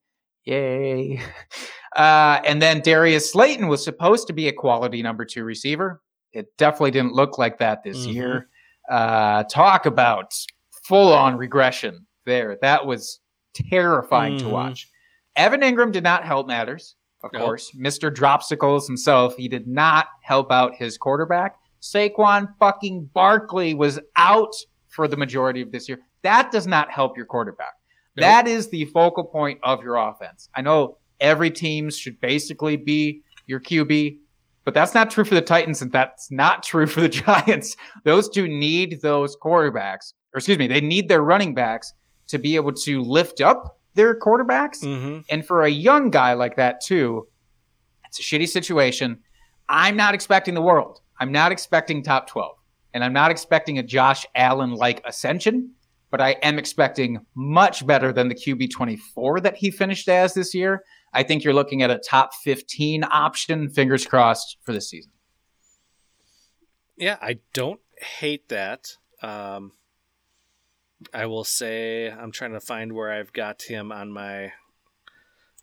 Yay. 0.45 1.21
Uh, 1.93 2.39
and 2.45 2.61
then 2.61 2.79
Darius 2.79 3.33
Slayton 3.33 3.67
was 3.67 3.83
supposed 3.83 4.25
to 4.27 4.31
be 4.31 4.47
a 4.47 4.53
quality 4.53 5.01
number 5.01 5.25
two 5.25 5.43
receiver. 5.43 6.01
It 6.31 6.47
definitely 6.57 6.91
didn't 6.91 7.11
look 7.11 7.37
like 7.37 7.57
that 7.57 7.83
this 7.83 7.97
mm-hmm. 7.97 8.11
year. 8.11 8.47
Uh, 8.89 9.43
talk 9.43 9.85
about 9.85 10.33
full 10.87 11.11
on 11.11 11.35
regression 11.35 12.05
there. 12.25 12.57
That 12.61 12.85
was 12.85 13.19
terrifying 13.53 14.37
mm-hmm. 14.37 14.47
to 14.47 14.53
watch. 14.53 14.87
Evan 15.35 15.61
Engram 15.61 15.91
did 15.91 16.03
not 16.03 16.25
help 16.25 16.47
matters, 16.47 16.95
of 17.23 17.31
nope. 17.33 17.43
course. 17.43 17.71
Mr. 17.75 18.13
Dropsicles 18.13 18.87
himself, 18.87 19.35
he 19.37 19.47
did 19.47 19.67
not 19.67 20.07
help 20.21 20.51
out 20.51 20.75
his 20.75 20.97
quarterback. 20.97 21.55
Saquon 21.81 22.47
fucking 22.59 23.09
Barkley 23.13 23.73
was 23.73 23.99
out 24.15 24.53
for 24.89 25.07
the 25.07 25.17
majority 25.17 25.61
of 25.61 25.71
this 25.71 25.89
year. 25.89 25.99
That 26.21 26.51
does 26.51 26.67
not 26.67 26.91
help 26.91 27.17
your 27.17 27.25
quarterback. 27.25 27.73
Nope. 28.15 28.23
That 28.23 28.47
is 28.47 28.69
the 28.69 28.85
focal 28.85 29.23
point 29.23 29.59
of 29.63 29.81
your 29.81 29.95
offense. 29.95 30.49
I 30.53 30.61
know 30.61 30.97
every 31.19 31.49
team 31.49 31.89
should 31.89 32.19
basically 32.19 32.75
be 32.75 33.21
your 33.47 33.59
QB, 33.59 34.17
but 34.65 34.73
that's 34.73 34.93
not 34.93 35.09
true 35.09 35.23
for 35.23 35.33
the 35.33 35.41
Titans 35.41 35.81
and 35.81 35.91
that's 35.91 36.29
not 36.31 36.61
true 36.63 36.85
for 36.85 37.01
the 37.01 37.09
Giants. 37.09 37.75
Those 38.03 38.29
two 38.29 38.47
need 38.47 39.01
those 39.01 39.35
quarterbacks, 39.37 40.13
or 40.33 40.37
excuse 40.37 40.57
me, 40.57 40.67
they 40.67 40.81
need 40.81 41.07
their 41.07 41.23
running 41.23 41.55
backs 41.55 41.93
to 42.27 42.37
be 42.37 42.55
able 42.55 42.73
to 42.73 43.01
lift 43.01 43.41
up 43.41 43.79
their 43.93 44.17
quarterbacks. 44.19 44.83
Mm-hmm. 44.83 45.19
And 45.29 45.45
for 45.45 45.63
a 45.63 45.69
young 45.69 46.09
guy 46.09 46.33
like 46.33 46.55
that, 46.55 46.81
too, 46.81 47.27
it's 48.07 48.19
a 48.19 48.23
shitty 48.23 48.47
situation. 48.47 49.19
I'm 49.69 49.95
not 49.95 50.13
expecting 50.13 50.53
the 50.53 50.61
world. 50.61 50.99
I'm 51.19 51.31
not 51.31 51.51
expecting 51.51 52.03
top 52.03 52.27
12. 52.27 52.51
And 52.93 53.03
I'm 53.03 53.13
not 53.13 53.31
expecting 53.31 53.77
a 53.79 53.83
Josh 53.83 54.25
Allen 54.35 54.71
like 54.71 55.01
ascension, 55.05 55.71
but 56.09 56.19
I 56.19 56.31
am 56.43 56.59
expecting 56.59 57.25
much 57.35 57.87
better 57.87 58.11
than 58.11 58.27
the 58.27 58.35
QB 58.35 58.71
24 58.71 59.39
that 59.41 59.55
he 59.55 59.71
finished 59.71 60.09
as 60.09 60.33
this 60.33 60.53
year. 60.53 60.83
I 61.13 61.23
think 61.23 61.43
you're 61.43 61.53
looking 61.53 61.83
at 61.83 61.89
a 61.89 61.99
top 61.99 62.33
15 62.43 63.05
option, 63.05 63.69
fingers 63.69 64.05
crossed, 64.05 64.57
for 64.63 64.73
this 64.73 64.89
season. 64.89 65.11
Yeah, 66.97 67.17
I 67.21 67.39
don't 67.53 67.79
hate 67.97 68.49
that. 68.49 68.87
Um, 69.23 69.71
I 71.13 71.25
will 71.25 71.43
say 71.43 72.09
I'm 72.09 72.31
trying 72.31 72.53
to 72.53 72.59
find 72.59 72.93
where 72.93 73.11
I've 73.11 73.33
got 73.33 73.63
him 73.63 73.91
on 73.91 74.11
my. 74.11 74.53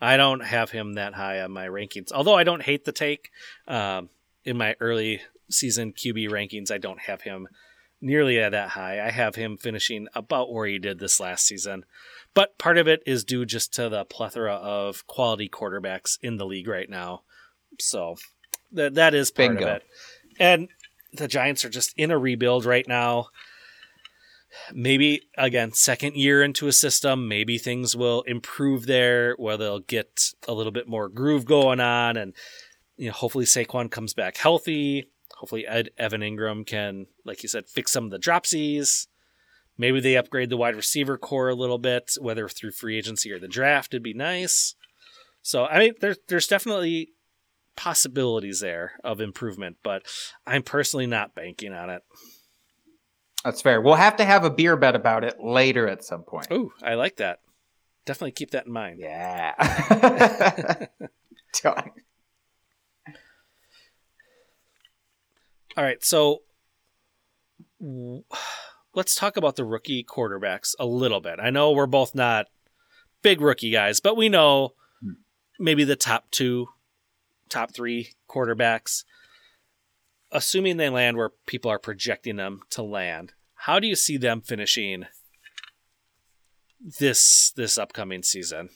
I 0.01 0.17
don't 0.17 0.45
have 0.45 0.71
him 0.71 0.95
that 0.95 1.15
high 1.15 1.41
on 1.41 1.51
my 1.51 1.67
rankings, 1.67 2.13
although 2.13 2.35
I 2.35 2.45
don't 2.45 2.63
hate 2.63 2.85
the 2.85 2.93
take. 2.93 3.31
Um, 3.67 4.11
in 4.45 4.57
my 4.57 4.77
early 4.81 5.23
season 5.51 5.93
QB 5.93 6.31
rankings, 6.31 6.71
I 6.71 6.79
don't 6.79 7.01
have 7.01 7.23
him 7.23 7.49
nearly 8.01 8.39
that 8.39 8.71
high. 8.71 9.05
I 9.05 9.11
have 9.11 9.35
him 9.35 9.57
finishing 9.57 10.07
about 10.15 10.53
where 10.53 10.67
he 10.67 10.79
did 10.79 10.99
this 10.99 11.19
last 11.19 11.47
season. 11.47 11.85
But 12.35 12.59
part 12.59 12.79
of 12.79 12.87
it 12.87 13.03
is 13.07 13.25
due 13.25 13.45
just 13.45 13.73
to 13.75 13.89
the 13.89 14.05
plethora 14.05 14.55
of 14.55 15.07
quality 15.07 15.49
quarterbacks 15.49 16.19
in 16.23 16.37
the 16.37 16.47
league 16.47 16.69
right 16.69 16.89
now. 16.89 17.23
So 17.81 18.17
that 18.73 18.95
that 18.95 19.15
is 19.15 19.31
part 19.31 19.51
Bingo. 19.51 19.67
of 19.67 19.77
it. 19.77 19.83
And 20.39 20.69
the 21.13 21.29
Giants 21.29 21.65
are 21.65 21.71
just 21.71 21.93
in 21.97 22.11
a 22.11 22.19
rebuild 22.19 22.65
right 22.65 22.87
now 22.87 23.29
maybe 24.73 25.23
again 25.37 25.73
second 25.73 26.17
year 26.17 26.43
into 26.43 26.69
a 26.69 26.73
system 26.73 27.29
maybe 27.29 27.59
things 27.59 27.97
will 27.97 28.23
improve 28.23 28.87
there 28.87 29.35
where 29.35 29.57
they'll 29.57 29.81
get 29.81 30.33
a 30.47 30.53
little 30.53 30.73
bit 30.73 30.89
more 30.89 31.09
groove 31.09 31.45
going 31.45 31.81
on 31.81 32.17
and 32.17 32.35
you 32.97 33.07
know 33.07 33.13
hopefully 33.13 33.45
Saquon 33.45 33.91
comes 33.91 34.15
back 34.15 34.37
healthy. 34.37 35.11
Hopefully 35.37 35.67
Ed 35.67 35.91
Evan 35.99 36.23
Engram 36.23 36.67
can 36.67 37.07
like 37.25 37.43
you 37.43 37.49
said 37.49 37.69
fix 37.69 37.93
some 37.93 38.05
of 38.05 38.11
the 38.11 38.19
dropsies 38.19 39.07
maybe 39.77 40.01
they 40.01 40.17
upgrade 40.17 40.51
the 40.51 40.57
wide 40.57 40.75
receiver 40.75 41.17
corps 41.17 41.51
a 41.51 41.55
little 41.55 41.79
bit 41.79 42.13
whether 42.21 42.49
through 42.49 42.73
free 42.73 42.99
agency 42.99 43.31
or 43.31 43.39
the 43.39 43.49
draft 43.49 43.95
It'd 43.95 44.03
be 44.03 44.15
nice. 44.15 44.75
So 45.43 45.67
I 45.67 45.79
mean 45.79 45.95
there's 46.01 46.19
there's 46.29 46.49
definitely 46.49 47.13
possibilities 47.77 48.59
there 48.61 48.99
of 49.05 49.21
improvement 49.21 49.77
but 49.85 50.03
I'm 50.47 50.65
personally 50.65 51.07
not 51.07 51.35
banking 51.35 51.73
on 51.73 51.91
it 51.91 52.03
that's 53.45 53.63
fair. 53.63 53.81
We'll 53.81 53.95
have 53.95 54.17
to 54.17 54.25
have 54.25 54.45
a 54.45 54.51
beer 54.51 54.77
bet 54.77 54.95
about 54.97 55.25
it 55.25 55.41
later 55.41 55.89
at 55.89 56.05
some 56.05 56.23
point. 56.23 56.49
Ooh, 56.53 56.73
I 56.83 56.95
like 56.95 57.17
that. 57.17 57.41
Definitely 58.05 58.33
keep 58.33 58.51
that 58.51 58.67
in 58.67 58.73
mind. 58.73 58.99
Yeah. 59.01 59.55
All 65.77 65.85
right, 65.85 66.03
so 66.03 66.43
let's 68.95 69.15
talk 69.15 69.37
about 69.37 69.57
the 69.57 69.65
rookie 69.65 70.03
quarterbacks 70.03 70.75
a 70.81 70.87
little 70.87 71.21
bit. 71.21 71.39
I 71.41 71.51
know 71.51 71.73
we're 71.73 71.87
both 71.87 72.15
not 72.15 72.47
big 73.23 73.41
rookie 73.41 73.71
guys, 73.71 74.01
but 74.01 74.17
we 74.17 74.29
know 74.29 74.75
hmm. 75.01 75.13
maybe 75.59 75.85
the 75.85 75.97
top 75.97 76.31
two, 76.31 76.69
top 77.49 77.73
three 77.73 78.15
quarterbacks. 78.29 79.05
Assuming 80.31 80.77
they 80.77 80.91
land 80.91 81.17
where 81.17 81.31
people 81.47 81.71
are 81.71 81.79
projecting 81.79 82.37
them 82.37 82.61
to 82.71 82.83
land, 82.83 83.33
how 83.55 83.81
do 83.81 83.87
you 83.87 83.95
see 83.95 84.17
them 84.17 84.41
finishing 84.41 85.07
this 86.99 87.53
this 87.57 87.79
upcoming 87.79 88.23
season? 88.23 88.71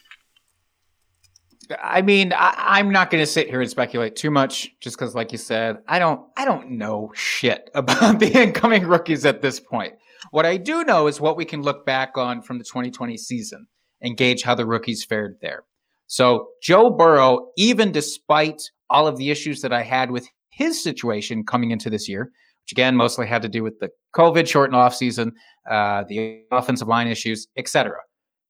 I 1.83 2.03
mean, 2.03 2.33
I, 2.37 2.81
am 2.81 2.91
not 2.91 3.11
going 3.11 3.23
to 3.23 3.31
sit 3.31 3.49
here 3.49 3.61
and 3.61 3.71
speculate 3.71 4.17
too 4.17 4.31
much, 4.31 4.75
just 4.81 4.97
because, 4.97 5.15
like 5.15 5.33
you 5.33 5.39
said, 5.39 5.79
I 5.87 5.99
don't, 5.99 6.21
I 6.37 6.45
don't 6.45 6.73
know 6.73 7.13
shit 7.15 7.71
about 7.75 8.19
the 8.19 8.31
incoming 8.31 8.87
rookies 8.87 9.25
at 9.25 9.43
this 9.43 9.61
point. 9.61 9.95
What 10.31 10.47
I 10.47 10.57
do 10.57 10.85
know 10.85 11.07
is 11.07 11.21
what 11.21 11.37
we 11.37 11.45
can 11.45 11.63
look 11.63 11.85
back 11.87 12.17
on 12.17 12.43
from 12.43 12.59
the 12.59 12.65
2020 12.65 13.17
season 13.17 13.67
and 14.01 14.17
gauge 14.17 14.43
how 14.43 14.55
the 14.55 14.67
rookies 14.67 15.05
fared 15.05 15.39
there. 15.41 15.65
So 16.07 16.49
Joe 16.63 16.91
Burrow, 16.91 17.49
even 17.57 17.93
despite 17.93 18.63
all 18.91 19.07
of 19.07 19.17
the 19.17 19.31
issues 19.31 19.63
that 19.63 19.73
I 19.73 19.83
had 19.83 20.11
with 20.11 20.29
his 20.53 20.83
situation 20.83 21.45
coming 21.45 21.71
into 21.71 21.91
this 21.91 22.09
year, 22.09 22.31
which 22.65 22.73
again 22.73 22.97
mostly 22.97 23.27
had 23.27 23.43
to 23.43 23.49
do 23.49 23.63
with 23.63 23.79
the 23.81 23.91
COVID 24.15 24.47
shortened 24.47 24.77
offseason, 24.77 25.33
uh, 25.71 26.05
the 26.09 26.43
offensive 26.53 26.89
line 26.89 27.09
issues, 27.09 27.49
etc 27.57 27.97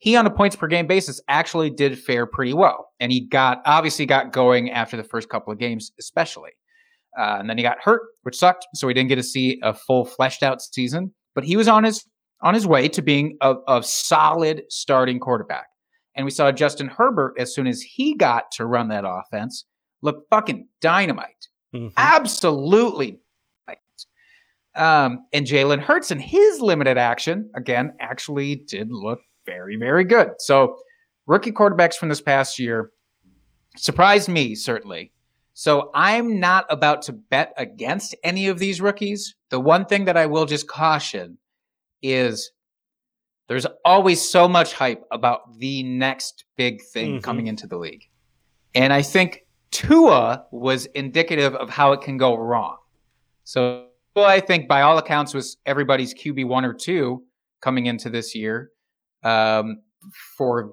he 0.02 0.16
on 0.16 0.26
a 0.26 0.30
points 0.30 0.56
per 0.56 0.66
game 0.66 0.88
basis 0.88 1.20
actually 1.28 1.70
did 1.70 1.96
fare 1.96 2.26
pretty 2.26 2.52
well. 2.52 2.88
And 2.98 3.12
he 3.12 3.20
got 3.20 3.62
obviously 3.66 4.04
got 4.04 4.32
going 4.32 4.68
after 4.68 4.96
the 4.96 5.04
first 5.04 5.28
couple 5.28 5.52
of 5.52 5.60
games, 5.60 5.92
especially. 5.96 6.50
Uh, 7.16 7.36
and 7.38 7.48
then 7.48 7.56
he 7.56 7.62
got 7.62 7.78
hurt, 7.80 8.02
which 8.22 8.36
sucked. 8.36 8.66
So 8.74 8.88
he 8.88 8.94
didn't 8.94 9.10
get 9.10 9.14
to 9.16 9.22
see 9.22 9.60
a 9.62 9.72
full 9.72 10.04
fleshed 10.04 10.42
out 10.42 10.60
season. 10.60 11.14
But 11.36 11.44
he 11.44 11.56
was 11.56 11.68
on 11.68 11.84
his 11.84 12.04
on 12.42 12.52
his 12.52 12.66
way 12.66 12.88
to 12.88 13.00
being 13.00 13.36
a, 13.42 13.54
a 13.68 13.80
solid 13.84 14.64
starting 14.70 15.20
quarterback. 15.20 15.66
And 16.16 16.24
we 16.24 16.32
saw 16.32 16.50
Justin 16.50 16.88
Herbert 16.88 17.34
as 17.38 17.54
soon 17.54 17.68
as 17.68 17.80
he 17.80 18.16
got 18.16 18.50
to 18.54 18.66
run 18.66 18.88
that 18.88 19.04
offense 19.06 19.66
look 20.02 20.24
fucking 20.30 20.66
dynamite. 20.80 21.46
Mm-hmm. 21.74 21.88
Absolutely. 21.96 23.18
Um, 24.74 25.26
and 25.32 25.46
Jalen 25.46 25.80
Hurts 25.80 26.10
in 26.10 26.18
his 26.18 26.60
limited 26.60 26.96
action, 26.96 27.50
again, 27.54 27.92
actually 28.00 28.56
did 28.56 28.90
look 28.90 29.20
very, 29.44 29.76
very 29.76 30.04
good. 30.04 30.30
So, 30.38 30.78
rookie 31.26 31.52
quarterbacks 31.52 31.94
from 31.94 32.08
this 32.08 32.22
past 32.22 32.58
year 32.58 32.90
surprised 33.76 34.28
me, 34.28 34.54
certainly. 34.54 35.12
So, 35.52 35.90
I'm 35.94 36.40
not 36.40 36.64
about 36.70 37.02
to 37.02 37.12
bet 37.12 37.52
against 37.58 38.14
any 38.24 38.46
of 38.46 38.58
these 38.58 38.80
rookies. 38.80 39.34
The 39.50 39.60
one 39.60 39.84
thing 39.84 40.06
that 40.06 40.16
I 40.16 40.24
will 40.24 40.46
just 40.46 40.68
caution 40.68 41.36
is 42.00 42.50
there's 43.48 43.66
always 43.84 44.26
so 44.26 44.48
much 44.48 44.72
hype 44.72 45.04
about 45.10 45.58
the 45.58 45.82
next 45.82 46.46
big 46.56 46.80
thing 46.82 47.10
mm-hmm. 47.10 47.20
coming 47.20 47.46
into 47.46 47.66
the 47.66 47.76
league. 47.76 48.08
And 48.74 48.92
I 48.92 49.02
think 49.02 49.44
Tua 49.72 50.44
was 50.52 50.86
indicative 50.86 51.54
of 51.54 51.70
how 51.70 51.92
it 51.92 52.02
can 52.02 52.18
go 52.18 52.36
wrong. 52.36 52.76
So, 53.44 53.86
well, 54.14 54.26
I 54.26 54.40
think 54.40 54.68
by 54.68 54.82
all 54.82 54.98
accounts 54.98 55.34
was 55.34 55.56
everybody's 55.66 56.14
QB 56.14 56.46
one 56.46 56.64
or 56.64 56.74
two 56.74 57.24
coming 57.60 57.86
into 57.86 58.10
this 58.10 58.34
year 58.34 58.70
um, 59.24 59.82
for 60.36 60.72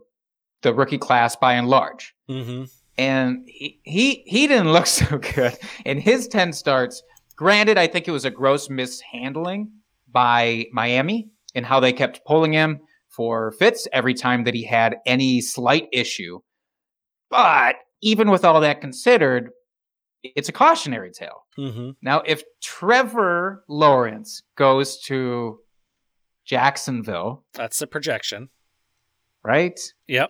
the 0.62 0.74
rookie 0.74 0.97
class 0.97 1.36
by 1.36 1.54
and 1.54 1.68
large. 1.68 2.14
Mm-hmm. 2.30 2.66
And 2.97 3.43
he, 3.47 3.80
he 3.84 4.24
he 4.28 4.47
didn't 4.47 4.74
look 4.74 4.86
so 5.02 5.18
good 5.18 5.58
in 5.86 6.00
his 6.00 6.28
ten 6.28 6.52
starts. 6.54 7.02
Granted, 7.36 7.78
I 7.78 7.88
think 7.88 8.08
it 8.08 8.12
was 8.12 8.26
a 8.26 8.30
gross 8.30 8.70
mishandling 8.70 9.72
by 10.12 10.66
Miami 10.74 11.30
in 11.56 11.64
how 11.64 11.80
they 11.80 11.93
kept 11.93 12.26
pulling 12.26 12.52
him 12.52 12.82
for 13.08 13.52
fits 13.54 13.88
every 13.93 14.14
time 14.14 14.43
that 14.43 14.54
he 14.54 14.64
had 14.64 14.97
any 15.06 15.39
slight 15.39 15.88
issue. 15.93 16.39
But 17.30 17.76
even 18.02 18.30
with 18.30 18.45
all 18.45 18.62
that 18.62 18.82
considered, 18.82 19.52
it's 20.24 20.50
a 20.50 20.54
cautionary 20.54 21.12
tale. 21.12 21.45
Mm-hmm. 21.58 21.91
Now, 22.02 22.22
if 22.26 22.43
Trevor 22.62 23.64
Lawrence 23.68 24.43
goes 24.56 25.00
to 25.04 25.60
Jacksonville. 26.50 27.43
That's 27.54 27.78
the 27.78 27.86
projection. 27.86 28.50
Right? 29.43 29.80
Yep. 30.08 30.30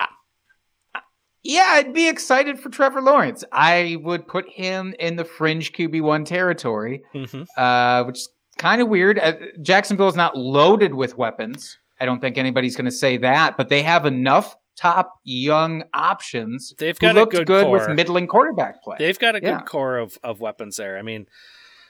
Yeah, 1.44 1.68
I'd 1.70 1.94
be 1.94 2.10
excited 2.10 2.60
for 2.60 2.68
Trevor 2.68 3.02
Lawrence. 3.02 3.46
I 3.54 3.98
would 4.04 4.28
put 4.28 4.50
him 4.50 4.94
in 5.00 5.16
the 5.16 5.24
fringe 5.24 5.72
QB1 5.72 6.26
territory, 6.26 7.04
mm-hmm. 7.16 7.44
uh, 7.56 8.04
which 8.04 8.18
is 8.18 8.30
kind 8.58 8.82
of 8.82 8.90
weird. 8.90 9.18
Uh, 9.18 9.34
Jacksonville 9.62 10.10
is 10.10 10.18
not 10.18 10.36
loaded 10.36 10.94
with 10.94 11.18
weapons. 11.18 11.78
I 12.02 12.06
don't 12.06 12.20
think 12.20 12.38
anybody's 12.38 12.76
going 12.76 12.84
to 12.84 12.92
say 12.92 13.16
that, 13.18 13.56
but 13.56 13.70
they 13.70 13.82
have 13.84 14.06
enough 14.06 14.58
top 14.80 15.20
young 15.26 15.84
options. 15.94 16.74
They've 16.78 16.98
got 16.98 17.18
a 17.18 17.26
good, 17.26 17.46
good 17.46 17.66
core. 17.66 17.72
with 17.72 17.90
middling 17.90 18.28
quarterback 18.28 18.82
play. 18.82 18.96
They've 18.98 19.20
got 19.20 19.36
a 19.36 19.42
yeah. 19.42 19.58
good 19.58 19.66
core 19.66 19.98
of, 19.98 20.18
of 20.24 20.40
weapons 20.40 20.78
there. 20.78 20.98
I 20.98 21.02
mean, 21.02 21.28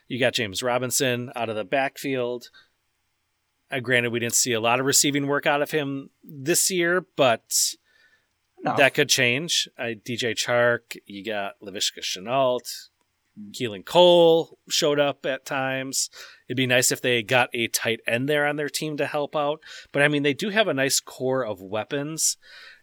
you 0.08 0.20
got 0.20 0.34
James 0.34 0.64
Robinson 0.64 1.32
out 1.36 1.50
of 1.50 1.56
the 1.56 1.64
backfield. 1.64 2.50
Uh, 3.72 3.80
granted, 3.80 4.12
we 4.12 4.20
didn't 4.20 4.34
see 4.34 4.54
a 4.54 4.60
lot 4.60 4.80
of 4.80 4.88
receiving 4.88 5.28
work 5.28 5.46
out 5.46 5.62
of 5.62 5.70
him 5.70 6.10
this 6.24 6.72
year, 6.72 7.06
but 7.16 7.76
no. 8.64 8.76
that 8.76 8.96
could 8.96 9.10
change. 9.10 9.70
Uh, 9.78 9.94
DJ 10.04 10.34
Chark, 10.34 10.98
you 11.06 11.24
got 11.24 11.54
Laviska 11.62 12.00
Shenault, 12.02 12.90
Keelan 13.52 13.86
Cole 13.86 14.58
showed 14.68 15.00
up 15.00 15.26
at 15.26 15.46
times. 15.46 16.10
It'd 16.48 16.58
be 16.58 16.68
nice 16.68 16.92
if 16.92 17.02
they 17.02 17.22
got 17.22 17.50
a 17.54 17.68
tight 17.68 18.00
end 18.08 18.28
there 18.28 18.46
on 18.46 18.56
their 18.56 18.70
team 18.70 18.98
to 18.98 19.06
help 19.06 19.36
out. 19.36 19.62
But 19.92 20.02
I 20.02 20.08
mean, 20.08 20.24
they 20.24 20.34
do 20.34 20.50
have 20.50 20.68
a 20.68 20.74
nice 20.74 21.00
core 21.00 21.46
of 21.46 21.62
weapons. 21.62 22.38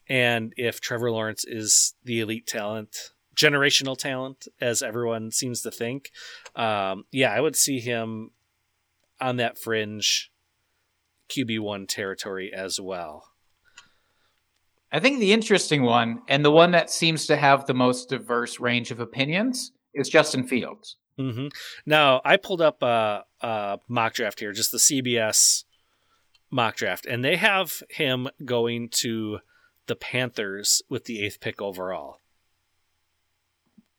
And 0.09 0.53
if 0.57 0.81
Trevor 0.81 1.11
Lawrence 1.11 1.45
is 1.47 1.95
the 2.05 2.21
elite 2.21 2.47
talent, 2.47 3.13
generational 3.35 3.99
talent, 3.99 4.49
as 4.61 4.83
everyone 4.83 5.31
seems 5.31 5.63
to 5.63 5.71
think, 5.71 6.11
um, 6.55 7.05
yeah, 7.13 7.33
I 7.33 7.41
would 7.41 7.57
see 7.57 7.81
him 7.81 8.31
on 9.21 9.37
that 9.37 9.59
fringe 9.59 10.31
QB1 11.29 11.89
territory 11.89 12.53
as 12.53 12.81
well. 12.81 13.25
I 14.93 15.01
think 15.01 15.19
the 15.19 15.33
interesting 15.33 15.83
one, 15.83 16.23
and 16.29 16.45
the 16.45 16.51
one 16.51 16.71
that 16.71 16.91
seems 16.91 17.27
to 17.27 17.37
have 17.37 17.67
the 17.67 17.75
most 17.75 18.09
diverse 18.09 18.61
range 18.61 18.91
of 18.91 19.01
opinions, 19.01 19.73
is 19.93 20.09
Justin 20.09 20.47
Fields. 20.47 20.97
Mm-hmm. 21.19 21.49
Now, 21.87 22.21
I 22.25 22.37
pulled 22.37 22.61
up 22.61 22.83
a, 22.83 23.25
a, 23.41 23.79
mock 23.89 24.15
draft 24.15 24.39
here, 24.39 24.53
just 24.53 24.71
the 24.71 24.79
CBS 24.79 25.65
mock 26.51 26.77
draft, 26.77 27.07
and 27.07 27.25
they 27.25 27.37
have 27.37 27.83
him 27.91 28.29
going 28.45 28.91
to 29.01 29.39
the 29.87 29.97
Panthers 29.97 30.83
with 30.89 31.05
the 31.05 31.25
eighth 31.25 31.41
pick 31.41 31.61
overall. 31.61 32.21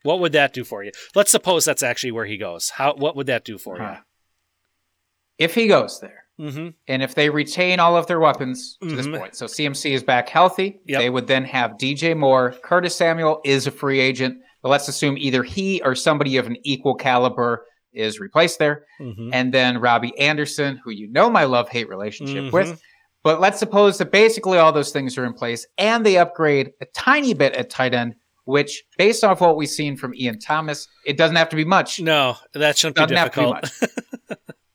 What 0.03 0.19
would 0.19 0.31
that 0.33 0.53
do 0.53 0.63
for 0.63 0.83
you? 0.83 0.91
Let's 1.15 1.31
suppose 1.31 1.65
that's 1.65 1.83
actually 1.83 2.11
where 2.11 2.25
he 2.25 2.37
goes. 2.37 2.69
How? 2.69 2.93
What 2.93 3.15
would 3.15 3.27
that 3.27 3.43
do 3.43 3.57
for 3.57 3.77
huh. 3.77 3.95
you? 3.97 5.45
If 5.45 5.55
he 5.55 5.67
goes 5.67 5.99
there, 5.99 6.27
Mm-hmm. 6.39 6.69
And 6.87 7.01
if 7.01 7.15
they 7.15 7.29
retain 7.29 7.79
all 7.79 7.97
of 7.97 8.07
their 8.07 8.19
weapons 8.19 8.77
to 8.81 8.87
mm-hmm. 8.87 8.95
this 8.95 9.07
point, 9.07 9.35
so 9.35 9.45
CMC 9.45 9.91
is 9.91 10.03
back 10.03 10.29
healthy, 10.29 10.79
yep. 10.85 10.99
they 10.99 11.09
would 11.09 11.27
then 11.27 11.45
have 11.45 11.71
DJ 11.71 12.15
Moore. 12.15 12.53
Curtis 12.63 12.95
Samuel 12.95 13.41
is 13.43 13.65
a 13.65 13.71
free 13.71 13.99
agent, 13.99 14.37
but 14.61 14.69
let's 14.69 14.87
assume 14.87 15.17
either 15.17 15.41
he 15.43 15.81
or 15.83 15.95
somebody 15.95 16.37
of 16.37 16.45
an 16.45 16.57
equal 16.63 16.95
caliber 16.95 17.65
is 17.91 18.19
replaced 18.19 18.59
there. 18.59 18.85
Mm-hmm. 19.01 19.29
And 19.33 19.51
then 19.51 19.79
Robbie 19.79 20.17
Anderson, 20.19 20.79
who 20.83 20.91
you 20.91 21.11
know 21.11 21.29
my 21.29 21.45
love 21.45 21.69
hate 21.69 21.89
relationship 21.89 22.45
mm-hmm. 22.45 22.53
with. 22.55 22.81
But 23.27 23.41
let's 23.41 23.59
suppose 23.59 23.97
that 23.97 24.09
basically 24.09 24.57
all 24.57 24.71
those 24.71 24.91
things 24.91 25.17
are 25.17 25.25
in 25.25 25.33
place 25.33 25.67
and 25.77 26.05
they 26.05 26.17
upgrade 26.17 26.71
a 26.79 26.85
tiny 26.95 27.33
bit 27.33 27.55
at 27.55 27.69
tight 27.69 27.93
end, 27.93 28.15
which, 28.45 28.85
based 28.97 29.21
off 29.21 29.41
what 29.41 29.57
we've 29.57 29.67
seen 29.67 29.97
from 29.97 30.15
Ian 30.15 30.39
Thomas, 30.39 30.87
it 31.05 31.17
doesn't 31.17 31.35
have 31.35 31.49
to 31.49 31.57
be 31.57 31.65
much. 31.65 31.99
No, 31.99 32.37
that 32.53 32.77
shouldn't 32.77 33.09
be 33.09 33.13
difficult. 33.13 33.69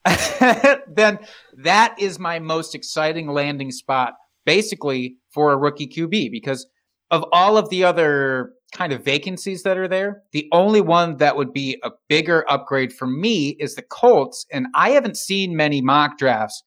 then 0.94 1.18
that 1.62 1.94
is 1.98 2.18
my 2.18 2.40
most 2.40 2.74
exciting 2.74 3.28
landing 3.28 3.70
spot, 3.70 4.16
basically, 4.44 5.16
for 5.30 5.54
a 5.54 5.56
rookie 5.56 5.88
QB, 5.88 6.30
because 6.30 6.66
of 7.10 7.24
all 7.32 7.56
of 7.56 7.70
the 7.70 7.84
other 7.84 8.52
kind 8.74 8.92
of 8.92 9.02
vacancies 9.02 9.62
that 9.62 9.78
are 9.78 9.88
there, 9.88 10.24
the 10.32 10.46
only 10.52 10.82
one 10.82 11.16
that 11.16 11.38
would 11.38 11.54
be 11.54 11.80
a 11.82 11.90
bigger 12.10 12.44
upgrade 12.50 12.92
for 12.92 13.06
me 13.06 13.56
is 13.58 13.76
the 13.76 13.82
Colts. 13.82 14.44
And 14.52 14.66
I 14.74 14.90
haven't 14.90 15.16
seen 15.16 15.56
many 15.56 15.80
mock 15.80 16.18
drafts 16.18 16.62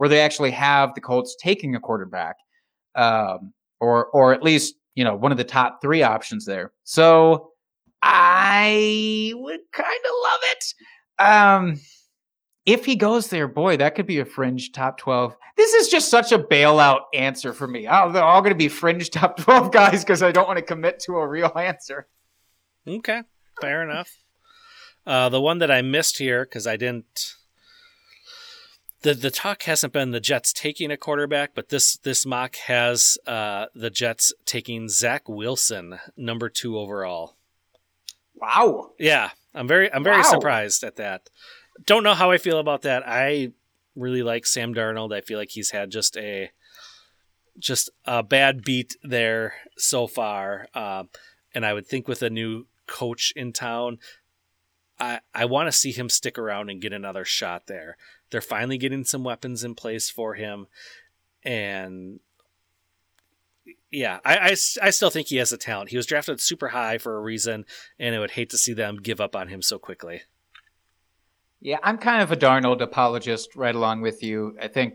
where 0.00 0.08
they 0.08 0.20
actually 0.20 0.50
have 0.50 0.94
the 0.94 1.00
Colts 1.02 1.36
taking 1.38 1.74
a 1.74 1.78
quarterback, 1.78 2.36
um, 2.94 3.52
or 3.80 4.06
or 4.06 4.32
at 4.32 4.42
least 4.42 4.76
you 4.94 5.04
know 5.04 5.14
one 5.14 5.30
of 5.30 5.36
the 5.36 5.44
top 5.44 5.82
three 5.82 6.02
options 6.02 6.46
there. 6.46 6.72
So 6.84 7.50
I 8.00 9.34
would 9.36 9.60
kind 9.72 9.86
of 9.86 10.12
love 10.22 10.40
it. 10.44 10.64
Um, 11.22 11.80
if 12.64 12.86
he 12.86 12.96
goes 12.96 13.28
there, 13.28 13.46
boy, 13.46 13.76
that 13.76 13.94
could 13.94 14.06
be 14.06 14.20
a 14.20 14.24
fringe 14.24 14.72
top 14.72 14.96
12. 14.96 15.36
This 15.58 15.74
is 15.74 15.88
just 15.88 16.08
such 16.08 16.32
a 16.32 16.38
bailout 16.38 17.00
answer 17.12 17.52
for 17.52 17.68
me. 17.68 17.86
Oh, 17.86 18.10
they're 18.10 18.24
all 18.24 18.40
going 18.40 18.54
to 18.54 18.58
be 18.58 18.68
fringe 18.68 19.10
top 19.10 19.36
12 19.36 19.70
guys 19.70 20.02
because 20.02 20.22
I 20.22 20.32
don't 20.32 20.48
want 20.48 20.56
to 20.60 20.64
commit 20.64 21.00
to 21.00 21.16
a 21.16 21.28
real 21.28 21.52
answer. 21.54 22.08
Okay, 22.88 23.20
fair 23.60 23.82
enough. 23.82 24.10
Uh, 25.06 25.28
the 25.28 25.42
one 25.42 25.58
that 25.58 25.70
I 25.70 25.82
missed 25.82 26.16
here 26.16 26.46
because 26.46 26.66
I 26.66 26.78
didn't 26.78 27.34
the 29.02 29.14
the 29.14 29.30
talk 29.30 29.62
hasn't 29.62 29.92
been 29.92 30.10
the 30.10 30.20
Jets 30.20 30.52
taking 30.52 30.90
a 30.90 30.96
quarterback, 30.96 31.54
but 31.54 31.68
this 31.70 31.96
this 31.96 32.26
mock 32.26 32.56
has 32.56 33.18
uh, 33.26 33.66
the 33.74 33.90
Jets 33.90 34.32
taking 34.44 34.88
Zach 34.88 35.28
Wilson, 35.28 35.98
number 36.16 36.48
two 36.48 36.78
overall. 36.78 37.36
Wow. 38.34 38.92
Yeah, 38.98 39.30
I'm 39.54 39.66
very 39.68 39.92
I'm 39.92 40.04
very 40.04 40.18
Wow. 40.18 40.30
surprised 40.30 40.84
at 40.84 40.96
that. 40.96 41.28
Don't 41.84 42.02
know 42.02 42.14
how 42.14 42.30
I 42.30 42.38
feel 42.38 42.58
about 42.58 42.82
that. 42.82 43.02
I 43.06 43.52
really 43.94 44.22
like 44.22 44.46
Sam 44.46 44.74
Darnold. 44.74 45.14
I 45.14 45.20
feel 45.20 45.38
like 45.38 45.50
he's 45.50 45.70
had 45.70 45.90
just 45.90 46.16
a 46.16 46.50
just 47.58 47.90
a 48.04 48.22
bad 48.22 48.62
beat 48.64 48.96
there 49.02 49.54
so 49.76 50.06
far, 50.06 50.68
um, 50.74 51.08
and 51.54 51.66
I 51.66 51.72
would 51.74 51.86
think 51.86 52.08
with 52.08 52.22
a 52.22 52.30
new 52.30 52.66
coach 52.86 53.32
in 53.36 53.52
town, 53.52 53.98
I 54.98 55.20
I 55.34 55.44
want 55.44 55.68
to 55.68 55.72
see 55.72 55.92
him 55.92 56.08
stick 56.08 56.38
around 56.38 56.70
and 56.70 56.80
get 56.80 56.92
another 56.92 57.24
shot 57.24 57.66
there. 57.66 57.96
They're 58.30 58.40
finally 58.40 58.78
getting 58.78 59.04
some 59.04 59.24
weapons 59.24 59.64
in 59.64 59.74
place 59.74 60.08
for 60.10 60.34
him, 60.34 60.66
and 61.44 62.20
yeah, 63.90 64.20
I 64.24 64.56
I 64.82 64.90
still 64.90 65.10
think 65.10 65.28
he 65.28 65.36
has 65.36 65.52
a 65.52 65.56
talent. 65.58 65.90
He 65.90 65.96
was 65.96 66.06
drafted 66.06 66.40
super 66.40 66.68
high 66.68 66.98
for 66.98 67.16
a 67.16 67.20
reason, 67.20 67.64
and 67.98 68.14
I 68.14 68.18
would 68.20 68.32
hate 68.32 68.50
to 68.50 68.58
see 68.58 68.72
them 68.72 68.96
give 68.96 69.20
up 69.20 69.34
on 69.34 69.48
him 69.48 69.62
so 69.62 69.78
quickly. 69.78 70.22
Yeah, 71.60 71.78
I'm 71.82 71.98
kind 71.98 72.22
of 72.22 72.32
a 72.32 72.36
Darnold 72.36 72.80
apologist 72.80 73.54
right 73.56 73.74
along 73.74 74.00
with 74.00 74.22
you. 74.22 74.56
I 74.60 74.68
think 74.68 74.94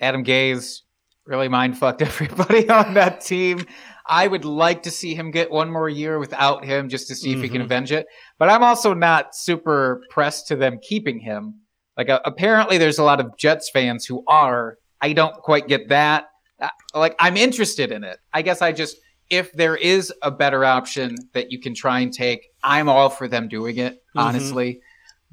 Adam 0.00 0.22
Gase 0.24 0.82
really 1.24 1.48
mind 1.48 1.78
fucked 1.78 2.02
everybody 2.02 2.68
on 2.68 2.94
that 2.94 3.22
team. 3.22 3.64
I 4.08 4.28
would 4.28 4.44
like 4.44 4.84
to 4.84 4.90
see 4.92 5.16
him 5.16 5.32
get 5.32 5.50
one 5.50 5.68
more 5.72 5.88
year 5.88 6.20
without 6.20 6.64
him 6.64 6.88
just 6.88 7.08
to 7.08 7.16
see 7.16 7.32
if 7.32 7.42
he 7.42 7.48
can 7.48 7.60
Mhm. 7.62 7.64
avenge 7.64 7.90
it. 7.90 8.06
But 8.38 8.50
I'm 8.50 8.62
also 8.62 8.94
not 8.94 9.34
super 9.34 10.00
pressed 10.10 10.46
to 10.48 10.56
them 10.56 10.78
keeping 10.80 11.18
him. 11.18 11.62
Like, 11.96 12.08
uh, 12.08 12.20
apparently, 12.24 12.78
there's 12.78 12.98
a 12.98 13.02
lot 13.04 13.20
of 13.20 13.36
Jets 13.36 13.70
fans 13.70 14.04
who 14.04 14.22
are. 14.26 14.78
I 15.00 15.12
don't 15.12 15.34
quite 15.34 15.68
get 15.68 15.88
that. 15.90 16.26
Uh, 16.60 16.68
like, 16.94 17.14
I'm 17.20 17.36
interested 17.36 17.92
in 17.92 18.02
it. 18.04 18.18
I 18.32 18.42
guess 18.42 18.62
I 18.62 18.72
just, 18.72 18.96
if 19.30 19.52
there 19.52 19.76
is 19.76 20.12
a 20.22 20.30
better 20.30 20.64
option 20.64 21.16
that 21.32 21.50
you 21.52 21.60
can 21.60 21.74
try 21.74 22.00
and 22.00 22.12
take, 22.12 22.48
I'm 22.62 22.88
all 22.88 23.10
for 23.10 23.28
them 23.28 23.48
doing 23.48 23.76
it, 23.78 23.94
Mhm. 24.16 24.20
honestly. 24.22 24.80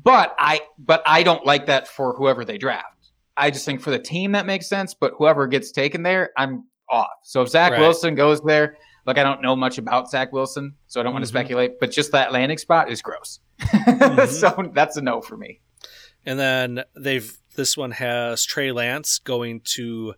But 0.03 0.35
I, 0.37 0.61
but 0.77 1.01
I 1.05 1.23
don't 1.23 1.45
like 1.45 1.65
that 1.67 1.87
for 1.87 2.13
whoever 2.15 2.43
they 2.43 2.57
draft. 2.57 2.87
I 3.37 3.51
just 3.51 3.65
think 3.65 3.79
for 3.81 3.89
the 3.91 3.99
team 3.99 4.33
that 4.33 4.45
makes 4.45 4.67
sense. 4.67 4.93
But 4.93 5.13
whoever 5.17 5.47
gets 5.47 5.71
taken 5.71 6.03
there, 6.03 6.31
I'm 6.37 6.65
off. 6.89 7.09
So 7.23 7.41
if 7.41 7.49
Zach 7.49 7.71
Right. 7.71 7.79
Wilson 7.79 8.15
goes 8.15 8.41
there, 8.41 8.77
like 9.05 9.17
I 9.17 9.23
don't 9.23 9.41
know 9.41 9.55
much 9.55 9.77
about 9.77 10.09
Zach 10.11 10.31
Wilson, 10.33 10.73
so 10.87 10.99
I 10.99 11.03
don't 11.03 11.13
want 11.13 11.23
Mhm. 11.23 11.27
to 11.27 11.29
speculate. 11.29 11.79
But 11.79 11.91
just 11.91 12.11
that 12.11 12.31
landing 12.33 12.57
spot 12.57 12.89
is 12.91 13.01
gross. 13.01 13.39
Mhm. 13.59 14.27
so 14.27 14.71
that's 14.73 14.97
a 14.97 15.01
no 15.01 15.21
for 15.21 15.37
me. 15.37 15.61
And 16.25 16.39
then 16.39 16.83
they've 16.95 17.37
this 17.55 17.77
one 17.77 17.91
has 17.91 18.45
Trey 18.45 18.71
Lance 18.71 19.19
going 19.19 19.61
to 19.63 20.15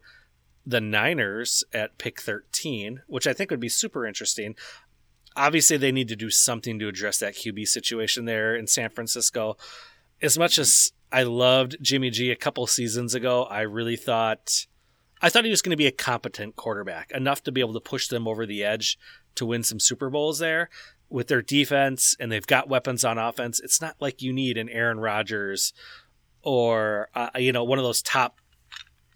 the 0.65 0.81
Niners 0.81 1.63
at 1.73 1.97
pick 1.97 2.21
13, 2.21 3.01
which 3.07 3.27
I 3.27 3.33
think 3.33 3.51
would 3.51 3.59
be 3.59 3.69
super 3.69 4.05
interesting. 4.05 4.55
Obviously, 5.35 5.77
they 5.77 5.91
need 5.91 6.07
to 6.07 6.15
do 6.15 6.29
something 6.29 6.79
to 6.79 6.87
address 6.87 7.19
that 7.19 7.35
QB 7.35 7.67
situation 7.67 8.25
there 8.25 8.55
in 8.55 8.67
San 8.67 8.89
Francisco. 8.89 9.57
As 10.21 10.37
much 10.37 10.57
as 10.57 10.93
I 11.11 11.23
loved 11.23 11.77
Jimmy 11.81 12.09
G 12.09 12.31
a 12.31 12.35
couple 12.35 12.65
seasons 12.67 13.13
ago, 13.13 13.43
I 13.43 13.61
really 13.61 13.97
thought 13.97 14.65
I 15.21 15.29
thought 15.29 15.45
he 15.45 15.49
was 15.49 15.61
going 15.61 15.71
to 15.71 15.77
be 15.77 15.87
a 15.87 15.91
competent 15.91 16.55
quarterback, 16.55 17.11
enough 17.11 17.43
to 17.43 17.51
be 17.51 17.61
able 17.61 17.73
to 17.73 17.79
push 17.79 18.07
them 18.07 18.27
over 18.27 18.45
the 18.45 18.63
edge 18.63 18.97
to 19.35 19.45
win 19.45 19.63
some 19.63 19.79
Super 19.79 20.09
Bowls 20.09 20.39
there 20.39 20.69
with 21.09 21.27
their 21.27 21.41
defense 21.41 22.15
and 22.19 22.31
they've 22.31 22.47
got 22.47 22.69
weapons 22.69 23.05
on 23.05 23.17
offense. 23.17 23.59
It's 23.59 23.81
not 23.81 23.95
like 23.99 24.21
you 24.21 24.33
need 24.33 24.57
an 24.57 24.69
Aaron 24.69 24.99
Rodgers 24.99 25.73
or 26.41 27.09
uh, 27.15 27.29
you 27.37 27.51
know 27.51 27.63
one 27.63 27.79
of 27.79 27.85
those 27.85 28.01
top 28.01 28.39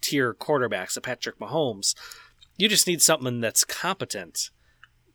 tier 0.00 0.34
quarterbacks, 0.34 0.96
a 0.96 1.00
Patrick 1.00 1.38
Mahomes. 1.38 1.94
You 2.56 2.68
just 2.68 2.86
need 2.86 3.00
something 3.02 3.40
that's 3.40 3.64
competent 3.64 4.50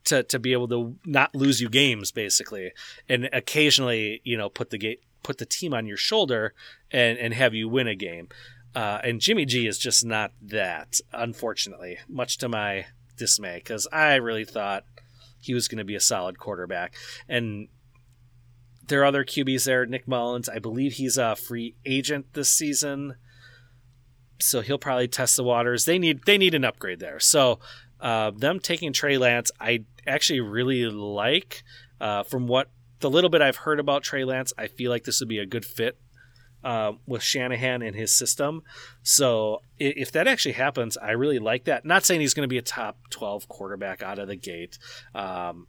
to 0.05 0.23
to 0.23 0.39
be 0.39 0.53
able 0.53 0.67
to 0.69 0.95
not 1.05 1.35
lose 1.35 1.61
you 1.61 1.69
games 1.69 2.11
basically, 2.11 2.71
and 3.07 3.29
occasionally 3.33 4.21
you 4.23 4.37
know 4.37 4.49
put 4.49 4.69
the 4.69 4.77
gate 4.77 5.01
put 5.23 5.37
the 5.39 5.45
team 5.45 5.73
on 5.73 5.85
your 5.85 5.97
shoulder 5.97 6.53
and 6.91 7.17
and 7.17 7.33
have 7.33 7.53
you 7.53 7.67
win 7.67 7.87
a 7.87 7.95
game. 7.95 8.29
Uh, 8.75 8.99
and 9.03 9.21
Jimmy 9.21 9.45
G 9.45 9.67
is 9.67 9.77
just 9.77 10.03
not 10.03 10.33
that, 10.41 10.99
unfortunately, 11.13 11.97
much 12.09 12.37
to 12.39 12.49
my 12.49 12.87
dismay, 13.15 13.55
because 13.55 13.87
I 13.91 14.15
really 14.15 14.43
thought 14.43 14.83
he 15.45 15.53
was 15.53 15.67
going 15.67 15.77
to 15.77 15.83
be 15.83 15.95
a 15.95 15.99
solid 15.99 16.39
quarterback. 16.39 16.95
And 17.29 17.67
there 18.87 19.01
are 19.01 19.05
other 19.05 19.23
QBs 19.23 19.65
there. 19.65 19.85
Nick 19.85 20.07
Mullens, 20.07 20.49
I 20.49 20.59
believe 20.59 20.93
he's 20.93 21.17
a 21.17 21.35
free 21.35 21.75
agent 21.85 22.33
this 22.33 22.49
season, 22.49 23.15
so 24.39 24.61
he'll 24.61 24.77
probably 24.77 25.07
test 25.07 25.35
the 25.35 25.43
waters. 25.43 25.85
They 25.85 25.97
need 25.97 26.21
they 26.25 26.37
need 26.37 26.53
an 26.53 26.65
upgrade 26.65 26.99
there. 26.99 27.19
So 27.19 27.59
uh, 27.99 28.31
them 28.31 28.59
taking 28.59 28.93
Trey 28.93 29.17
Lance, 29.17 29.51
I 29.59 29.85
actually 30.05 30.41
really 30.41 30.85
like. 30.85 31.63
Uh, 31.99 32.23
from 32.23 32.45
what 32.45 32.71
the 32.99 33.09
little 33.09 33.29
bit 33.29 33.41
I've 33.41 33.55
heard 33.57 33.79
about 33.79 34.03
Trey 34.03 34.25
Lance, 34.25 34.51
I 34.57 34.67
feel 34.67 34.91
like 34.91 35.05
this 35.05 35.21
would 35.21 35.29
be 35.29 35.39
a 35.39 35.45
good 35.45 35.65
fit 35.65 35.97
uh, 36.65 36.93
with 37.05 37.21
Shanahan 37.21 37.81
and 37.81 37.95
his 37.95 38.11
system. 38.11 38.63
So 39.03 39.61
if 39.79 40.11
that 40.13 40.27
actually 40.27 40.53
happens, 40.53 40.97
I 40.97 41.11
really 41.11 41.39
like 41.39 41.65
that. 41.65 41.85
Not 41.85 42.03
saying 42.03 42.19
he's 42.19 42.33
going 42.33 42.43
to 42.49 42.53
be 42.53 42.57
a 42.57 42.61
top 42.63 42.97
twelve 43.11 43.47
quarterback 43.47 44.01
out 44.01 44.19
of 44.19 44.27
the 44.27 44.35
gate, 44.35 44.77
um, 45.13 45.67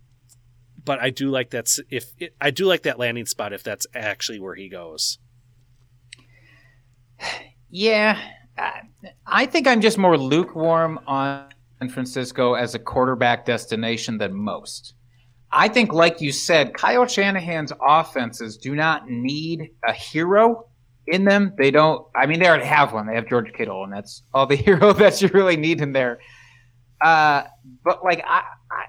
but 0.83 0.99
I 1.01 1.11
do 1.11 1.29
like 1.29 1.51
that. 1.51 1.69
If 1.91 2.13
it, 2.19 2.35
I 2.41 2.51
do 2.51 2.65
like 2.65 2.83
that 2.85 2.99
landing 2.99 3.27
spot, 3.27 3.53
if 3.53 3.63
that's 3.63 3.87
actually 3.95 4.41
where 4.41 4.55
he 4.55 4.69
goes. 4.69 5.19
Yeah, 7.71 8.19
I- 8.57 8.81
I 9.27 9.47
think 9.47 9.67
I'm 9.67 9.81
just 9.81 9.99
more 9.99 10.17
lukewarm 10.17 10.99
on 11.07 11.49
San 11.79 11.89
Francisco 11.91 12.55
as 12.55 12.75
a 12.75 12.79
quarterback 12.79 13.45
destination 13.45 14.19
than 14.19 14.33
most. 14.33 14.95
I 15.53 15.69
think, 15.69 15.93
like 15.93 16.21
you 16.21 16.33
said, 16.33 16.75
Kyle 16.75 17.07
Shanahan's 17.07 17.73
offenses 17.81 18.57
do 18.57 18.75
not 18.75 19.09
need 19.09 19.71
a 19.87 19.93
hero 19.93 20.69
in 21.07 21.25
them. 21.25 21.53
They 21.57 21.71
don't. 21.71 22.07
I 22.15 22.27
mean, 22.27 22.41
they 22.41 22.49
already 22.49 22.67
have 22.67 22.93
one. 22.93 23.07
They 23.07 23.15
have 23.15 23.29
George 23.29 23.53
Kittle, 23.53 23.85
and 23.85 23.93
that's 23.93 24.23
all 24.35 24.47
the 24.47 24.57
hero 24.57 24.93
that 24.93 25.21
you 25.23 25.29
really 25.33 25.57
need 25.57 25.81
in 25.81 25.93
there. 25.93 26.21
Uh, 27.01 27.45
but 27.85 28.05
like, 28.05 28.23
I, 28.27 28.43
I, 28.71 28.85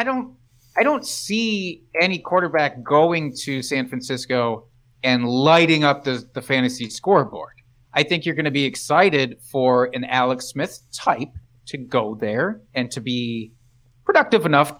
I 0.00 0.04
don't, 0.04 0.36
I 0.76 0.82
don't 0.82 1.06
see 1.06 1.84
any 2.00 2.18
quarterback 2.18 2.82
going 2.82 3.34
to 3.44 3.62
San 3.62 3.88
Francisco 3.88 4.68
and 5.02 5.26
lighting 5.26 5.84
up 5.84 6.04
the 6.04 6.24
the 6.34 6.42
fantasy 6.42 6.90
scoreboard. 6.90 7.52
I 7.94 8.02
think 8.02 8.26
you're 8.26 8.34
going 8.34 8.44
to 8.44 8.50
be 8.50 8.64
excited 8.64 9.38
for 9.50 9.88
an 9.94 10.04
Alex 10.04 10.46
Smith 10.48 10.80
type 10.92 11.32
to 11.68 11.78
go 11.78 12.14
there 12.20 12.60
and 12.74 12.90
to 12.90 13.00
be 13.00 13.52
productive 14.04 14.44
enough 14.44 14.74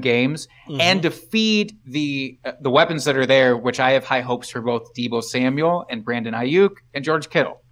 games 0.00 0.48
Mm-hmm. 0.68 0.80
and 0.80 1.02
to 1.02 1.10
feed 1.10 1.78
the 1.84 2.38
uh, 2.44 2.52
the 2.60 2.70
weapons 2.70 3.04
that 3.04 3.16
are 3.16 3.24
there, 3.26 3.56
which 3.56 3.78
I 3.78 3.92
have 3.92 4.04
high 4.04 4.20
hopes 4.20 4.50
for 4.50 4.60
both 4.60 4.92
Deebo 4.98 5.22
Samuel 5.22 5.84
and 5.88 6.04
Brandon 6.04 6.34
Aiyuk 6.34 6.70
and 6.92 7.04
George 7.04 7.30
Kittle. 7.30 7.62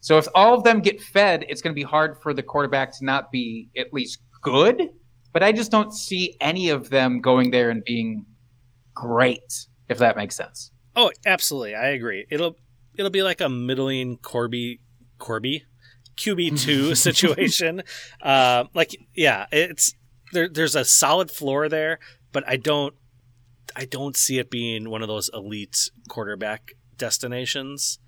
So 0.00 0.18
if 0.18 0.28
all 0.34 0.52
of 0.54 0.62
them 0.64 0.80
get 0.80 1.00
fed, 1.00 1.46
it's 1.48 1.62
going 1.62 1.72
to 1.72 1.74
be 1.74 1.82
hard 1.82 2.18
for 2.22 2.34
the 2.34 2.42
quarterback 2.42 2.92
to 2.98 3.04
not 3.04 3.32
be 3.32 3.70
at 3.76 3.92
least 3.92 4.18
good. 4.42 4.90
But 5.32 5.42
I 5.42 5.52
just 5.52 5.70
don't 5.70 5.92
see 5.94 6.36
any 6.40 6.68
of 6.68 6.90
them 6.90 7.20
going 7.22 7.50
there 7.50 7.70
and 7.70 7.82
being 7.84 8.26
great, 8.94 9.66
if 9.88 9.98
that 9.98 10.16
makes 10.16 10.36
sense. 10.36 10.70
Oh, 10.94 11.10
absolutely, 11.26 11.74
I 11.74 11.88
agree. 11.88 12.26
It'll 12.30 12.56
it'll 12.96 13.10
be 13.10 13.22
like 13.22 13.40
a 13.40 13.48
middling 13.48 14.18
Corby 14.18 14.80
Corby 15.18 15.64
QB 16.16 16.60
two 16.60 16.94
situation. 17.06 17.82
Uh, 18.22 18.64
like 18.74 18.96
yeah, 19.14 19.46
it's 19.52 19.92
there. 20.36 20.48
There's 20.48 20.76
a 20.76 20.84
solid 20.84 21.30
floor 21.30 21.68
there, 21.68 21.98
but 22.32 22.44
I 22.46 22.56
don't 22.56 22.94
I 23.74 23.84
don't 23.84 24.16
see 24.16 24.38
it 24.38 24.50
being 24.50 24.90
one 24.90 25.02
of 25.02 25.08
those 25.08 25.30
elite 25.34 25.90
quarterback 26.08 26.72
destinations. 26.96 27.98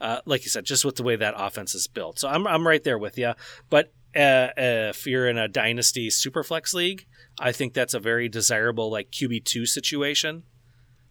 Uh, 0.00 0.20
like 0.24 0.44
you 0.44 0.48
said, 0.48 0.64
just 0.64 0.84
with 0.84 0.96
the 0.96 1.02
way 1.02 1.16
that 1.16 1.34
offense 1.36 1.74
is 1.74 1.86
built. 1.86 2.18
So 2.18 2.28
I'm 2.28 2.46
I'm 2.46 2.66
right 2.66 2.82
there 2.82 2.98
with 2.98 3.18
you. 3.18 3.32
But 3.68 3.92
uh, 4.14 4.48
if 4.56 5.06
you're 5.06 5.28
in 5.28 5.38
a 5.38 5.48
dynasty 5.48 6.08
superflex 6.08 6.72
league, 6.74 7.06
I 7.38 7.52
think 7.52 7.74
that's 7.74 7.94
a 7.94 8.00
very 8.00 8.28
desirable 8.28 8.90
like 8.90 9.10
QB 9.10 9.44
two 9.44 9.66
situation 9.66 10.44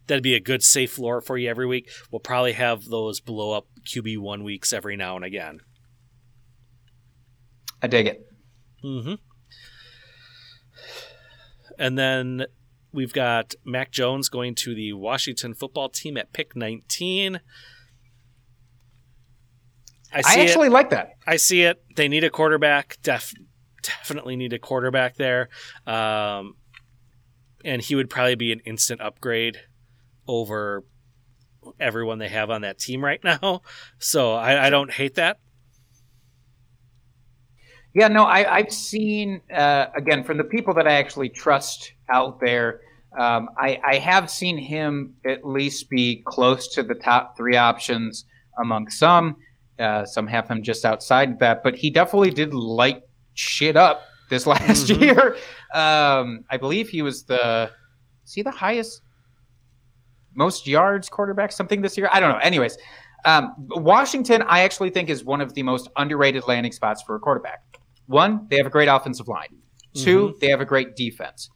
that'd 0.09 0.23
be 0.23 0.35
a 0.35 0.39
good 0.39 0.63
safe 0.63 0.91
floor 0.91 1.21
for 1.21 1.37
you 1.37 1.49
every 1.49 1.65
week. 1.65 1.89
We'll 2.11 2.19
probably 2.19 2.53
have 2.53 2.85
those 2.85 3.21
blow 3.21 3.51
up 3.51 3.67
QB 3.85 4.17
one 4.17 4.43
weeks 4.43 4.73
every 4.73 4.97
now 4.97 5.15
and 5.15 5.23
again. 5.23 5.61
I 7.81 7.87
dig 7.87 8.07
it. 8.07 8.27
Mm-hmm. 8.83 9.13
And 11.79 11.97
then 11.97 12.45
we've 12.91 13.13
got 13.13 13.55
Mac 13.65 13.89
Jones 13.89 14.29
going 14.29 14.53
to 14.55 14.75
the 14.75 14.93
Washington 14.93 15.53
football 15.55 15.89
team 15.89 16.17
at 16.17 16.33
pick 16.33 16.55
19. 16.55 17.39
I 20.11 20.21
I, 20.25 20.39
actually 20.39 20.67
it. 20.67 20.71
like 20.71 20.89
that. 20.89 21.13
I 21.25 21.37
see 21.37 21.63
it. 21.63 21.81
They 21.95 22.07
need 22.07 22.23
a 22.23 22.29
quarterback. 22.29 22.97
Def, 23.01 23.33
definitely 23.81 24.35
need 24.35 24.53
a 24.53 24.59
quarterback 24.59 25.15
there. 25.15 25.49
Um, 25.87 26.55
and 27.63 27.81
he 27.81 27.95
would 27.95 28.09
probably 28.09 28.35
be 28.35 28.51
an 28.51 28.59
instant 28.65 29.01
upgrade 29.01 29.57
over 30.27 30.83
everyone 31.79 32.19
they 32.19 32.29
have 32.29 32.49
on 32.49 32.61
that 32.61 32.79
team 32.79 33.03
right 33.03 33.23
now. 33.23 33.61
So 33.99 34.33
I, 34.33 34.67
I 34.67 34.69
don't 34.69 34.91
hate 34.91 35.15
that. 35.15 35.39
Yeah, 37.95 38.07
no, 38.07 38.23
I, 38.23 38.55
I've 38.57 38.71
seen 38.71 39.41
uh, 39.53 39.87
again 39.95 40.23
from 40.23 40.37
the 40.37 40.43
people 40.43 40.73
that 40.75 40.87
I 40.87 40.93
actually 40.93 41.29
trust 41.29 41.93
out 42.11 42.39
there. 42.39 42.81
Um, 43.17 43.49
I, 43.57 43.79
I 43.83 43.95
have 43.97 44.29
seen 44.29 44.57
him 44.57 45.15
at 45.25 45.45
least 45.45 45.89
be 45.89 46.21
close 46.25 46.67
to 46.75 46.83
the 46.83 46.93
top 46.93 47.35
three 47.35 47.57
options 47.57 48.25
among 48.59 48.89
some. 48.89 49.37
Uh, 49.79 50.05
some 50.05 50.27
have 50.27 50.47
him 50.47 50.61
just 50.61 50.85
outside 50.85 51.39
that, 51.39 51.63
but 51.63 51.75
he 51.75 51.89
definitely 51.89 52.29
did 52.29 52.53
light 52.53 53.01
shit 53.33 53.75
up 53.75 54.01
this 54.29 54.45
last 54.53 54.87
Mhm. 54.87 55.01
year. 55.01 55.35
Um, 55.73 56.43
I 56.51 56.57
believe 56.57 56.89
he 56.89 57.01
was 57.01 57.23
the 57.23 57.71
see 58.25 58.43
the 58.43 58.51
highest 58.51 59.01
most 60.35 60.67
yards 60.67 61.09
quarterback 61.09 61.51
something 61.51 61.81
this 61.81 61.97
year. 61.97 62.09
I 62.11 62.19
don't 62.19 62.29
know. 62.29 62.37
Anyways, 62.37 62.77
um, 63.25 63.53
Washington 63.69 64.43
I 64.43 64.61
actually 64.61 64.91
think 64.91 65.09
is 65.09 65.23
one 65.23 65.41
of 65.41 65.55
the 65.55 65.63
most 65.63 65.89
underrated 65.97 66.47
landing 66.47 66.71
spots 66.71 67.01
for 67.01 67.15
a 67.15 67.19
quarterback. 67.19 67.63
One, 68.09 68.47
they 68.49 68.57
have 68.57 68.65
a 68.65 68.71
great 68.71 68.87
offensive 68.87 69.27
line. 69.27 69.49
2 69.95 70.35
they 70.41 70.49
have 70.49 70.61
a 70.61 70.65
great 70.65 70.95
defense. 70.95 71.49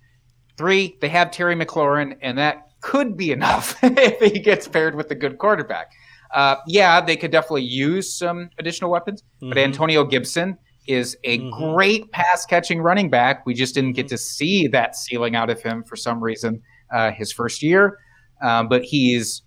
Three, 0.58 0.98
they 1.02 1.10
have 1.10 1.32
Terry 1.32 1.56
McLaurin, 1.56 2.16
and 2.22 2.38
that 2.38 2.68
could 2.82 3.18
be 3.18 3.32
enough 3.38 3.76
if 3.84 4.20
he 4.32 4.40
gets 4.40 4.68
paired 4.68 4.96
with 4.96 5.10
a 5.12 5.16
good 5.16 5.38
quarterback. 5.40 5.88
Uh, 6.34 6.56
yeah, 6.68 7.00
they 7.02 7.16
could 7.16 7.32
definitely 7.32 7.64
use 7.64 8.16
some 8.18 8.50
additional 8.60 8.90
weapons, 8.92 9.24
but 9.40 9.58
Mhm. 9.58 9.64
Antonio 9.66 10.04
Gibson 10.04 10.58
is 10.88 11.16
a 11.24 11.40
Mhm. 11.40 11.52
great 11.74 12.12
pass 12.12 12.46
catching 12.46 12.82
running 12.82 13.10
back. 13.10 13.46
We 13.46 13.54
just 13.54 13.74
didn't 13.74 13.94
get 13.94 14.08
to 14.10 14.18
see 14.18 14.68
that 14.68 14.96
ceiling 14.96 15.36
out 15.36 15.50
of 15.50 15.62
him 15.62 15.84
for 15.84 15.96
some 15.96 16.24
reason 16.24 16.62
uh, 16.92 17.12
his 17.12 17.32
first 17.32 17.64
year, 17.64 17.98
um, 18.44 18.68
but 18.68 18.84
he's 18.84 19.42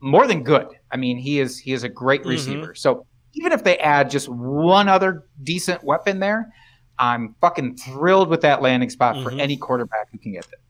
more 0.00 0.26
than 0.28 0.42
good. 0.44 0.66
I 0.92 0.96
mean, 0.96 1.18
he 1.18 1.40
is 1.40 1.58
he 1.58 1.72
is 1.72 1.82
a 1.82 1.88
great 1.88 2.22
Mhm. 2.22 2.26
receiver. 2.28 2.74
So 2.76 3.06
even 3.34 3.52
if 3.52 3.64
they 3.64 3.78
add 3.78 4.10
just 4.10 4.28
one 4.28 4.88
other 4.88 5.24
decent 5.42 5.82
weapon 5.84 6.20
there, 6.20 6.52
I'm 6.98 7.34
fucking 7.40 7.76
thrilled 7.76 8.28
with 8.28 8.42
that 8.42 8.62
landing 8.62 8.90
spot 8.90 9.22
for 9.22 9.30
Mhm. 9.30 9.40
any 9.40 9.56
quarterback 9.56 10.10
who 10.12 10.18
can 10.18 10.32
get 10.32 10.44
there. 10.50 10.60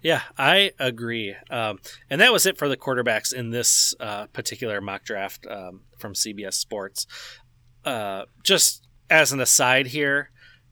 Yeah, 0.00 0.22
I 0.36 0.72
agree. 0.80 1.36
Um, 1.50 1.78
and 2.10 2.20
that 2.20 2.32
was 2.32 2.44
it 2.46 2.58
for 2.58 2.68
the 2.68 2.76
quarterbacks 2.76 3.32
in 3.32 3.50
this 3.50 3.94
uh, 4.00 4.26
particular 4.28 4.80
mock 4.80 5.04
draft 5.04 5.46
um, 5.48 5.82
from 5.98 6.14
CBS 6.14 6.54
Sports. 6.54 7.06
Uh, 7.84 8.24
just 8.42 8.86
as 9.10 9.30
an 9.32 9.40
aside 9.40 9.88
here, 9.88 10.30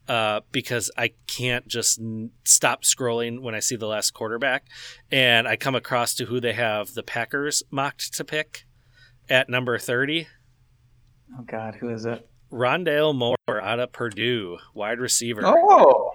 uh, 0.09 0.41
because 0.51 0.91
I 0.99 1.13
can't 1.29 1.69
just 1.69 2.01
n- 2.01 2.31
stop 2.45 2.83
scrolling 2.83 3.41
when 3.43 3.55
I 3.55 3.61
see 3.61 3.77
the 3.77 3.87
last 3.87 4.13
quarterback, 4.13 4.67
and 5.13 5.47
I 5.47 5.55
come 5.55 5.77
across 5.77 6.15
to 6.15 6.25
who 6.25 6.41
they 6.41 6.55
have 6.55 6.95
the 6.95 7.03
Packers 7.05 7.63
mocked 7.71 8.13
to 8.15 8.25
pick 8.25 8.65
at 9.29 9.49
number 9.49 9.79
30. 9.79 10.27
Oh 11.39 11.43
God, 11.43 11.75
who 11.75 11.91
is 11.91 12.05
it? 12.05 12.27
Rondale 12.53 13.15
Moore 13.15 13.37
out 13.49 13.79
of 13.79 13.93
Purdue, 13.93 14.59
wide 14.75 14.99
receiver. 14.99 15.43
Oh, 15.45 16.13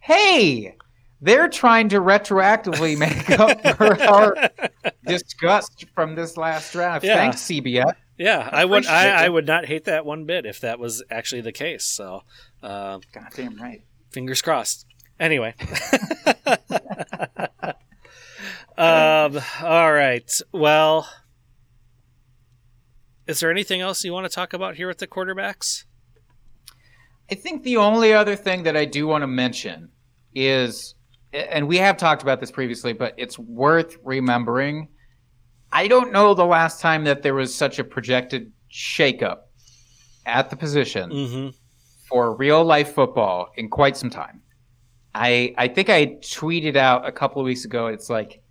hey, 0.00 0.76
they're 1.20 1.48
trying 1.48 1.88
to 1.90 2.00
retroactively 2.00 2.98
make 2.98 3.30
up 3.30 3.76
for 3.76 4.02
our 4.02 4.50
disgust 5.06 5.86
from 5.94 6.14
this 6.14 6.36
last 6.36 6.72
draft. 6.72 7.04
Yeah. 7.04 7.16
Thanks, 7.16 7.42
CBS. 7.42 7.94
Yeah, 8.18 8.48
I 8.50 8.64
would. 8.64 8.86
I, 8.86 9.26
I 9.26 9.28
would 9.28 9.46
not 9.46 9.66
hate 9.66 9.84
that 9.84 10.06
one 10.06 10.24
bit 10.24 10.46
if 10.46 10.60
that 10.60 10.78
was 10.78 11.02
actually 11.10 11.42
the 11.42 11.52
case. 11.52 11.84
So, 11.84 12.22
uh, 12.62 12.98
Goddamn 13.12 13.60
right. 13.60 13.82
fingers 14.10 14.40
crossed. 14.40 14.86
Anyway. 15.20 15.54
um. 18.78 19.38
All 19.62 19.92
right. 19.92 20.40
Well, 20.52 21.06
is 23.26 23.40
there 23.40 23.50
anything 23.50 23.80
else 23.80 24.04
you 24.04 24.12
want 24.12 24.26
to 24.26 24.34
talk 24.34 24.52
about 24.52 24.76
here 24.76 24.88
with 24.88 24.98
the 24.98 25.06
quarterbacks? 25.06 25.84
I 27.30 27.34
think 27.34 27.64
the 27.64 27.76
only 27.76 28.12
other 28.12 28.36
thing 28.36 28.62
that 28.64 28.76
I 28.76 28.84
do 28.84 29.06
want 29.06 29.22
to 29.22 29.26
mention 29.26 29.88
is, 30.34 30.94
and 31.32 31.66
we 31.66 31.78
have 31.78 31.96
talked 31.96 32.22
about 32.22 32.40
this 32.40 32.50
previously, 32.52 32.92
but 32.92 33.14
it's 33.16 33.38
worth 33.38 33.96
remembering. 34.04 34.88
I 35.72 35.88
don't 35.88 36.12
know 36.12 36.34
the 36.34 36.46
last 36.46 36.80
time 36.80 37.04
that 37.04 37.22
there 37.22 37.34
was 37.34 37.52
such 37.52 37.78
a 37.80 37.84
projected 37.84 38.52
shakeup 38.70 39.38
at 40.24 40.50
the 40.50 40.56
position 40.56 41.10
Mm-hmm. 41.10 41.48
for 42.08 42.36
real 42.36 42.64
life 42.64 42.94
football 42.94 43.48
in 43.56 43.68
quite 43.68 43.96
some 43.96 44.10
time. 44.10 44.42
I 45.14 45.54
I 45.58 45.66
think 45.68 45.88
I 45.90 46.06
tweeted 46.22 46.76
out 46.76 47.06
a 47.08 47.12
couple 47.12 47.40
of 47.40 47.46
weeks 47.46 47.64
ago. 47.64 47.88
It's 47.88 48.08
like 48.10 48.42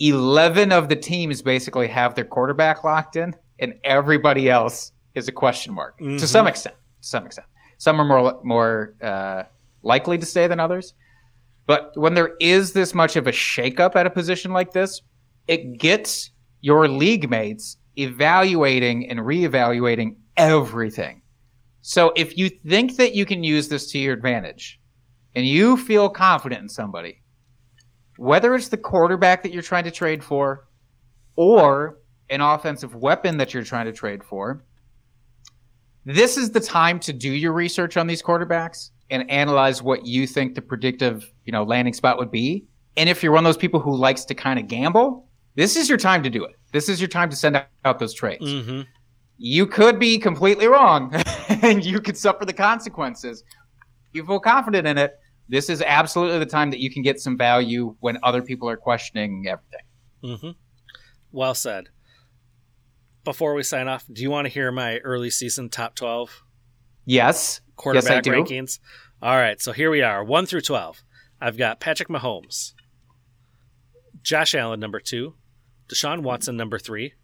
eleven 0.00 0.72
of 0.72 0.88
the 0.88 0.96
teams 0.96 1.42
basically 1.42 1.86
have 1.88 2.14
their 2.16 2.24
quarterback 2.24 2.82
locked 2.82 3.14
in, 3.16 3.34
and 3.58 3.74
everybody 3.84 4.48
else 4.50 4.92
is 5.14 5.28
a 5.28 5.32
question 5.32 5.72
mark 5.74 5.98
Mhm. 6.00 6.18
to 6.18 6.26
some 6.26 6.46
extent. 6.46 6.74
To 7.02 7.08
some 7.08 7.26
extent, 7.26 7.46
some 7.78 8.00
are 8.00 8.04
more 8.04 8.40
more 8.44 8.94
uh, 9.02 9.44
likely 9.82 10.18
to 10.18 10.26
stay 10.26 10.46
than 10.46 10.58
others. 10.60 10.94
But 11.66 11.92
when 11.96 12.14
there 12.14 12.32
is 12.40 12.72
this 12.72 12.94
much 12.94 13.16
of 13.16 13.26
a 13.26 13.32
shakeup 13.32 13.96
at 13.96 14.06
a 14.06 14.10
position 14.10 14.52
like 14.52 14.72
this, 14.72 15.00
it 15.48 15.78
gets 15.78 16.30
your 16.60 16.88
league 16.88 17.30
mates 17.30 17.76
evaluating 17.96 19.08
and 19.08 19.20
reevaluating 19.20 20.16
everything. 20.36 21.22
So 21.80 22.12
if 22.16 22.36
you 22.38 22.48
think 22.48 22.96
that 22.96 23.14
you 23.14 23.24
can 23.26 23.44
use 23.44 23.68
this 23.68 23.90
to 23.92 23.98
your 23.98 24.14
advantage 24.14 24.80
and 25.34 25.46
you 25.46 25.76
feel 25.76 26.08
confident 26.08 26.62
in 26.62 26.68
somebody, 26.68 27.22
whether 28.16 28.54
it's 28.54 28.68
the 28.68 28.76
quarterback 28.78 29.42
that 29.42 29.52
you're 29.52 29.62
trying 29.62 29.84
to 29.84 29.90
trade 29.90 30.24
for 30.24 30.66
or 31.36 31.98
an 32.30 32.40
offensive 32.40 32.94
weapon 32.94 33.36
that 33.38 33.52
you're 33.54 33.64
trying 33.64 33.86
to 33.86 33.92
trade 33.92 34.24
for, 34.24 34.64
this 36.04 36.36
is 36.36 36.50
the 36.50 36.60
time 36.60 37.00
to 37.00 37.12
do 37.12 37.30
your 37.30 37.52
research 37.52 37.96
on 37.96 38.06
these 38.06 38.22
quarterbacks 38.22 38.90
and 39.10 39.28
analyze 39.30 39.82
what 39.82 40.06
you 40.06 40.26
think 40.26 40.54
the 40.54 40.62
predictive, 40.62 41.30
you 41.44 41.52
know, 41.52 41.62
landing 41.62 41.94
spot 41.94 42.18
would 42.18 42.30
be. 42.30 42.66
And 42.96 43.08
if 43.08 43.22
you're 43.22 43.32
one 43.32 43.44
of 43.44 43.48
those 43.48 43.56
people 43.56 43.80
who 43.80 43.94
likes 43.96 44.24
to 44.26 44.34
kind 44.34 44.58
of 44.58 44.68
gamble, 44.68 45.28
this 45.54 45.76
is 45.76 45.88
your 45.88 45.98
time 45.98 46.22
to 46.22 46.30
do 46.30 46.44
it. 46.44 46.56
This 46.72 46.88
is 46.88 47.00
your 47.00 47.08
time 47.08 47.30
to 47.30 47.36
send 47.36 47.62
out 47.84 47.98
those 47.98 48.12
trades 48.14 48.44
Mm-hmm. 48.44 48.82
you 49.38 49.66
could 49.66 49.98
be 49.98 50.18
completely 50.18 50.66
wrong 50.66 51.12
and 51.62 51.84
you 51.84 52.00
could 52.00 52.16
suffer 52.16 52.44
the 52.44 52.52
consequences. 52.52 53.44
You 54.12 54.24
feel 54.24 54.40
confident 54.40 54.86
in 54.86 54.98
it. 54.98 55.18
This 55.48 55.68
is 55.68 55.82
absolutely 55.82 56.38
the 56.38 56.46
time 56.46 56.70
that 56.70 56.80
you 56.80 56.90
can 56.90 57.02
get 57.02 57.20
some 57.20 57.36
value 57.36 57.94
when 58.00 58.18
other 58.22 58.42
people 58.42 58.68
are 58.68 58.76
questioning 58.76 59.46
everything. 59.48 59.80
Mm-hmm. 60.22 60.50
Well 61.32 61.54
said. 61.54 61.88
Before 63.24 63.54
we 63.54 63.62
sign 63.62 63.88
off, 63.88 64.04
do 64.12 64.22
you 64.22 64.30
want 64.30 64.46
to 64.46 64.52
hear 64.52 64.70
my 64.70 64.98
early 64.98 65.30
season 65.30 65.68
top 65.70 65.94
twelve 65.94 66.42
Yes. 67.06 67.60
quarterback 67.76 68.22
do. 68.24 68.30
rankings? 68.30 68.78
All 69.22 69.36
right, 69.36 69.60
so 69.60 69.72
here 69.72 69.90
we 69.90 70.02
are, 70.02 70.22
one 70.22 70.44
through 70.46 70.60
twelve. 70.60 71.02
I've 71.40 71.56
got 71.56 71.80
Patrick 71.80 72.08
Mahomes, 72.08 72.74
Josh 74.22 74.54
Allen 74.54 74.80
number 74.80 75.00
two, 75.00 75.34
Deshaun 75.88 76.22
Watson 76.22 76.56
number 76.56 76.78
three, 76.78 77.14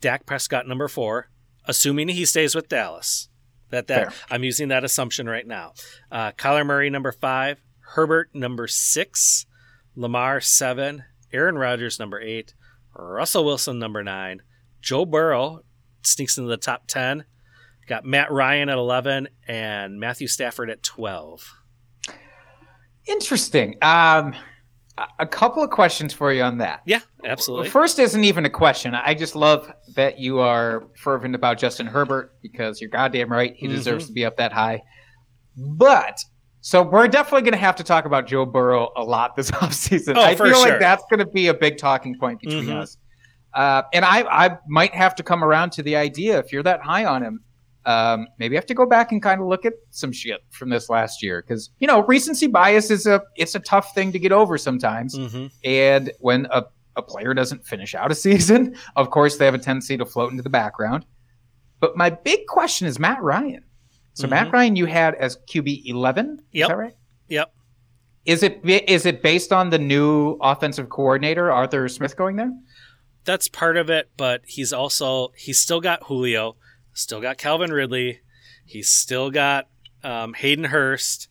Dak 0.00 0.24
Prescott 0.26 0.66
number 0.66 0.88
four, 0.88 1.30
assuming 1.66 2.08
he 2.08 2.24
stays 2.24 2.54
with 2.54 2.68
Dallas. 2.68 3.28
That 3.70 3.86
that 3.88 4.12
Fair. 4.12 4.26
I'm 4.30 4.42
using 4.44 4.68
that 4.68 4.84
assumption 4.84 5.28
right 5.28 5.46
now. 5.46 5.74
Uh, 6.10 6.32
Kyler 6.32 6.66
Murray 6.66 6.90
number 6.90 7.12
five, 7.12 7.60
Herbert 7.94 8.30
number 8.34 8.66
six, 8.66 9.46
Lamar 9.94 10.40
seven, 10.40 11.04
Aaron 11.32 11.56
Rodgers 11.56 11.98
number 11.98 12.20
eight, 12.20 12.54
Russell 13.00 13.44
Wilson 13.44 13.78
number 13.78 14.02
nine, 14.02 14.42
Joe 14.80 15.04
Burrow 15.04 15.60
sneaks 16.02 16.36
into 16.38 16.48
the 16.48 16.56
top 16.56 16.86
ten. 16.86 17.24
Got 17.86 18.04
Matt 18.04 18.30
Ryan 18.30 18.68
at 18.68 18.78
eleven 18.78 19.28
and 19.48 19.98
Matthew 19.98 20.26
Stafford 20.28 20.70
at 20.70 20.82
twelve. 20.82 21.44
Interesting. 23.06 23.76
Um, 23.82 24.34
a- 25.18 25.26
couple 25.26 25.62
of 25.64 25.70
questions 25.70 26.12
for 26.12 26.32
you 26.32 26.42
on 26.42 26.58
that. 26.58 26.82
Yeah, 26.84 27.00
absolutely. 27.24 27.70
First 27.70 27.98
isn't 27.98 28.22
even 28.24 28.44
a 28.44 28.50
question. 28.50 28.94
I 28.94 29.14
just 29.14 29.34
love 29.34 29.70
that 29.96 30.18
you 30.18 30.38
are 30.40 30.86
fervent 30.96 31.34
about 31.34 31.58
Justin 31.58 31.86
Herbert 31.86 32.34
because 32.42 32.80
you're 32.80 32.90
goddamn 32.90 33.32
right. 33.32 33.54
He 33.56 33.66
deserves 33.66 34.04
Mhm. 34.04 34.08
to 34.08 34.12
be 34.12 34.24
up 34.26 34.36
that 34.36 34.52
high. 34.52 34.82
But 35.56 36.22
so 36.60 36.82
we're 36.82 37.08
definitely 37.08 37.42
going 37.42 37.52
to 37.52 37.58
have 37.58 37.76
to 37.76 37.84
talk 37.84 38.04
about 38.04 38.26
Joe 38.26 38.44
Burrow 38.46 38.90
a 38.96 39.02
lot 39.02 39.36
this 39.36 39.50
offseason. 39.62 40.16
Oh, 40.16 40.22
I 40.22 40.34
feel 40.34 40.46
sure. 40.46 40.56
like 40.70 40.80
that's 40.80 41.04
going 41.10 41.20
to 41.20 41.26
be 41.26 41.48
a 41.48 41.54
big 41.54 41.78
talking 41.78 42.16
point 42.18 42.40
between 42.40 42.64
Mhm. 42.66 42.76
us. 42.82 42.96
Uh, 43.54 43.82
and 43.92 44.04
I, 44.04 44.22
I 44.22 44.58
might 44.68 44.94
have 44.94 45.14
to 45.16 45.22
come 45.22 45.42
around 45.42 45.72
to 45.72 45.82
the 45.82 45.96
idea 45.96 46.38
if 46.38 46.52
you're 46.52 46.62
that 46.62 46.80
high 46.82 47.04
on 47.04 47.22
him, 47.22 47.40
um, 47.86 48.28
maybe 48.38 48.56
I 48.56 48.58
have 48.58 48.66
to 48.66 48.74
go 48.74 48.86
back 48.86 49.10
and 49.10 49.22
kind 49.22 49.40
of 49.40 49.46
look 49.48 49.64
at 49.64 49.72
some 49.90 50.12
shit 50.12 50.40
from 50.50 50.68
this 50.68 50.88
last 50.90 51.22
year 51.22 51.42
because 51.42 51.70
you 51.80 51.86
know 51.88 52.04
recency 52.04 52.46
bias 52.46 52.90
is 52.90 53.06
a 53.06 53.22
it's 53.36 53.54
a 53.54 53.58
tough 53.60 53.94
thing 53.94 54.12
to 54.12 54.18
get 54.18 54.30
over 54.32 54.58
sometimes. 54.58 55.16
hmm 55.16 55.46
And 55.64 56.12
when 56.20 56.46
a, 56.52 56.64
a 56.96 57.02
player 57.02 57.32
doesn't 57.34 57.66
finish 57.66 57.94
out 57.94 58.12
a 58.12 58.14
season, 58.26 58.76
of 58.96 59.08
course, 59.10 59.38
they 59.38 59.46
have 59.46 59.54
a 59.54 59.58
tendency 59.58 59.96
to 59.96 60.04
float 60.04 60.30
into 60.30 60.42
the 60.42 60.50
background. 60.50 61.06
But 61.80 61.96
my 61.96 62.10
big 62.10 62.46
question 62.46 62.86
is 62.86 62.98
Matt 62.98 63.22
Ryan. 63.22 63.64
So 64.14 64.26
Mhm. 64.26 64.30
Matt 64.30 64.52
Ryan, 64.52 64.76
you 64.76 64.86
had 64.86 65.14
as 65.14 65.36
QB 65.48 65.82
eleven. 65.86 66.42
Yep. 66.52 66.64
Is 66.64 66.68
that 66.68 66.76
right? 66.76 66.94
Yep. 67.28 67.54
Is 68.26 68.42
it 68.42 68.60
is 68.64 69.06
it 69.06 69.22
based 69.22 69.52
on 69.52 69.70
the 69.70 69.78
new 69.78 70.36
offensive 70.42 70.88
coordinator 70.88 71.50
Arthur 71.50 71.88
Smith 71.88 72.16
going 72.16 72.36
there? 72.36 72.52
that's 73.24 73.48
part 73.48 73.76
of 73.76 73.90
it, 73.90 74.10
but 74.16 74.40
he's 74.46 74.72
also 74.72 75.30
he's 75.36 75.58
still 75.58 75.80
got 75.80 76.04
Julio, 76.04 76.56
still 76.94 77.20
got 77.20 77.36
Calvin 77.38 77.70
Ridley, 77.70 78.20
he's 78.64 78.88
still 78.90 79.30
got 79.30 79.68
um, 80.02 80.32
Hayden 80.34 80.64
Hurst. 80.64 81.28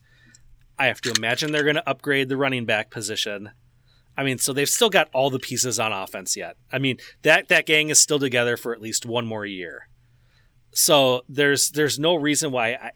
I 0.78 0.86
have 0.86 1.00
to 1.02 1.12
imagine 1.18 1.50
they're 1.52 1.64
going 1.64 1.74
to 1.74 1.88
upgrade 1.88 2.28
the 2.28 2.36
running 2.36 2.64
back 2.64 2.90
position. 2.90 3.50
I 4.16 4.22
mean, 4.22 4.38
so 4.38 4.52
they've 4.52 4.68
still 4.68 4.88
got 4.88 5.08
all 5.12 5.30
the 5.30 5.38
pieces 5.38 5.78
on 5.80 5.92
offense 5.92 6.36
yet. 6.36 6.56
I 6.72 6.78
mean, 6.78 6.98
that 7.22 7.48
that 7.48 7.66
gang 7.66 7.90
is 7.90 7.98
still 7.98 8.18
together 8.20 8.56
for 8.56 8.72
at 8.72 8.80
least 8.80 9.04
one 9.04 9.26
more 9.26 9.44
year. 9.44 9.88
So 10.72 11.22
there's 11.28 11.70
there's 11.70 11.98
no 11.98 12.14
reason 12.14 12.52
why 12.52 12.74
I 12.74 12.90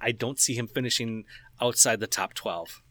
I 0.00 0.12
don't 0.12 0.38
see 0.38 0.54
him 0.54 0.66
finishing 0.66 1.24
outside 1.60 2.00
the 2.00 2.06
top 2.06 2.34
12. 2.34 2.82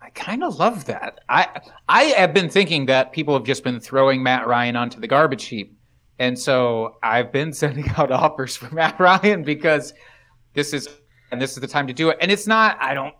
I 0.00 0.10
kind 0.10 0.44
of 0.44 0.58
love 0.58 0.84
that. 0.84 1.20
I 1.28 1.60
I 1.88 2.02
have 2.04 2.34
been 2.34 2.48
thinking 2.48 2.86
that 2.86 3.12
people 3.12 3.34
have 3.34 3.44
just 3.44 3.64
been 3.64 3.80
throwing 3.80 4.22
Matt 4.22 4.46
Ryan 4.46 4.76
onto 4.76 5.00
the 5.00 5.08
garbage 5.08 5.46
heap, 5.46 5.76
and 6.18 6.38
so 6.38 6.96
I've 7.02 7.32
been 7.32 7.52
sending 7.62 7.88
out 7.96 8.12
offers 8.12 8.56
for 8.56 8.72
Matt 8.74 9.00
Ryan 9.00 9.42
because 9.42 9.94
this 10.52 10.72
is 10.72 10.88
and 11.32 11.40
this 11.40 11.52
is 11.52 11.60
the 11.60 11.66
time 11.66 11.86
to 11.86 11.92
do 11.92 12.10
it. 12.10 12.18
And 12.20 12.30
it's 12.30 12.46
not. 12.46 12.76
I 12.80 12.94
don't 12.94 13.14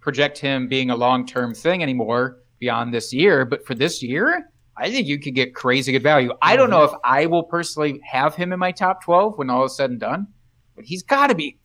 project 0.00 0.38
him 0.38 0.68
being 0.68 0.90
a 0.90 0.96
long 0.96 1.26
term 1.26 1.54
thing 1.54 1.82
anymore 1.82 2.38
beyond 2.58 2.92
this 2.92 3.12
year, 3.12 3.44
but 3.44 3.66
for 3.66 3.74
this 3.74 4.02
year, 4.02 4.51
I 4.76 4.90
think 4.90 5.06
you 5.06 5.18
could 5.18 5.34
get 5.34 5.54
crazy 5.54 5.92
good 5.92 6.02
value. 6.02 6.32
I 6.40 6.56
don't 6.56 6.70
know 6.70 6.84
if 6.84 6.92
I 7.04 7.26
will 7.26 7.44
personally 7.44 8.00
have 8.04 8.34
him 8.34 8.52
in 8.52 8.58
my 8.58 8.72
top 8.72 9.04
twelve 9.04 9.38
when 9.38 9.50
all 9.50 9.64
is 9.64 9.76
said 9.76 9.90
and 9.90 10.00
done, 10.00 10.28
but 10.74 10.84
he's 10.84 11.02
got 11.02 11.28
to 11.28 11.34
be 11.34 11.58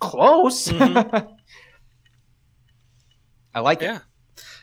close. 0.00 0.68
Mhm. 0.68 1.28
I 3.54 3.60
like 3.60 3.80
it. 3.80 3.86
Yeah. 3.86 3.98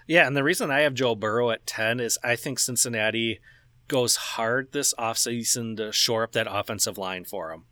Yeah, 0.06 0.28
and 0.28 0.36
the 0.36 0.44
reason 0.44 0.70
I 0.70 0.82
have 0.82 0.94
Joe 0.94 1.16
Burrow 1.16 1.50
at 1.50 1.66
10 1.66 2.00
is 2.00 2.20
I 2.24 2.36
think 2.36 2.60
Cincinnati 2.60 3.40
goes 3.88 4.18
hard 4.18 4.72
this 4.72 4.94
offseason 5.00 5.78
to 5.78 5.92
shore 5.92 6.24
up 6.24 6.34
that 6.34 6.48
offensive 6.50 6.98
line 6.98 7.26
for 7.26 7.52
him. 7.52 7.64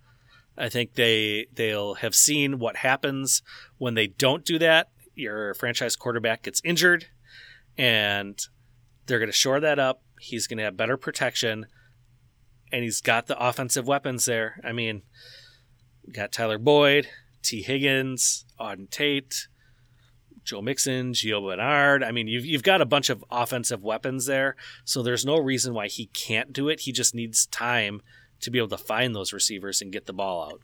I 0.58 0.70
think 0.70 0.96
they 0.96 1.48
they'll 1.54 1.96
have 1.96 2.16
seen 2.16 2.60
what 2.60 2.78
happens 2.78 3.42
when 3.78 3.94
they 3.96 4.08
don't 4.08 4.46
do 4.46 4.58
that. 4.60 4.90
Your 5.16 5.54
franchise 5.54 5.96
quarterback 5.96 6.44
gets 6.44 6.62
injured 6.64 7.08
and 7.78 8.40
they're 9.06 9.20
going 9.20 9.30
to 9.30 9.34
shore 9.34 9.60
that 9.60 9.80
up. 9.80 10.02
He's 10.20 10.48
going 10.48 10.58
to 10.58 10.64
have 10.64 10.78
better 10.78 10.98
protection 10.98 11.66
and 12.72 12.84
he's 12.84 13.02
got 13.02 13.28
the 13.28 13.40
offensive 13.40 13.88
weapons 13.88 14.26
there. 14.26 14.60
I 14.64 14.72
mean, 14.72 15.02
got 16.12 16.32
Tyler 16.32 16.58
Boyd, 16.58 17.08
Tee 17.42 17.62
Higgins, 17.62 18.46
Auden 18.60 18.90
Tate, 18.90 19.48
Joe 20.44 20.62
Mixon, 20.62 21.14
Gio 21.14 21.46
Bernard. 21.46 22.04
I 22.04 22.12
mean, 22.12 22.28
you've, 22.28 22.46
you've 22.46 22.64
got 22.64 22.82
a 22.82 22.86
bunch 22.86 23.10
of 23.10 23.24
offensive 23.30 23.84
weapons 23.84 24.26
there, 24.26 24.56
so 24.86 25.04
there's 25.04 25.26
no 25.26 25.38
reason 25.38 25.74
why 25.74 25.88
he 25.88 26.08
can't 26.08 26.54
do 26.54 26.70
it. 26.70 26.82
He 26.82 26.92
just 26.92 27.14
needs 27.14 27.46
time 27.48 28.02
to 28.42 28.50
be 28.50 28.58
able 28.58 28.70
to 28.70 28.78
find 28.78 29.16
those 29.16 29.34
receivers 29.34 29.82
and 29.82 29.92
get 29.92 30.06
the 30.06 30.14
ball 30.14 30.52
out. 30.52 30.62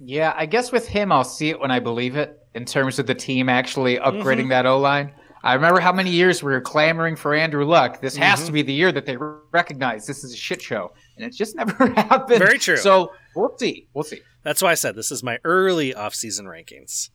Yeah, 0.00 0.34
I 0.36 0.46
guess 0.46 0.70
with 0.70 0.86
him, 0.86 1.10
I'll 1.10 1.24
see 1.24 1.48
it 1.50 1.58
when 1.58 1.70
I 1.70 1.80
believe 1.80 2.16
it 2.16 2.38
in 2.54 2.64
terms 2.64 2.98
of 2.98 3.06
the 3.06 3.14
team 3.14 3.48
actually 3.48 3.96
upgrading 3.96 4.40
mm-hmm. 4.40 4.48
that 4.50 4.66
O 4.66 4.78
line. 4.78 5.12
I 5.42 5.54
remember 5.54 5.80
how 5.80 5.92
many 5.92 6.10
years 6.10 6.42
we 6.42 6.50
were 6.52 6.60
clamoring 6.60 7.16
for 7.16 7.34
Andrew 7.34 7.64
Luck. 7.64 8.00
This 8.00 8.16
has 8.16 8.40
Mhm. 8.40 8.46
to 8.46 8.52
be 8.52 8.62
the 8.62 8.72
year 8.72 8.90
that 8.92 9.06
they 9.06 9.16
recognize 9.16 10.06
this 10.06 10.24
is 10.24 10.32
a 10.32 10.36
shit 10.36 10.60
show, 10.60 10.92
and 11.16 11.24
it 11.24 11.32
just 11.32 11.54
never 11.56 11.86
happened. 11.94 12.38
Very 12.40 12.58
true. 12.58 12.76
So 12.76 13.12
we'll 13.36 13.56
see. 13.58 13.88
We'll 13.94 14.04
see. 14.04 14.20
That's 14.42 14.62
why 14.62 14.70
I 14.72 14.74
said 14.74 14.96
this 14.96 15.10
is 15.12 15.22
my 15.22 15.38
early 15.44 15.92
offseason 15.94 16.42
rankings. 16.44 17.10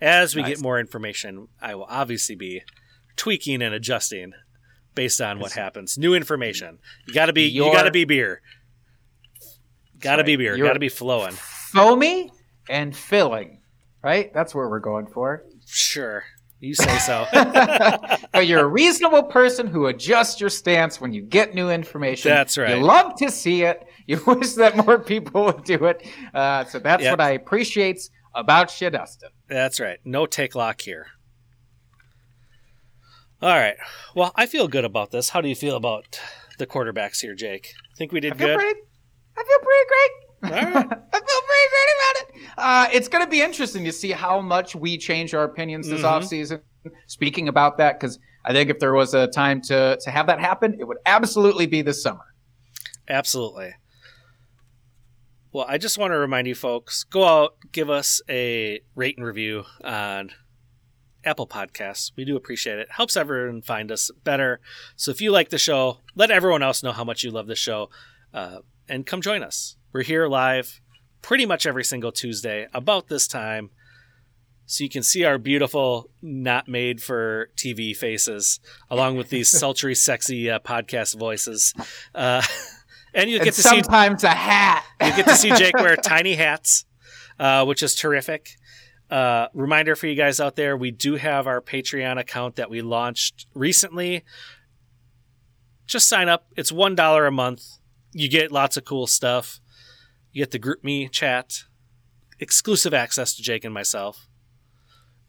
As 0.00 0.34
we 0.34 0.42
Nice. 0.42 0.48
get 0.56 0.60
more 0.60 0.80
information, 0.80 1.48
I 1.60 1.74
will 1.76 1.86
obviously 1.88 2.34
be 2.34 2.62
tweaking 3.16 3.62
and 3.62 3.72
adjusting 3.74 4.32
based 4.94 5.20
on 5.20 5.38
what 5.38 5.52
happens. 5.52 5.96
New 5.96 6.14
information. 6.14 6.78
You 7.06 7.14
got 7.14 7.26
to 7.26 7.32
be 7.32 7.42
you 7.44 7.62
got 7.72 7.84
to 7.84 7.90
be 7.92 8.04
beer. 8.04 8.42
Got 10.00 10.16
to 10.16 10.22
right. 10.22 10.26
be 10.26 10.36
beer. 10.36 10.56
Your- 10.56 10.66
Got 10.66 10.72
to 10.74 10.80
be 10.80 10.88
flowing. 10.88 11.32
Foamy 11.34 12.32
and 12.68 12.96
filling, 12.96 13.60
right? 14.02 14.32
That's 14.34 14.54
what 14.54 14.68
we're 14.68 14.80
going 14.80 15.06
for. 15.06 15.44
Sure. 15.66 16.24
You 16.62 16.74
say 16.76 16.96
so. 16.98 17.26
but 18.32 18.46
you're 18.46 18.60
a 18.60 18.66
reasonable 18.66 19.24
person 19.24 19.66
who 19.66 19.86
adjusts 19.88 20.40
your 20.40 20.48
stance 20.48 21.00
when 21.00 21.12
you 21.12 21.20
get 21.20 21.54
new 21.56 21.70
information. 21.70 22.30
That's 22.30 22.56
right. 22.56 22.76
You 22.78 22.84
love 22.84 23.16
to 23.16 23.32
see 23.32 23.62
it. 23.64 23.84
You 24.06 24.22
wish 24.26 24.52
that 24.52 24.76
more 24.76 24.98
people 25.00 25.44
would 25.46 25.64
do 25.64 25.84
it. 25.86 26.06
Uh, 26.32 26.64
so 26.64 26.78
that's 26.78 27.02
Yep. 27.02 27.12
what 27.12 27.20
I 27.20 27.30
appreciate 27.32 27.98
about 28.32 28.70
Shit 28.70 28.92
Dustin. 28.92 29.30
That's 29.48 29.80
right. 29.80 29.98
No 30.04 30.24
take 30.24 30.54
lock 30.54 30.80
here. 30.80 31.08
All 33.42 33.48
right. 33.48 33.74
Well, 34.14 34.32
I 34.36 34.46
feel 34.46 34.68
good 34.68 34.84
about 34.84 35.10
this. 35.10 35.30
How 35.30 35.40
do 35.40 35.48
you 35.48 35.56
feel 35.56 35.74
about 35.74 36.20
the 36.58 36.66
quarterbacks 36.66 37.20
here, 37.20 37.34
Jake? 37.34 37.74
Think 37.98 38.12
we 38.12 38.18
I 38.18 38.20
did 38.20 38.38
feel 38.38 38.46
good? 38.46 38.58
pretty. 38.58 38.80
I 39.36 39.42
feel 39.42 39.58
pretty 39.58 39.88
great. 39.88 40.10
All 40.44 40.50
right. 40.50 40.60
I 40.66 40.74
feel 40.74 40.86
pretty 40.86 41.68
great 41.70 41.90
about 41.98 42.16
it. 42.20 42.28
Uh, 42.58 42.86
it's 42.92 43.08
going 43.08 43.24
to 43.24 43.30
be 43.30 43.40
interesting 43.40 43.84
to 43.84 43.92
see 43.92 44.10
how 44.12 44.40
much 44.40 44.74
we 44.74 44.98
change 44.98 45.34
our 45.34 45.44
opinions 45.44 45.88
this 45.88 46.02
Mhm. 46.02 46.04
offseason. 46.22 46.60
Speaking 47.06 47.48
about 47.48 47.78
that, 47.78 47.98
because 48.00 48.18
I 48.44 48.52
think 48.52 48.68
if 48.70 48.78
there 48.80 48.92
was 48.92 49.14
a 49.14 49.28
time 49.28 49.60
to 49.62 49.96
to 50.00 50.10
have 50.10 50.26
that 50.26 50.40
happen, 50.40 50.76
it 50.80 50.84
would 50.84 50.98
absolutely 51.06 51.66
be 51.66 51.80
this 51.82 52.02
summer. 52.02 52.34
Absolutely. 53.08 53.74
Well, 55.52 55.66
I 55.68 55.76
just 55.78 55.98
want 55.98 56.12
to 56.12 56.18
remind 56.18 56.46
you 56.48 56.54
folks 56.54 57.04
go 57.04 57.24
out, 57.24 57.56
give 57.72 57.90
us 57.90 58.22
a 58.28 58.80
rate 58.94 59.16
and 59.18 59.26
review 59.26 59.64
on 59.84 60.30
Apple 61.24 61.46
Podcasts. 61.46 62.10
We 62.16 62.24
do 62.24 62.36
appreciate 62.36 62.78
it. 62.78 62.88
Helps 62.90 63.16
everyone 63.16 63.60
find 63.62 63.92
us 63.92 64.10
better. 64.24 64.60
So 64.96 65.10
if 65.10 65.20
you 65.20 65.30
like 65.30 65.50
the 65.50 65.58
show, 65.58 65.98
let 66.14 66.30
everyone 66.30 66.62
else 66.62 66.82
know 66.82 66.92
how 66.92 67.04
much 67.04 67.22
you 67.22 67.30
love 67.30 67.46
the 67.48 67.54
show 67.54 67.90
uh, 68.32 68.58
and 68.88 69.04
come 69.06 69.20
join 69.20 69.42
us. 69.42 69.76
We're 69.92 70.02
here 70.04 70.26
live 70.26 70.80
pretty 71.20 71.44
much 71.44 71.66
every 71.66 71.84
single 71.84 72.12
Tuesday 72.12 72.66
about 72.72 73.08
this 73.08 73.26
time. 73.26 73.68
So 74.64 74.84
you 74.84 74.88
can 74.88 75.02
see 75.02 75.24
our 75.24 75.36
beautiful, 75.36 76.08
not 76.22 76.66
made 76.66 77.02
for 77.02 77.50
TV 77.56 77.94
faces, 77.94 78.58
along 78.88 79.18
with 79.18 79.28
these 79.28 79.48
sultry, 79.58 79.94
sexy 79.94 80.48
uh, 80.48 80.60
podcast 80.60 81.18
voices. 81.18 81.74
Uh, 82.14 82.42
and 83.14 83.28
you 83.28 83.36
And 83.36 83.44
get 83.44 83.54
to 83.54 83.62
see 83.62 83.82
sometimes 83.82 84.24
a 84.24 84.30
hat. 84.30 84.82
you 85.02 85.14
get 85.14 85.26
to 85.26 85.36
see 85.36 85.50
Jake 85.54 85.74
wear 85.74 85.96
tiny 86.02 86.36
hats, 86.36 86.86
uh, 87.38 87.66
which 87.66 87.82
is 87.82 87.94
terrific. 87.94 88.48
Uh, 89.10 89.48
reminder 89.52 89.94
for 89.94 90.06
you 90.06 90.14
guys 90.14 90.40
out 90.40 90.56
there: 90.56 90.74
we 90.74 90.90
do 90.90 91.16
have 91.16 91.46
our 91.46 91.60
Patreon 91.60 92.18
account 92.18 92.56
that 92.56 92.70
we 92.70 92.80
launched 92.80 93.46
recently. 93.52 94.24
Just 95.86 96.08
sign 96.08 96.30
up; 96.30 96.46
it's 96.56 96.72
one 96.72 96.94
dollar 96.94 97.26
a 97.26 97.30
month. 97.30 97.62
You 98.12 98.30
get 98.30 98.50
lots 98.50 98.78
of 98.78 98.86
cool 98.86 99.06
stuff. 99.06 99.60
You 100.32 100.42
get 100.42 100.50
the 100.50 100.58
GroupMe 100.58 101.10
chat, 101.10 101.64
exclusive 102.40 102.94
access 102.94 103.34
to 103.34 103.42
Jake 103.42 103.64
and 103.64 103.74
myself. 103.74 104.28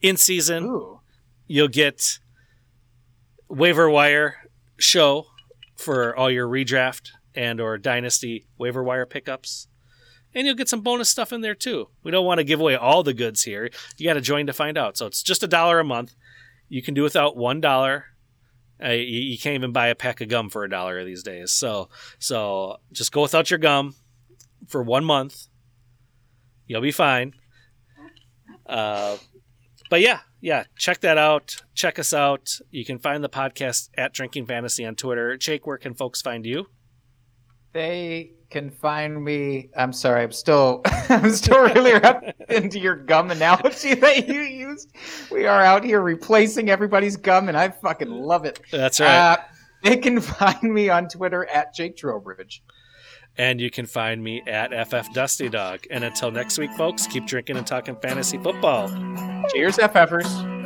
In 0.02 0.18
season, 0.18 0.64
Ooh. 0.66 1.02
you'll 1.46 1.68
get 1.68 2.20
waiver 3.50 3.90
wire 3.90 4.36
show 4.78 5.28
for 5.76 6.16
all 6.16 6.32
your 6.32 6.48
redraft 6.48 7.10
and 7.36 7.60
or 7.60 7.78
dynasty 7.78 8.48
waiver 8.58 8.84
wire 8.84 9.06
pickups. 9.06 9.68
And 10.34 10.48
you'll 10.48 10.56
get 10.56 10.70
some 10.70 10.82
bonus 10.82 11.10
stuff 11.10 11.34
in 11.34 11.42
there 11.42 11.54
too. 11.54 11.90
We 12.04 12.12
don't 12.12 12.26
want 12.26 12.40
to 12.40 12.44
give 12.44 12.60
away 12.60 12.76
all 12.76 13.04
the 13.04 13.14
goods 13.14 13.44
here. 13.44 13.70
You 13.98 14.08
got 14.08 14.14
to 14.14 14.22
join 14.22 14.48
to 14.48 14.54
find 14.54 14.78
out. 14.78 14.98
So 14.98 15.06
it's 15.06 15.22
just 15.22 15.44
a 15.44 15.48
dollar 15.48 15.80
a 15.80 15.84
month. 15.84 16.16
You 16.70 16.82
can 16.82 16.94
do 16.94 17.04
without 17.04 17.38
one 17.38 17.62
dollar. 17.62 18.06
Uh, 18.84 18.90
you, 18.90 19.20
you 19.20 19.38
can't 19.38 19.56
even 19.56 19.72
buy 19.72 19.88
a 19.88 19.96
pack 19.96 20.22
of 20.22 20.30
gum 20.30 20.50
for 20.50 20.64
a 20.64 20.70
dollar 20.70 21.04
these 21.04 21.24
days. 21.24 21.52
So 21.52 21.90
so 22.20 22.78
just 22.92 23.12
go 23.12 23.22
without 23.22 23.52
your 23.52 23.60
gum 23.60 23.96
for 24.68 24.82
one 24.82 25.04
month 25.04 25.48
you'll 26.68 26.82
be 26.82 26.92
fine 26.92 27.34
uh, 28.66 29.18
but 29.90 30.02
yeah, 30.02 30.20
yeah, 30.42 30.64
check 30.78 31.02
that 31.02 31.18
out. 31.18 31.62
Check 31.76 32.00
us 32.00 32.14
out. 32.14 32.58
You 32.72 32.86
can 32.86 33.00
find 33.00 33.24
the 33.24 33.30
podcast 33.30 33.90
at 33.98 34.14
Drinking 34.14 34.48
Fantasy 34.48 34.86
on 34.86 34.96
Twitter. 34.96 35.38
Jake, 35.38 35.68
where 35.68 35.78
can 35.78 35.94
folks 35.94 36.22
find 36.22 36.46
you? 36.46 36.68
They 37.74 38.32
can 38.50 38.70
find 38.70 39.24
me. 39.24 39.70
I'm 39.76 39.94
sorry. 39.94 40.24
I'm 40.24 40.32
still. 40.32 40.82
I'm 41.10 41.32
still 41.32 41.60
really 41.60 41.94
wrapped 41.94 42.42
into 42.50 42.80
your 42.80 42.96
gum 42.96 43.32
analogy 43.32 43.96
that 43.96 44.28
you 44.28 44.42
used. 44.42 44.90
We 45.32 45.46
are 45.46 45.62
out 45.62 45.84
here 45.84 46.02
replacing 46.02 46.70
everybody's 46.70 47.18
gum, 47.18 47.48
and 47.48 47.58
I 47.58 47.70
fucking 47.70 48.10
love 48.10 48.46
it. 48.46 48.60
That's 48.72 49.00
right. 49.00 49.10
Uh, 49.10 49.38
they 49.84 49.98
can 49.98 50.22
find 50.22 50.64
me 50.64 50.90
on 50.90 51.08
Twitter 51.08 51.46
at 51.46 51.74
Jake 51.74 51.98
Trowbridge. 51.98 52.64
And 53.38 53.60
you 53.60 53.70
can 53.70 53.86
find 53.86 54.24
me 54.24 54.42
at 54.48 54.72
FF 54.88 55.14
Dusty 55.14 55.50
Dog. 55.50 55.82
And 55.90 56.04
until 56.04 56.32
next 56.32 56.58
week, 56.58 56.72
folks, 56.74 57.08
keep 57.08 57.26
drinking 57.26 57.58
and 57.58 57.66
talking 57.66 57.96
fantasy 57.96 58.38
football. 58.38 58.90
Cheers, 59.50 59.78
FFers. 59.78 60.63